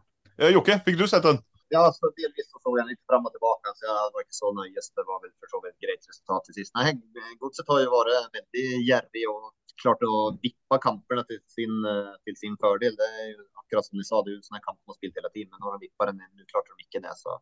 [0.41, 1.37] Jokke, fikk du sett den?
[1.71, 3.71] Ja, så delvis så, så jeg litt frem og tilbake.
[3.79, 4.83] så Jeg var ikke så nøye.
[4.99, 6.73] Det var vel for så vidt greit resultat til sist.
[6.75, 6.91] Nei,
[7.39, 9.49] Godset har jo vært veldig gjerrig og
[9.81, 11.79] klart å vippe kampene til sin,
[12.27, 12.97] til sin fordel.
[12.99, 14.99] Det er jo akkurat som de sa, det er jo sånne sånn kamp man har
[14.99, 15.53] spilt hele tiden.
[15.53, 17.15] Men når de vipper den, inn, klarte de ikke det.
[17.23, 17.39] så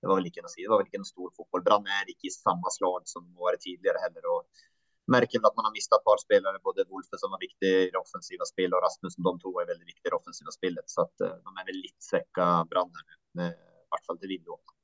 [0.00, 0.62] det var vel ikke noe å si.
[0.62, 1.66] Det var vel ikke en stor fotball.
[1.66, 4.30] Brann er ikke i samme slag som var tidligere heller.
[4.36, 4.64] og
[5.10, 6.62] merker at man har mistet et par spillere.
[6.62, 9.26] Både Wolfe, som var viktig i det offensive spillet, og Rasmussen.
[9.26, 10.90] De to er veldig viktige i det offensive spillet.
[10.90, 13.20] Så at, uh, de er vel litt svekka Brann her nå.
[13.42, 14.74] I hvert fall til vinduet.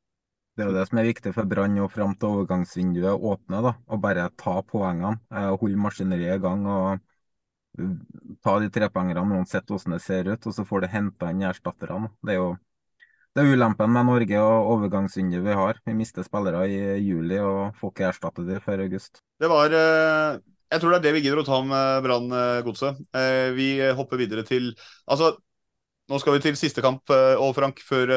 [0.52, 3.62] Det er jo det som er viktig for Brann nå fram til overgangsvinduet åpner.
[3.64, 5.16] da, Å bare ta poengene.
[5.32, 6.66] Uh, holde maskineriet i gang.
[6.68, 7.00] og
[8.44, 12.10] ta de trepoengerne uansett hvordan det ser ut, og så får du henta inn erstatterne.
[12.20, 12.50] Det er jo
[13.32, 15.78] det er ulempen med Norge og overgangsvinduet vi har.
[15.88, 19.22] Vi mister spillere i juli og får ikke erstatte dem før august.
[19.40, 20.36] Det var eh,
[20.68, 23.00] Jeg tror det er det vi gidder å ta med Brann eh, Godset.
[23.16, 24.74] Eh, vi hopper videre til
[25.08, 25.32] Altså,
[26.10, 28.10] nå skal vi til siste kamp, og Frank, før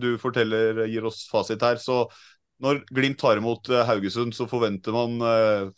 [0.00, 1.80] du forteller, gir oss fasit her.
[1.82, 2.06] så
[2.62, 5.16] når Glimt tar imot eh, Haugesund, så forventer man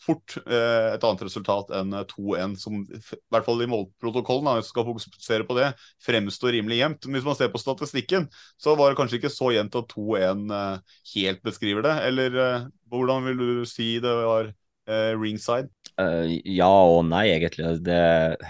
[0.05, 2.99] fort et annet resultat enn 2-1, som i
[3.33, 5.71] hvert fall i målprotokollen, hvis skal fokusere på det,
[6.05, 7.09] fremstår rimelig jevnt.
[7.09, 8.29] Hvis man ser på statistikken,
[8.61, 11.95] så var det kanskje ikke så jevnt at 2-1 uh, helt beskriver det.
[12.11, 14.53] Eller hvordan vil du si det var
[14.85, 15.73] ringside?
[15.97, 17.69] Ja og nei, egentlig.
[17.87, 17.99] Det,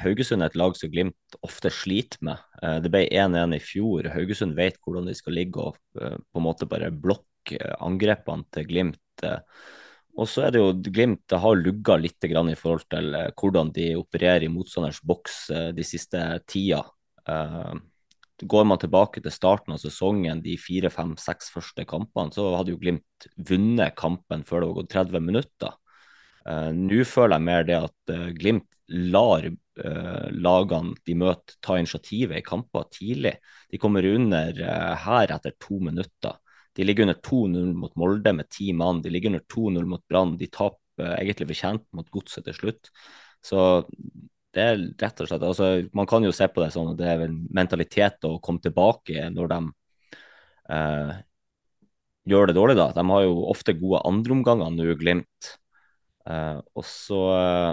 [0.01, 2.41] Haugesund er et lag som Glimt ofte sliter med.
[2.85, 4.09] det ble 1-1 i fjor.
[4.15, 9.27] Haugesund vet hvordan de skal ligge og på en måte bare blokke angrepene til Glimt.
[10.15, 14.47] Og så er det jo Glimt har lugga litt i forhold til hvordan de opererer
[14.47, 16.85] i motstanders boks de siste tida.
[18.43, 22.73] Går man tilbake til starten av sesongen, de fire, fem, seks første kampene, så hadde
[22.73, 25.77] jo Glimt vunnet kampen før det var gått 30 minutter.
[26.45, 32.85] Nå føler jeg mer det at Glimt lar lagene de møter, ta initiativet i kamper
[32.93, 33.33] tidlig.
[33.73, 34.61] De kommer under
[35.03, 36.37] her etter to minutter.
[36.75, 39.03] De ligger under 2-0 mot Molde med ti mann.
[39.03, 40.37] De ligger under 2-0 mot Brann.
[40.39, 42.91] De taper eh, egentlig fortjent mot Godset til slutt.
[43.45, 43.61] Så
[44.55, 47.11] det er rett og slett altså, Man kan jo se på det sånn at det
[47.11, 49.61] er en mentalitet å komme tilbake når de
[50.75, 51.15] eh,
[52.33, 52.79] gjør det dårlig.
[52.81, 52.89] da.
[52.97, 55.55] De har jo ofte gode andreomganger nå, Glimt.
[56.25, 57.73] Eh, og så eh,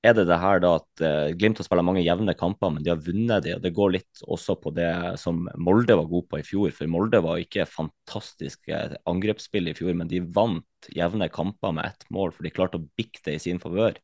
[0.00, 2.88] er det det her da at uh, Glimt har spilt mange jevne kamper, men de
[2.88, 6.38] har vunnet de, og Det går litt også på det som Molde var god på
[6.40, 6.70] i fjor.
[6.72, 12.06] For Molde var ikke fantastisk angrepsspill i fjor, men de vant jevne kamper med ett
[12.08, 14.00] mål, for de klarte å bikke det i sin favør.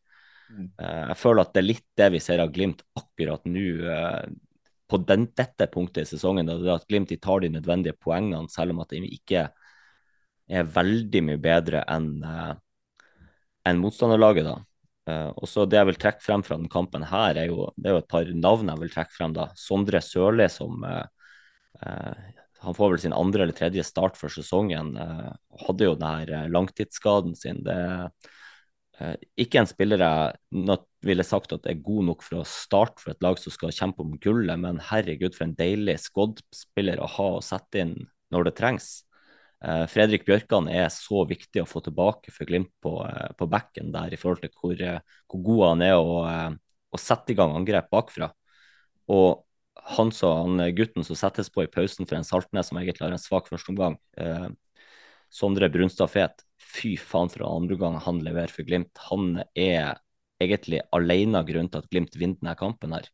[0.52, 0.68] Mm.
[0.76, 3.64] Jeg føler at det er litt det vi ser av Glimt akkurat nå.
[4.86, 8.52] På den, dette punktet i sesongen, det er at Glimt de tar de nødvendige poengene,
[8.52, 9.48] selv om at de ikke
[10.46, 12.12] er veldig mye bedre enn
[13.66, 14.46] enn motstanderlaget.
[14.46, 14.56] da.
[15.06, 17.90] Uh, og så Det jeg vil trekke frem fra den kampen, her er jo, det
[17.90, 19.36] er jo et par navn jeg vil trekke frem.
[19.36, 19.50] da.
[19.58, 21.04] Sondre Sørli, som uh,
[21.82, 22.32] uh,
[22.64, 24.96] Han får vel sin andre eller tredje start for sesongen.
[24.96, 27.60] hadde jo denne langtidsskaden sin.
[27.62, 27.74] Det
[28.98, 33.12] er ikke en spiller jeg ville sagt at er god nok for å starte for
[33.12, 37.28] et lag som skal kjempe om gullet, men herregud, for en deilig skoddspiller å ha
[37.36, 37.94] og sette inn
[38.32, 39.05] når det trengs.
[39.64, 43.92] Eh, Fredrik Bjørkan er så viktig å få tilbake for Glimt på, eh, på bekken
[43.94, 46.20] der, i forhold til hvor, eh, hvor god han er å,
[46.92, 48.30] å, sette i gang angrep bakfra.
[49.08, 49.44] Og
[49.96, 53.16] han, så, han gutten som settes på i pausen for en Saltnes som egentlig har
[53.16, 54.48] en svak førsteomgang, eh,
[55.32, 58.92] Sondre Brunstad Fet, fy faen for en andre gang han leverer for Glimt.
[59.10, 59.96] Han er
[60.42, 63.08] egentlig alene grunnen til at Glimt vinner denne kampen her.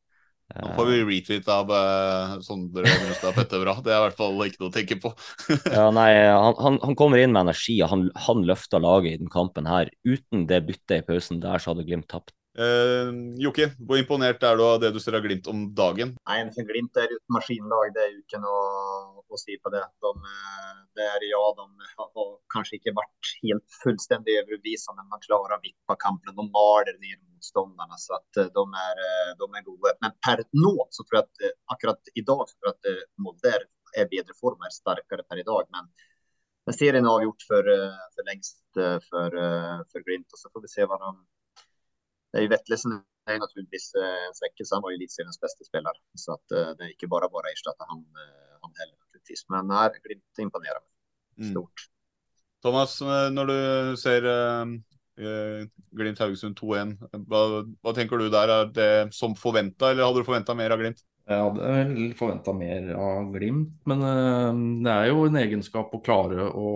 [0.52, 3.76] Nå får vi retweet av uh, Sondre Brunstad Fettebra.
[3.84, 5.14] Det er i hvert fall ikke noe å tenke på.
[5.76, 9.22] ja, nei, han, han, han, kommer inn med energi, og han, han løfter laget i
[9.24, 9.90] den kampen her.
[10.04, 12.34] Uten det byttet i pausen der, så hadde Glimt tapt.
[12.52, 13.08] Uh,
[13.40, 16.12] Jokke, hvor imponert er du av det du ser av Glimt om dagen?
[16.28, 19.82] Nei, for Glimt er et maskinlag, det er jo ikke noe å si på det.
[20.04, 21.64] De, eh, det er, ja, de
[21.96, 26.36] har kanskje ikke vært helt fullstendig overbevisende, men man klarer å vippe kampen.
[26.36, 29.02] De maler ned motståndarna så at eh, de er,
[29.38, 29.92] de er gode.
[30.00, 33.50] Men per nå så tror jeg at akkurat i dag så tror jeg at Molde
[33.50, 35.68] er, er bedre form, er sterkere per i dag.
[35.74, 35.90] Men,
[36.66, 37.70] men serien er avgjort for,
[38.14, 38.60] for lengst
[39.08, 39.38] for,
[39.92, 41.14] for Glimt, og så får vi se hva de
[42.32, 42.94] det er Vetlesen
[43.28, 44.72] er naturligvis eh, en svekkelse.
[44.72, 45.98] Han var Eliteseriens beste spiller.
[46.16, 48.00] Så at, uh, det er ikke bare å erstatte han,
[48.62, 49.44] han heller, naturligvis.
[49.52, 50.80] Men her Glimt imponerer.
[51.36, 51.50] Mm.
[51.50, 51.84] Stort.
[51.84, 51.90] Mm.
[52.64, 52.94] Thomas,
[53.36, 53.58] når du
[54.00, 54.64] ser Eh,
[55.16, 56.94] Glimt Haugesund 2-1.
[57.28, 57.40] Hva,
[57.84, 58.52] hva, tenker du der?
[58.52, 61.02] Er det som forventa, eller hadde du forventa mer av Glimt?
[61.28, 64.50] Jeg hadde vel forventa mer av Glimt, men uh,
[64.82, 66.70] det er jo en egenskap å klare å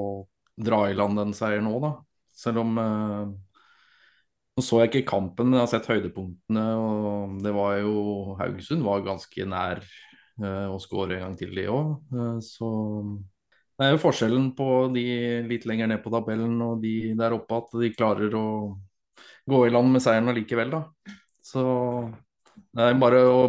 [0.57, 1.97] dra i land den seieren nå, da.
[2.37, 3.35] Selv om uh,
[4.57, 6.63] Nå så jeg ikke kampen, men jeg har sett høydepunktene.
[6.81, 9.83] og det var jo Haugesund var ganske nær
[10.41, 11.91] å skåre en gang til, de òg.
[12.41, 12.71] så
[13.77, 15.07] det er jo forskjellen på de
[15.49, 18.47] litt lenger ned på tabellen og de der oppe, at de klarer å
[19.47, 20.83] gå i land med seieren allikevel, da.
[21.45, 21.63] Så
[22.73, 23.43] det er bare å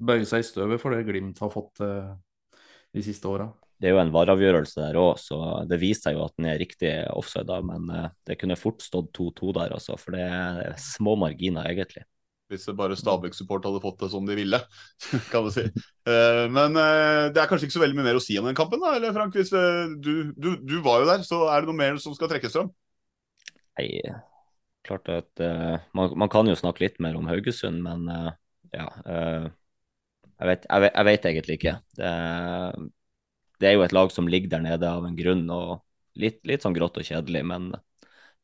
[0.00, 3.48] bøye seg i støvet for det Glimt har fått de siste åra
[3.80, 5.36] det er jo en vareavgjørelse der òg, så
[5.68, 7.60] det viser seg jo at den er riktig offside.
[7.64, 12.04] Men uh, det kunne fort stått 2-2 der, altså, for det er små marginer, egentlig.
[12.50, 14.58] Hvis bare Stabæk-support hadde fått det som de ville,
[15.32, 15.66] kan du si.
[16.08, 18.58] Uh, men uh, det er kanskje ikke så veldig mye mer å si om den
[18.58, 18.96] kampen, da?
[18.98, 19.52] Eller Frank, hvis
[20.02, 22.72] du, du, du, var jo der, så er det noe mer som skal trekkes fram?
[23.78, 24.02] Nei,
[24.84, 25.42] klart at
[25.96, 28.10] man, man, kan jo snakke litt mer om Haugesund, men
[28.74, 28.88] ja.
[30.40, 31.72] Jeg vet, jeg, vet, jeg, vet, egentlig ikke.
[32.00, 32.10] Det,
[33.60, 35.82] det er jo et lag som ligger der nede av en grunn, og
[36.20, 37.42] litt, litt sånn grått og kjedelig.
[37.46, 37.70] Men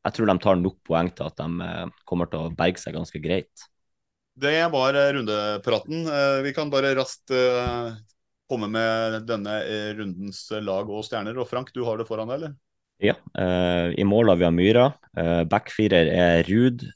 [0.07, 2.95] jeg tror de tar nok poeng til at de eh, kommer til å berge seg
[2.99, 3.67] ganske greit.
[4.37, 6.05] Det var eh, rundepraten.
[6.07, 7.33] Eh, vi kan bare raskt
[8.47, 9.57] komme med denne
[9.99, 11.39] rundens lag og stjerner.
[11.41, 12.55] Og Frank, du har det foran deg, eller?
[13.03, 13.13] Ja,
[13.93, 14.85] i mål har vi Myra.
[15.51, 16.87] Backfirer er Ruud,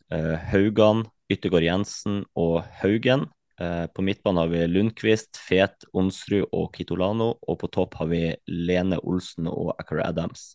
[0.49, 3.27] Haugan, Yttergård Jensen og Haugen.
[3.61, 7.35] Eh, på midtbanen har vi Lundqvist, Fet, Onsrud og Kitolano.
[7.45, 10.55] Og på topp har vi Lene Olsen og Acker Adams.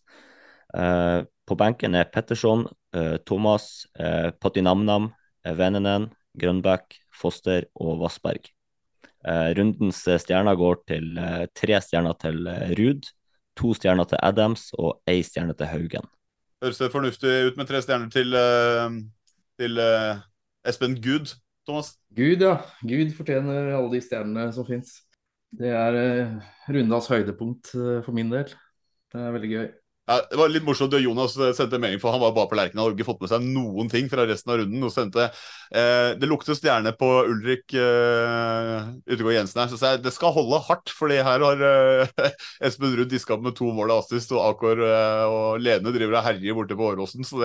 [0.74, 3.86] Eh, på benken er Petterson, eh, Thomas,
[4.40, 5.12] Patinamnam,
[5.44, 6.10] Vennenen,
[6.40, 8.50] Grønbæk, Foster og Vassberg.
[9.26, 11.16] Rundens stjerner går til
[11.56, 12.44] tre stjerner til
[12.78, 13.08] Ruud,
[13.58, 16.06] to stjerner til Adams og ei stjerne til Haugen.
[16.62, 18.36] Høres det fornuftig ut med tre stjerner til,
[19.58, 19.80] til
[20.68, 21.32] Espen Gud,
[21.66, 21.96] Thomas?
[22.14, 22.60] Gud, ja.
[22.86, 25.00] Gud fortjener alle de stjernene som fins.
[25.56, 25.98] Det er
[26.70, 28.54] rundas høydepunkt for min del.
[29.10, 29.66] Det er veldig gøy.
[30.06, 32.92] Ja, det var litt morsomt at Jonas sendte melding, for han var bare på Lerkendal.
[32.92, 34.84] Hadde ikke fått med seg noen ting fra resten av runden.
[34.86, 35.24] og sendte,
[35.74, 39.72] eh, Det lukter stjerne på Ulrik eh, Utegård Jensen her.
[39.72, 42.30] Så jeg, det skal holde hardt, for her har eh,
[42.68, 46.26] Espen Ruud diska med to mål av assist, og Akor eh, og Lene driver og
[46.30, 47.26] herjer borte på Åråsen.
[47.26, 47.42] Så,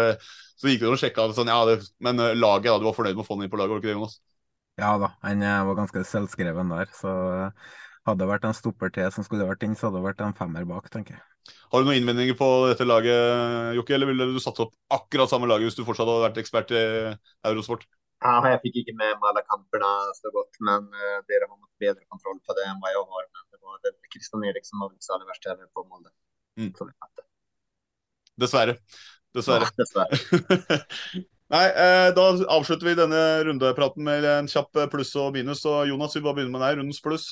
[0.61, 2.97] så gikk det og sjekka det sånn, ja, det, men eh, laget, da, du var
[2.99, 4.19] fornøyd med å få den inn på laget, var ikke det, Jonas?
[4.79, 6.93] Ja da, han eh, var ganske selvskreven der.
[6.93, 7.09] Så
[8.07, 10.37] hadde det vært en stopper til som skulle vært inn, så hadde det vært en
[10.37, 11.23] femmer bak, tenker jeg.
[11.71, 15.49] Har du noen innvendinger på dette laget, Jokke, eller ville du satt opp akkurat samme
[15.49, 16.83] laget hvis du fortsatt hadde vært ekspert i
[17.49, 17.87] Eurosport?
[18.21, 21.71] Ja, jeg fikk ikke med meg alle kampene så godt, men uh, dere har nok
[21.81, 23.25] bedre kontroll på det enn hva jeg har.
[23.33, 26.11] Men det var Kristian Eriksen som var vel aller verste på Molde.
[26.61, 26.69] Mm.
[28.41, 28.75] Dessverre.
[29.33, 29.69] Dessverre.
[29.71, 30.81] Ja, dessverre.
[31.51, 35.65] Nei, eh, Da avslutter vi denne rundepraten med en kjapp pluss og minus.
[35.65, 36.77] og Jonas, vi bare begynner med deg.
[36.77, 37.31] Rundens pluss.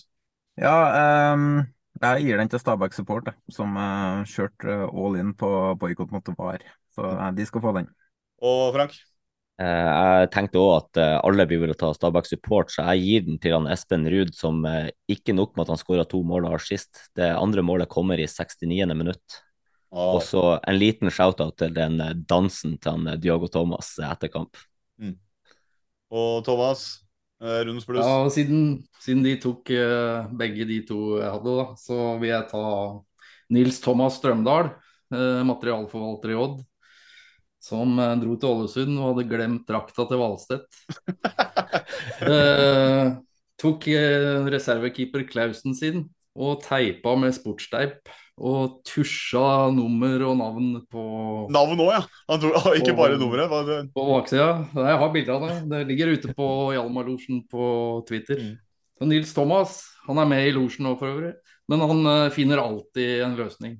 [0.59, 1.61] Ja, um,
[2.03, 5.47] jeg gir den til Stabæk Support, som uh, kjørte all in på
[5.79, 6.65] boikott mot VAR.
[6.91, 7.87] Så uh, de skal få den.
[8.43, 8.97] Og Frank?
[9.59, 13.27] Uh, jeg tenkte òg at alle blir vel å ta Stabæk Support, så jeg gir
[13.29, 14.59] den til han Espen Ruud, som
[15.07, 17.05] ikke nok med at han skåra to mål og har sist.
[17.15, 18.83] Det andre målet kommer i 69.
[18.99, 19.41] minutt.
[19.89, 20.17] Oh.
[20.17, 21.97] Og så en liten shout-out til den
[22.29, 24.59] dansen til han Diogo Thomas etter kamp.
[24.99, 25.15] Mm.
[26.11, 26.89] Og Thomas?
[27.39, 28.03] Eh, rundens pluss.
[28.03, 32.47] Ja, siden, siden, de tok uh, begge de to jeg hadde, da, så vil jeg
[32.51, 32.63] ta
[33.55, 34.73] Nils Thomas Strømdal,
[35.15, 36.59] uh, materialforvalter i Odd.
[37.63, 40.77] Som dro til Ålesund og hadde glemt drakta til Valstedt.
[43.59, 43.87] tok
[44.47, 46.05] reservekeeper Klausen sin
[46.39, 48.07] og teipa med sportsteip
[48.39, 51.03] og tusja nummer og navn på
[51.51, 52.01] Navn òg, ja?
[52.31, 53.53] Han tror, ikke på, bare nummeret?
[53.67, 53.79] Det...
[53.95, 54.49] På baksida.
[54.75, 55.57] Jeg har bilde av det.
[55.73, 57.69] Det ligger ute på Hjalmar-losjen på
[58.07, 58.39] Twitter.
[58.39, 58.55] Mm.
[58.99, 59.79] Så Nils Thomas
[60.09, 61.35] han er med i losjen nå for øvrig,
[61.69, 63.75] men han uh, finner alltid en løsning.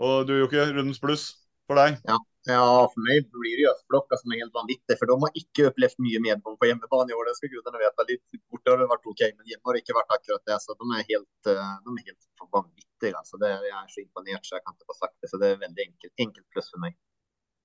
[0.00, 1.26] Og du Jokke, rundens pluss
[1.68, 1.98] for deg?
[2.08, 2.16] Ja.
[2.44, 4.98] Ja, for meg blir det Østblokka som er helt vanvittig.
[5.00, 7.30] For de har ikke opplevd mye medgang på hjemmebane i år.
[7.30, 8.06] Det skal gudene vite.
[8.10, 10.58] Litt borte har det vært OK, men hjemme har det ikke vært akkurat det.
[10.60, 13.16] Så de er helt, eh, de er helt vanvittige.
[13.16, 13.40] Altså.
[13.40, 15.32] Det, jeg er så imponert så jeg kan ikke få sagt det.
[15.32, 17.00] Så det er veldig enkelt, enkelt pluss for meg.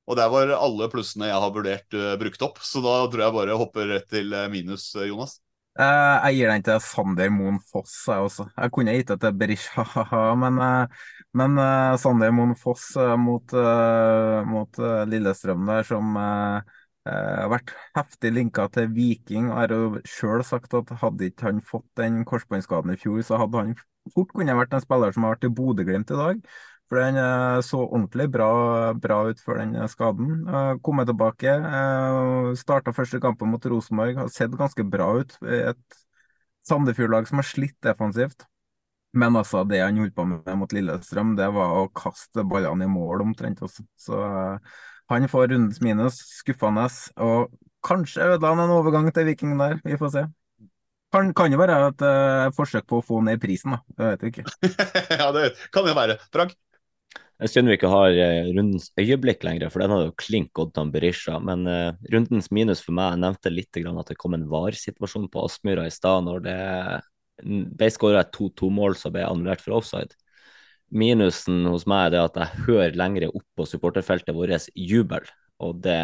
[0.09, 3.35] Og der var alle plussene jeg har vurdert uh, brukt opp, så da tror jeg
[3.35, 5.35] bare hopper rett til eh, minus, Jonas.
[5.77, 8.47] Uh, jeg gir den til Sander Moen Foss, jeg også.
[8.55, 9.85] Jeg kunne gitt det til Berisha,
[10.41, 11.05] men, uh,
[11.37, 12.91] men uh, Sander Moen Foss
[13.21, 13.53] mot,
[14.49, 14.79] mot
[15.09, 21.29] Lillestrøm der, som har vært heftig linka til Viking, har jo sjøl sagt at hadde
[21.29, 23.77] ikke han fått den korsbåndskaden i fjor, så hadde han
[24.13, 26.43] fort kunne vært en spiller som har vært i Bodø-Glimt i dag.
[26.89, 28.49] For eh, så ordentlig bra,
[28.97, 30.39] bra ut før den skaden.
[30.49, 31.53] Uh, Kommet tilbake.
[31.61, 34.17] Uh, Starta første kampen mot Rosenborg.
[34.17, 35.35] Har sett ganske bra ut.
[35.45, 35.99] Et
[36.65, 38.48] Sandefjord-lag som har slitt defensivt.
[39.17, 42.91] Men altså, det han holdt på med mot Lillestrøm, det var å kaste ballene i
[42.91, 43.63] mål omtrent.
[43.65, 43.85] Også.
[43.97, 44.59] Så uh,
[45.09, 46.19] han får rundens minus.
[46.39, 46.85] Skuffende.
[47.25, 47.49] Og
[47.85, 49.79] kanskje ødela han en overgang til Viking der.
[49.85, 50.25] Vi får se.
[51.09, 53.81] Kan, kan jo være et uh, forsøk på å få ned prisen, da.
[53.97, 54.73] Det vet vi ikke.
[55.23, 56.19] ja, det kan jo være.
[56.29, 56.53] Frank?
[57.39, 60.75] Jeg synd vi ikke har uh, rundens øyeblikk lenger, for den hadde jo klink gått
[60.77, 61.39] til Berisha.
[61.41, 65.31] Men uh, rundens minus for meg jeg nevnte litt grann at det kom en VAR-situasjon
[65.33, 66.59] på Aspmyra i stad når det
[67.43, 70.15] ble skåra et 2-2-mål som ble annullert for offside.
[70.89, 75.27] Minusen hos meg er det at jeg hører lengre opp på supporterfeltet vårt jubel,
[75.61, 75.99] og det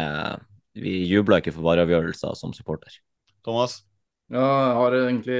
[0.76, 2.98] Vi jubler ikke for vareavgjørelser som supporter.
[3.42, 3.78] Thomas?
[4.28, 5.38] Ja, jeg har egentlig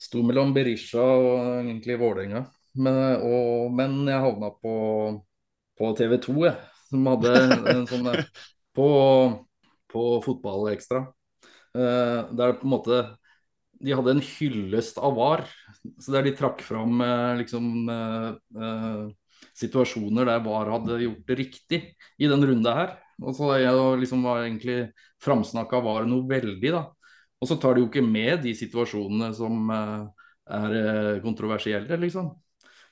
[0.00, 2.48] sto mellom Berisha og egentlig Vålerenga.
[2.74, 2.96] Men,
[3.76, 4.74] men jeg havna på,
[5.78, 6.56] på TV 2, jeg.
[6.90, 7.34] Som hadde
[7.70, 8.10] en sånn
[8.76, 8.88] På,
[9.90, 11.04] på Fotballekstra.
[11.70, 13.00] Uh, der på en måte
[13.80, 15.46] de hadde en hyllest av VAR.
[16.00, 18.28] Så der de trakk fram eh, liksom, eh,
[18.60, 21.80] eh, situasjoner der VAR hadde gjort det riktig
[22.20, 22.94] i den runde her.
[23.20, 24.78] Og så jeg liksom var egentlig
[25.24, 26.84] framsnakka VAR noe veldig, da.
[27.40, 32.30] Og så tar de jo ikke med de situasjonene som er kontroversielle, liksom.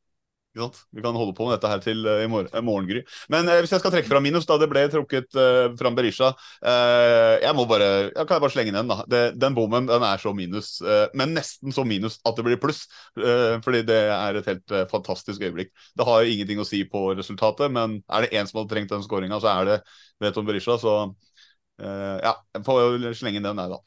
[0.90, 3.02] Vi kan holde på med dette her til uh, i uh, morgengry.
[3.32, 6.30] Men eh, hvis jeg skal trekke fram minus, da det ble trukket eh, fram Berisha
[6.62, 9.02] Jeg må bare jeg kan bare slenge den, da.
[9.10, 10.78] Det, den bommen den er så minus,
[11.16, 12.86] men nesten så minus at det blir pluss.
[13.64, 15.72] fordi det er et helt fantastisk øyeblikk.
[15.96, 19.04] Det har ingenting å si på resultatet, men er det én som hadde trengt den
[19.04, 19.78] skåringa, så er det
[20.22, 20.78] Veton Berisha.
[20.80, 20.96] Så
[21.80, 23.82] ja, jeg får slenge den, der, da.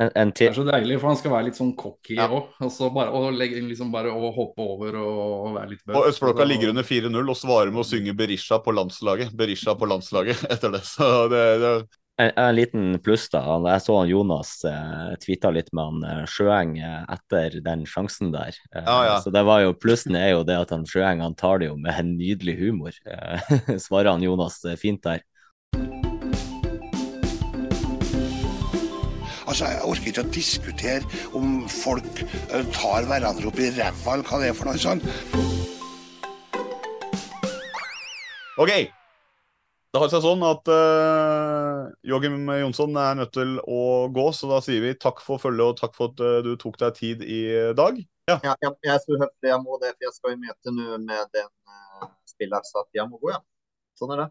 [0.00, 2.34] En, en det er så deilig, for han skal være litt sånn cocky òg.
[2.34, 2.42] Ja.
[2.64, 5.98] Altså bare, og legge, liksom bare å hoppe over og være litt bøff.
[6.00, 9.34] Og Østblokka ligger under 4-0 og svarer med å synge Berisha på landslaget.
[9.36, 10.82] Berisha på landslaget etter det.
[10.88, 11.74] Så det, det...
[12.20, 13.40] En, en, liten pluss, da.
[13.72, 18.34] Jeg så han Jonas eh, tvitra litt med han eh, Sjøeng eh, etter den sjansen
[18.34, 18.52] der.
[18.74, 19.16] Eh, ja, ja.
[19.24, 21.78] Så det var jo plussen er jo det at han Sjøeng han tar det jo
[21.80, 23.02] med en nydelig humor.
[23.08, 23.52] Eh,
[23.86, 25.24] svarer han Jonas eh, fint der.
[29.52, 34.24] Altså, Jeg orker ikke å diskutere om folk uh, tar hverandre opp i ræva, eller
[34.24, 35.04] hva det er for noe sånt.
[38.62, 38.72] OK.
[39.92, 43.82] Det har seg sånn at uh, Joachim Jonsson er nødt til å
[44.16, 46.80] gå, så da sier vi takk for følget og takk for at uh, du tok
[46.80, 47.44] deg tid i
[47.76, 48.00] dag.
[48.32, 50.78] Ja, ja jeg, jeg er så høflig jeg må det, for jeg skal i møte
[50.78, 53.42] nå med den uh, spilleren, så jeg må gå, ja.
[54.00, 54.30] Sånn er det.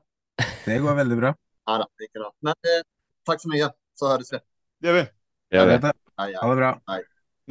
[0.65, 1.37] Det går veldig bra.
[1.69, 2.33] Ja da, ikke da.
[2.49, 2.87] Men uh,
[3.29, 4.41] takk så mye, så høres vi.
[4.81, 5.07] Det gjør vi.
[5.51, 5.79] Det gjør vi.
[6.41, 6.71] Ha det bra.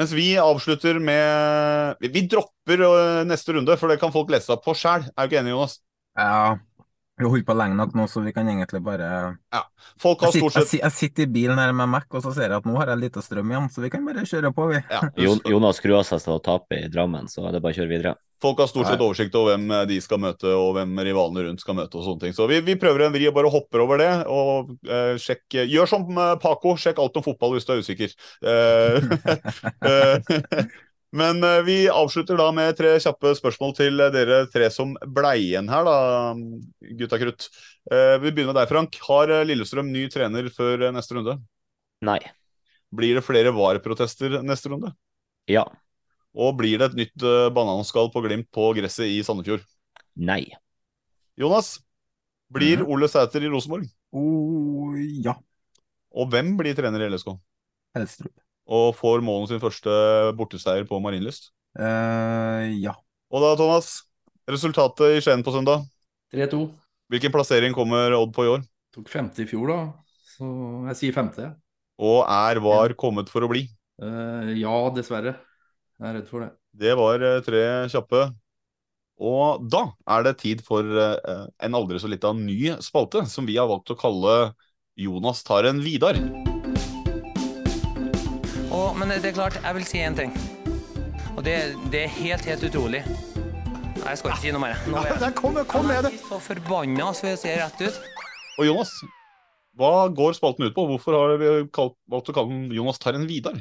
[0.01, 2.83] Mens vi avslutter med Vi dropper
[3.29, 5.07] neste runde, for det kan folk lese opp på sjæl.
[5.13, 5.79] Er du ikke enig, Jonas?
[6.19, 6.59] Ja.
[7.21, 9.09] Vi har holdt på lenge nok nå, så vi kan egentlig bare
[9.53, 9.61] ja.
[10.01, 10.71] Folk har stort sett...
[10.73, 12.95] jeg, jeg sitter i bilen her med Mac, og så ser jeg at nå har
[12.95, 14.81] jeg litt strøm igjen, så vi kan bare kjøre på, vi.
[14.89, 15.05] Ja.
[15.53, 17.93] Jonas skrur av seg til å tape i Drammen, så det er bare å kjøre
[17.93, 18.17] videre.
[18.41, 21.77] Folk har stort sett oversikt over hvem de skal møte, og hvem rivalene rundt skal
[21.77, 22.01] møte.
[22.01, 22.33] og sånne ting.
[22.33, 24.13] Så vi, vi prøver en vri og bare hopper over det.
[24.33, 26.09] og eh, sjekk, Gjør som
[26.41, 28.17] Paco, sjekk alt om fotball hvis du er usikker.
[31.17, 35.71] Men eh, vi avslutter da med tre kjappe spørsmål til dere tre som ble igjen
[35.73, 36.35] her, da,
[37.01, 37.49] gutta krutt.
[37.91, 38.99] Eh, vi begynner med deg, Frank.
[39.09, 41.37] Har Lillestrøm ny trener før neste runde?
[42.07, 42.21] Nei.
[42.95, 44.95] Blir det flere VAR-protester neste runde?
[45.51, 45.67] Ja.
[46.31, 49.67] Og blir det et nytt bananskall på Glimt på gresset i Sandefjord?
[50.15, 50.45] Nei.
[51.39, 51.79] Jonas,
[52.51, 53.87] blir Ole Sæter i Rosenborg?
[54.15, 55.37] Oh, ja.
[56.11, 57.35] Og hvem blir trener i LSK?
[57.99, 58.35] Helstrup.
[58.71, 59.91] Og får Målen sin første
[60.39, 61.51] borteseier på Marienlyst?
[61.75, 62.95] Uh, ja.
[63.31, 64.05] Og da, Thomas,
[64.51, 65.83] resultatet i Skien på søndag?
[66.35, 66.63] 3-2.
[67.11, 68.63] Hvilken plassering kommer Odd på i år?
[68.95, 69.81] Tok femte i fjor, da.
[70.37, 70.47] Så
[70.91, 71.49] jeg sier femte.
[72.01, 73.65] Og er VAR kommet for å bli?
[74.03, 75.35] Uh, ja, dessverre.
[75.99, 76.53] Jeg er redd for det.
[76.81, 78.29] Det var uh, tre kjappe.
[79.21, 79.83] Og da
[80.15, 83.99] er det tid for en aldri så lita ny spalte, som vi har valgt å
[84.01, 84.55] kalle
[84.97, 86.17] Jonas tar en Vidar.
[89.01, 90.35] Men det er klart, jeg vil si én ting.
[91.33, 91.55] Og det,
[91.89, 93.01] det, er helt, helt utrolig.
[93.01, 94.83] Nei, jeg skal ikke si noe mer.
[94.93, 96.11] Nå er jeg kom, kom med det.
[96.27, 97.97] så forbanna, så jeg ser rett ut.
[98.61, 98.93] Og Jonas,
[99.81, 100.85] hva går spalten ut på?
[100.91, 103.57] Hvorfor har vi valgt å kalle den Jonas tar en Vidar?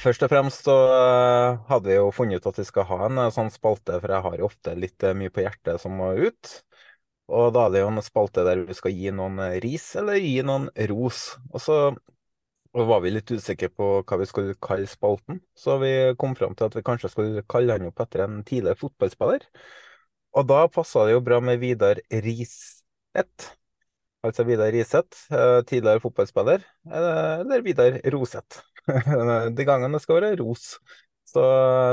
[0.00, 3.20] Først og fremst så eh, hadde vi jo funnet ut at vi skal ha en
[3.26, 6.16] eh, sånn spalte, for jeg har jo ofte litt eh, mye på hjertet som må
[6.18, 6.54] ut.
[7.30, 10.40] Og da er det jo en spalte der vi skal gi noen ris, eller gi
[10.42, 11.36] noen ros.
[11.52, 11.78] Og så
[12.74, 16.56] og var vi litt usikre på hva vi skulle kalle spalten, så vi kom fram
[16.58, 19.46] til at vi kanskje skulle kalle han opp etter en tidligere fotballspiller.
[20.34, 23.52] Og da passa det jo bra med Vidar Riseth.
[24.26, 25.28] Altså Vidar Riseth,
[25.70, 28.64] tidligere fotballspiller, eller Vidar Roseth.
[29.56, 30.74] De gangene skal være ros.
[31.28, 31.40] Så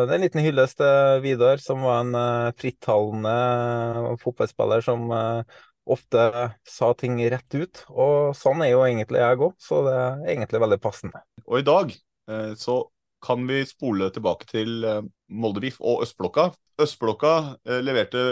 [0.07, 5.05] det er en liten hyllest til Vidar, som var en frittalende fotballspiller som
[5.89, 6.23] ofte
[6.67, 7.83] sa ting rett ut.
[7.89, 11.23] Og sånn er jo egentlig jeg òg, så det er egentlig veldig passende.
[11.47, 12.81] Og i dag eh, så
[13.21, 16.49] kan vi spole tilbake til eh, Moldevif og Østblokka.
[16.81, 17.35] Østblokka
[17.67, 18.25] eh, leverte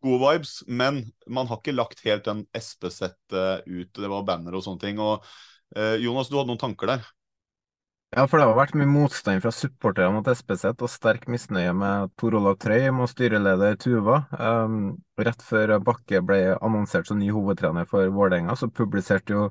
[0.00, 3.92] gode vibes, men man har ikke lagt helt den SP-settet ut.
[3.96, 5.00] Det var banner og sånne ting.
[5.02, 5.26] Og
[6.02, 7.04] Jonas, du hadde noen tanker der?
[8.10, 12.10] Ja, for det har vært mye motstand fra supporterne mot SPZ og sterk misnøye med
[12.18, 14.16] Tor Olav Trøim og styreleder Tuva.
[14.34, 14.80] Um,
[15.14, 19.44] rett før Bakke ble annonsert som ny hovedtrener for Vålerenga, så publiserte jo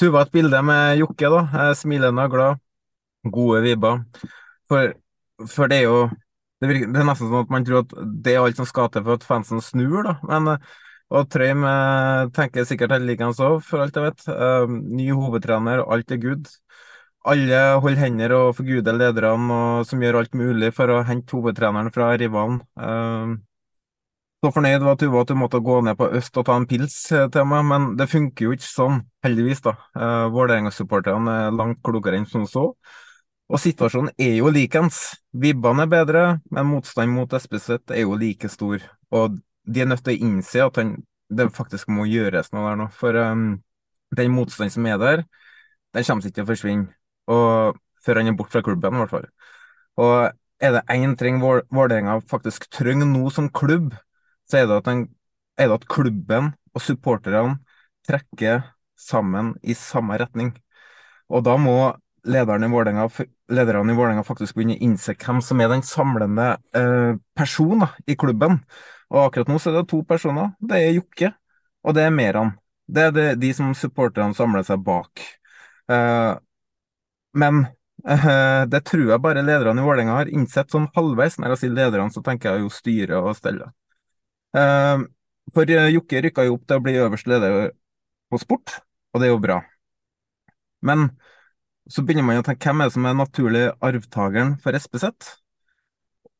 [0.00, 2.64] Tuva et bilde med Jokke, da, eh, smilende og glad.
[3.36, 4.02] Gode vibber.
[4.66, 4.90] For,
[5.46, 7.94] for, det er jo det, virker, det, er nesten sånn at man tror at
[8.26, 10.16] det er alt som skal til for at fansen snur, da.
[10.32, 10.56] Men
[11.14, 14.26] og Trøim eh, tenker sikkert helt han òg, for alt jeg vet.
[14.34, 16.50] Um, ny hovedtrener, alt er good
[17.24, 21.92] alle holder hender og forguder lederne og som gjør alt mulig for å hente hovedtreneren
[21.94, 22.60] fra rivalen.
[22.76, 23.36] Uh,
[24.44, 26.98] så fornøyd var Tuva at du måtte gå ned på øst og ta en pils
[27.16, 29.62] eh, til meg, men det funker jo ikke sånn, heldigvis.
[29.64, 29.72] da.
[29.96, 32.66] Uh, Vålerenga-supporterne er langt klokere enn som så.
[33.48, 34.98] Og situasjonen er jo likens.
[35.32, 38.84] Vibbene er bedre, men motstand mot Espeseth er jo like stor.
[39.16, 40.92] Og de er nødt til å innse at han,
[41.32, 42.90] det faktisk må gjøres noe der nå.
[43.00, 43.46] For um,
[44.12, 45.24] den motstanden som er der,
[45.96, 46.92] den kommer ikke til å forsvinne
[47.30, 49.28] og før han er borte fra klubben, i hvert fall.
[50.00, 50.14] Og
[50.64, 53.94] er det én ting Vålerenga faktisk trenger nå som klubb,
[54.48, 55.06] så er det, at den,
[55.58, 57.58] er det at klubben og supporterne
[58.08, 58.64] trekker
[58.98, 60.52] sammen i samme retning.
[61.32, 61.94] Og da må
[62.24, 68.16] lederne i Vålerenga, faktisk begynne å innse hvem som er den samlende eh, personen i
[68.16, 68.60] klubben.
[69.12, 70.54] Og akkurat nå så er det to personer.
[70.60, 71.32] Det er Jokke,
[71.84, 72.54] og det er Meran.
[72.84, 75.22] Det er det, de som supporterne samler seg bak.
[75.92, 76.32] Eh,
[77.34, 77.64] men
[78.06, 81.38] uh, det tror jeg bare lederne i Vålerenga har innsett sånn halvveis.
[81.40, 83.74] Når jeg sier lederne, så tenker jeg jo styret og stellet.
[84.54, 85.06] Uh,
[85.54, 87.72] for uh, Jokke rykka jo opp til å bli øverste leder
[88.30, 88.78] på sport,
[89.12, 89.60] og det er jo bra.
[90.84, 91.08] Men
[91.90, 95.10] så begynner man å tenke hvem er det som er naturlig arvtakeren for SPZ?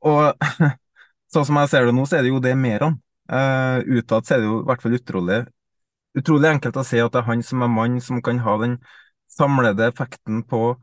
[0.04, 0.46] Og
[1.32, 2.98] sånn som jeg ser det nå, så er det jo det Meran.
[3.24, 5.38] Uh, utad så er det jo i hvert fall utrolig,
[6.18, 8.76] utrolig enkelt å se at det er han som er mann som kan ha den
[9.34, 10.76] samlede effekten på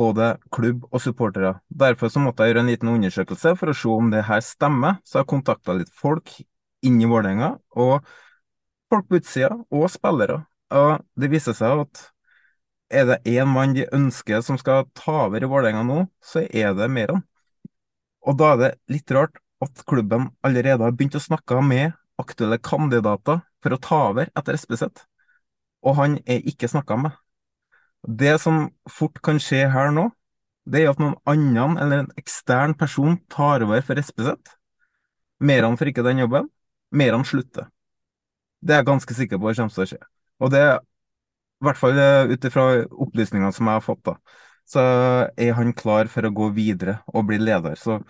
[0.00, 1.54] både klubb og supportere.
[1.68, 4.98] Derfor så måtte jeg gjøre en liten undersøkelse for å se om det her stemmer.
[5.04, 6.32] Så jeg kontakta litt folk
[6.82, 8.08] inni Vålerenga, og
[8.90, 10.40] folk på utsida, og spillere.
[10.72, 12.08] Og det viser seg at
[12.92, 16.74] er det én mann de ønsker som skal ta over i Vålerenga nå, så er
[16.76, 17.22] det Meran.
[18.26, 22.58] Og da er det litt rart at klubben allerede har begynt å snakke med aktuelle
[22.62, 24.90] kandidater for å ta over etter SPZ,
[25.86, 27.21] og han er ikke snakka med.
[28.02, 30.08] Det som fort kan skje her nå,
[30.66, 34.34] det er at noen annen eller en ekstern person tar over for SPZ.
[35.42, 36.48] Meran får ikke den jobben.
[36.90, 37.68] Meran slutter.
[38.62, 40.00] Det er jeg ganske sikker på kommer til å skje.
[40.42, 42.66] Og det er i hvert fall eh, ut ifra
[43.06, 44.16] opplysningene som jeg har fått, da,
[44.66, 44.82] så
[45.38, 47.78] er han klar for å gå videre og bli leder.
[47.78, 48.00] Så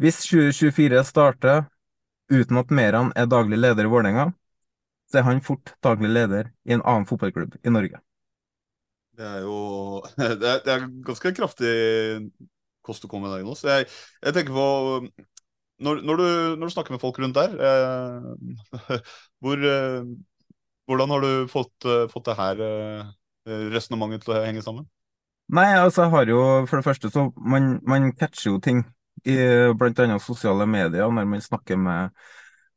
[0.00, 1.66] hvis 2024 starter
[2.32, 4.30] uten at Meran er daglig leder i Vålerenga,
[5.12, 8.00] så er han fort daglig leder i en annen fotballklubb i Norge.
[9.18, 9.58] Det er jo
[10.40, 11.72] Det er, det er ganske kraftig
[12.82, 13.54] kost å komme deg nå.
[13.58, 13.88] Så jeg,
[14.22, 14.66] jeg tenker på
[15.82, 16.26] når, når, du,
[16.58, 18.98] når, du, snakker med folk rundt der, eh,
[19.42, 20.02] hvor, eh,
[20.90, 23.08] hvordan har du fått, eh, fått det her eh,
[23.72, 24.86] resonnementet til å henge sammen?
[25.52, 28.84] Nei, altså jeg har jo For det første så man, man catcher jo ting
[29.28, 32.14] i annet sosiale medier når man snakker med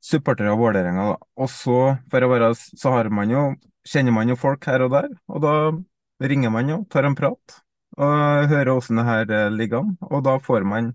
[0.04, 1.06] supportere av Vålerenga.
[1.42, 1.80] Og så,
[2.12, 3.46] for å være, så har man jo,
[3.88, 5.54] kjenner man jo folk her og der, og da
[6.24, 7.62] ringer man jo, tar en prat
[7.96, 9.94] og hører åssen det her eh, ligger an.
[10.10, 10.92] Og da får man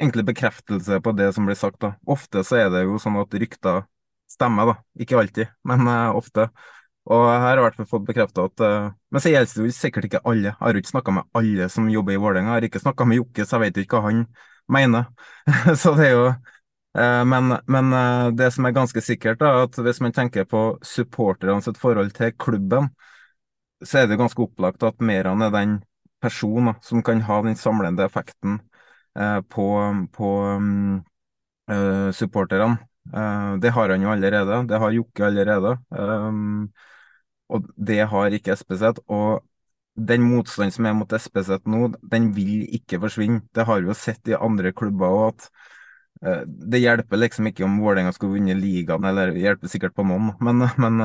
[0.00, 1.80] egentlig bekreftelse på det som blir sagt.
[1.80, 1.94] da.
[2.06, 3.84] Ofte så er det jo sånn at rykter
[4.30, 4.76] stemmer, da.
[4.98, 6.48] Ikke alltid, men uh, ofte.
[7.04, 9.68] Og her har jeg i hvert fall fått bekrefta at uh, Men så gjelder det
[9.68, 10.48] jo sikkert ikke alle.
[10.48, 12.54] Jeg har ikke snakka med alle som jobber i Vålerenga.
[12.54, 14.26] Jeg har ikke snakka med Jokke, så jeg vet jo ikke hva han
[14.72, 15.06] mener.
[15.82, 16.26] så det er jo
[16.94, 17.88] Men, men
[18.38, 22.30] det som er ganske sikkert, da, at hvis man tenker på supporterne sitt forhold til
[22.38, 22.86] klubben,
[23.84, 25.74] så er det ganske opplagt at Meran er den
[26.24, 28.58] personen som kan ha den samlende effekten
[29.14, 29.66] på,
[30.10, 30.28] på
[30.58, 31.04] um,
[32.12, 32.78] supporterne.
[33.62, 34.62] det har han jo allerede.
[34.66, 35.76] Det har Jokke allerede.
[35.90, 36.72] Um,
[37.48, 39.04] og det har ikke SPZ.
[39.06, 39.44] Og
[39.94, 43.44] den motstanden som er mot SPZ nå, den vil ikke forsvinne.
[43.54, 45.50] Det har vi jo sett i andre klubber òg, at
[46.46, 50.30] det hjelper liksom ikke om Vålerenga skulle vunne ligaen, eller det hjelper sikkert på noen,
[50.40, 51.02] men, men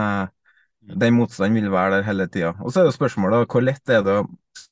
[0.82, 2.54] den motstanden vil være der hele tida.
[2.64, 4.22] Og så er jo spørsmålet hvor lett er det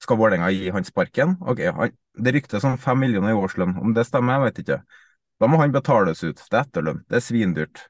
[0.02, 1.36] Skal Vålerenga gi han sparken?
[1.42, 3.78] Ok, han, Det ryktes om fem millioner i årslønn.
[3.78, 4.80] Om det stemmer, jeg vet ikke.
[5.38, 6.40] Da må han betales ut.
[6.40, 7.04] Det er etterlønn.
[7.08, 7.84] Det er svindyrt.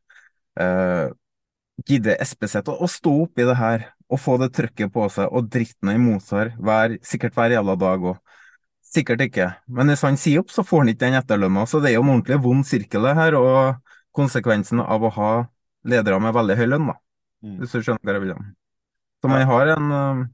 [0.60, 1.08] Eh,
[1.88, 5.92] gidder SPZ å stå oppi det her og få det trøkket på seg og dritten
[5.94, 8.20] imot seg hver, sikkert hver jævla dag òg?
[8.88, 9.50] Sikkert ikke.
[9.68, 11.66] Men hvis han sier opp, så får han ikke den etterlønna.
[11.68, 13.82] Så det er jo en ordentlig vond sirkel her, og
[14.16, 15.32] konsekvensen av å ha
[15.88, 16.96] ledere med veldig høy lønn, da.
[17.46, 17.60] Mm.
[17.62, 18.34] Hvis du skjønner hva jeg vil.
[19.22, 20.26] Så man har en uh,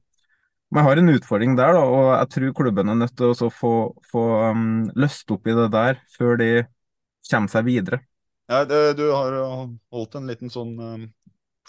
[0.74, 3.74] man har en utfordring der, da, og jeg tror klubben er nødt til å få,
[4.10, 6.48] få um, løst opp i det der før de
[7.30, 8.00] kommer seg videre.
[8.50, 9.38] Ja, det, du har
[9.94, 11.06] holdt en liten sånn um,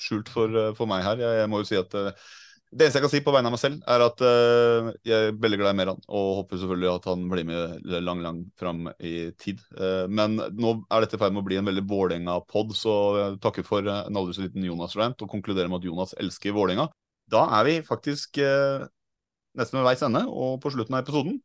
[0.01, 1.21] skjult for, eh, for meg her.
[1.21, 2.33] Jeg, jeg, må jo si at uh,
[2.75, 5.37] det eneste jeg kan si på vegne av meg selv, er at uh, jeg er
[5.39, 6.01] veldig glad i Meran.
[6.11, 9.63] Og håper selvfølgelig at han blir med lang, lang fram i tid.
[9.79, 13.39] Uh, men nå er dette i ferd med å bli en veldig Vålerenga-pod, så jeg
[13.45, 16.89] takker for en aldri så liten Jonas-rant og konkluderer med at Jonas elsker Vålerenga.
[17.31, 21.39] Da er vi faktisk nesten ved veis ende og på slutten av episoden.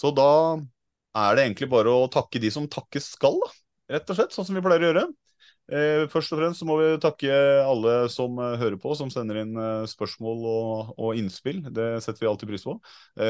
[0.00, 0.30] Så da
[1.20, 3.52] er det egentlig bare å takke de som takkes skal, da.
[3.94, 5.04] Rett og slett, sånn som vi pleier å gjøre.
[5.70, 7.30] Eh, først og fremst så må vi takke
[7.62, 11.60] alle som eh, hører på, som sender inn eh, spørsmål og, og, innspill.
[11.70, 12.74] Det setter vi alltid pris på.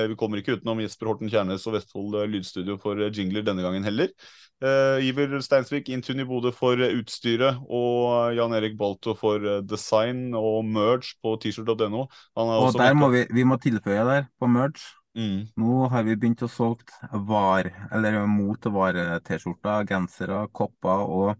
[0.08, 4.12] vi kommer ikke utenom Jesper Horten Kjernes og Vestfold lydstudio for jingler denne gangen heller.
[4.60, 11.16] Iver Steinsvik, Intune i Bodø for utstyret, og Jan Erik Balto for design og merge
[11.24, 12.06] på t-shirt.no.
[12.36, 14.84] Og der må vi, vi må tilføye der, på merge.
[15.16, 15.48] Mm.
[15.58, 21.32] Nå har vi begynt å solgt var, eller mot vare-T-skjorter, gensere, kopper og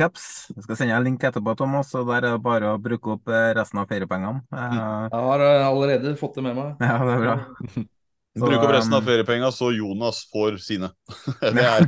[0.00, 0.26] caps.
[0.54, 3.16] Jeg skal sende deg en link etterpå, Thomas, og der er det bare å bruke
[3.16, 4.42] opp eh, resten av feriepengene.
[4.50, 4.78] Mm.
[5.12, 6.72] Jeg har eh, allerede fått det med meg.
[6.90, 7.36] Ja, det er bra.
[8.34, 10.88] Så, Bruk opp resten av feriepengene så Jonas får sine.
[11.54, 11.84] det er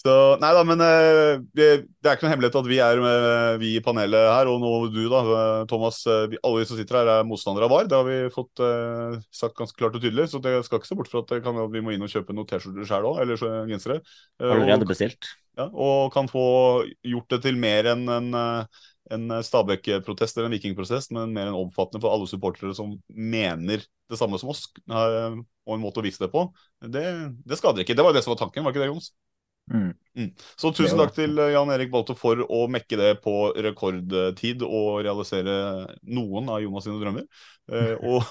[0.00, 1.66] Så, nei da, men uh, det,
[2.00, 3.00] er ikke noe hemmelighet at vi er
[3.60, 5.20] vi i panelet her, og nå du da,
[5.68, 5.98] Thomas.
[6.08, 7.90] Uh, vi, alle vi som sitter her er motstandere av VAR.
[7.90, 8.62] Det har vi fått
[9.36, 10.30] sagt ganske klart og tydelig.
[10.32, 12.32] Så det skal ikke se bort fra at, kan, at vi må inn og kjøpe
[12.32, 14.00] noen T-skjorter sjøl òg, eller gensere.
[14.40, 15.34] Allerede bestilt.
[15.60, 16.46] Ja, og kan få
[17.04, 18.32] gjort det til mer enn en,
[19.12, 24.18] en Stabæk-protest eller en Viking-protest, men mer enn omfattende for alle supportere som mener det
[24.18, 26.48] samme som oss, og en måte å vise det på.
[26.88, 27.04] Det,
[27.44, 27.98] det skader ikke.
[27.98, 29.12] Det var det som var tanken, var ikke det, Jons?
[29.70, 29.92] Mm.
[30.18, 30.30] Mm.
[30.58, 35.04] Så tusen takk til eh, Jan Erik Balte for å mekke det på rekordtid og
[35.06, 35.54] realisere
[36.02, 37.28] noen av Jonas sine drømmer.
[37.70, 38.26] Eh, og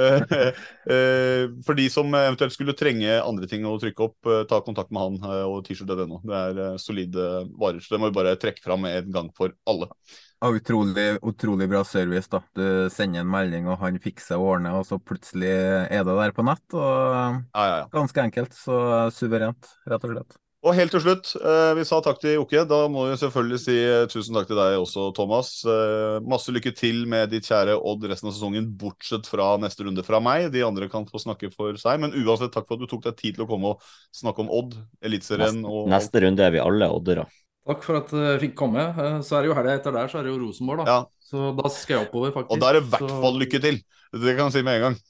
[0.00, 0.48] eh,
[0.88, 4.94] eh, for de som eventuelt skulle trenge andre ting å trykke opp, eh, ta kontakt
[4.96, 6.22] med han eh, og t-shirt.no.
[6.24, 7.84] Det er solide varer.
[7.84, 9.92] Så det må vi bare trekke fram en gang for alle.
[10.40, 12.30] Ja, utrolig, utrolig bra service.
[12.32, 12.40] da.
[12.56, 16.32] Du sender en melding, og han fikser og ordner, og så plutselig er det der
[16.32, 16.64] på nett.
[16.72, 18.56] og ja, ja, Ganske enkelt.
[18.56, 18.78] Så
[19.12, 20.40] suverent, rett og slett.
[20.60, 22.66] Og helt til slutt, eh, vi sa takk til Jokke.
[22.68, 25.54] Da må vi selvfølgelig si eh, tusen takk til deg også, Thomas.
[25.64, 30.04] Eh, masse lykke til med ditt kjære Odd resten av sesongen, bortsett fra neste runde
[30.04, 30.50] fra meg.
[30.52, 32.02] De andre kan få snakke for seg.
[32.04, 34.52] Men uansett, takk for at du tok deg tid til å komme og snakke om
[34.52, 37.24] Odd, Eliteserien og Neste runde er vi alle oddere.
[37.70, 38.84] Takk for at jeg fikk komme.
[39.24, 41.00] Så er det jo helga etter der, så er det jo Rosenborg, da.
[41.00, 41.24] Ja.
[41.24, 42.52] Så da skal jeg oppover, faktisk.
[42.52, 43.80] Og da er det i hvert fall lykke til.
[44.12, 45.02] Det kan jeg si med en gang.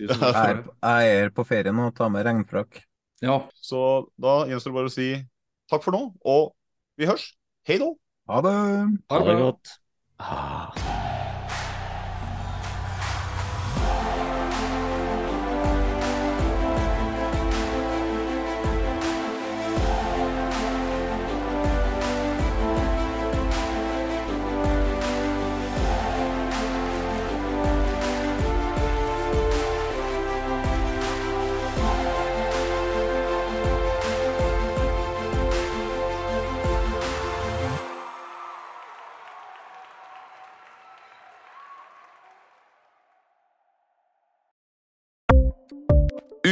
[0.00, 2.88] Jeg er, på ferie nå, ta med regnfrakk.
[3.24, 3.40] Ja.
[3.60, 3.80] Så
[4.20, 5.10] da gjenstår det bare å si
[5.70, 6.54] takk for nå, og
[7.00, 7.30] vi hørs.
[7.68, 7.92] Hei da.
[8.30, 8.56] Ha det.
[9.12, 9.76] Ha det godt.
[10.20, 10.89] Ah.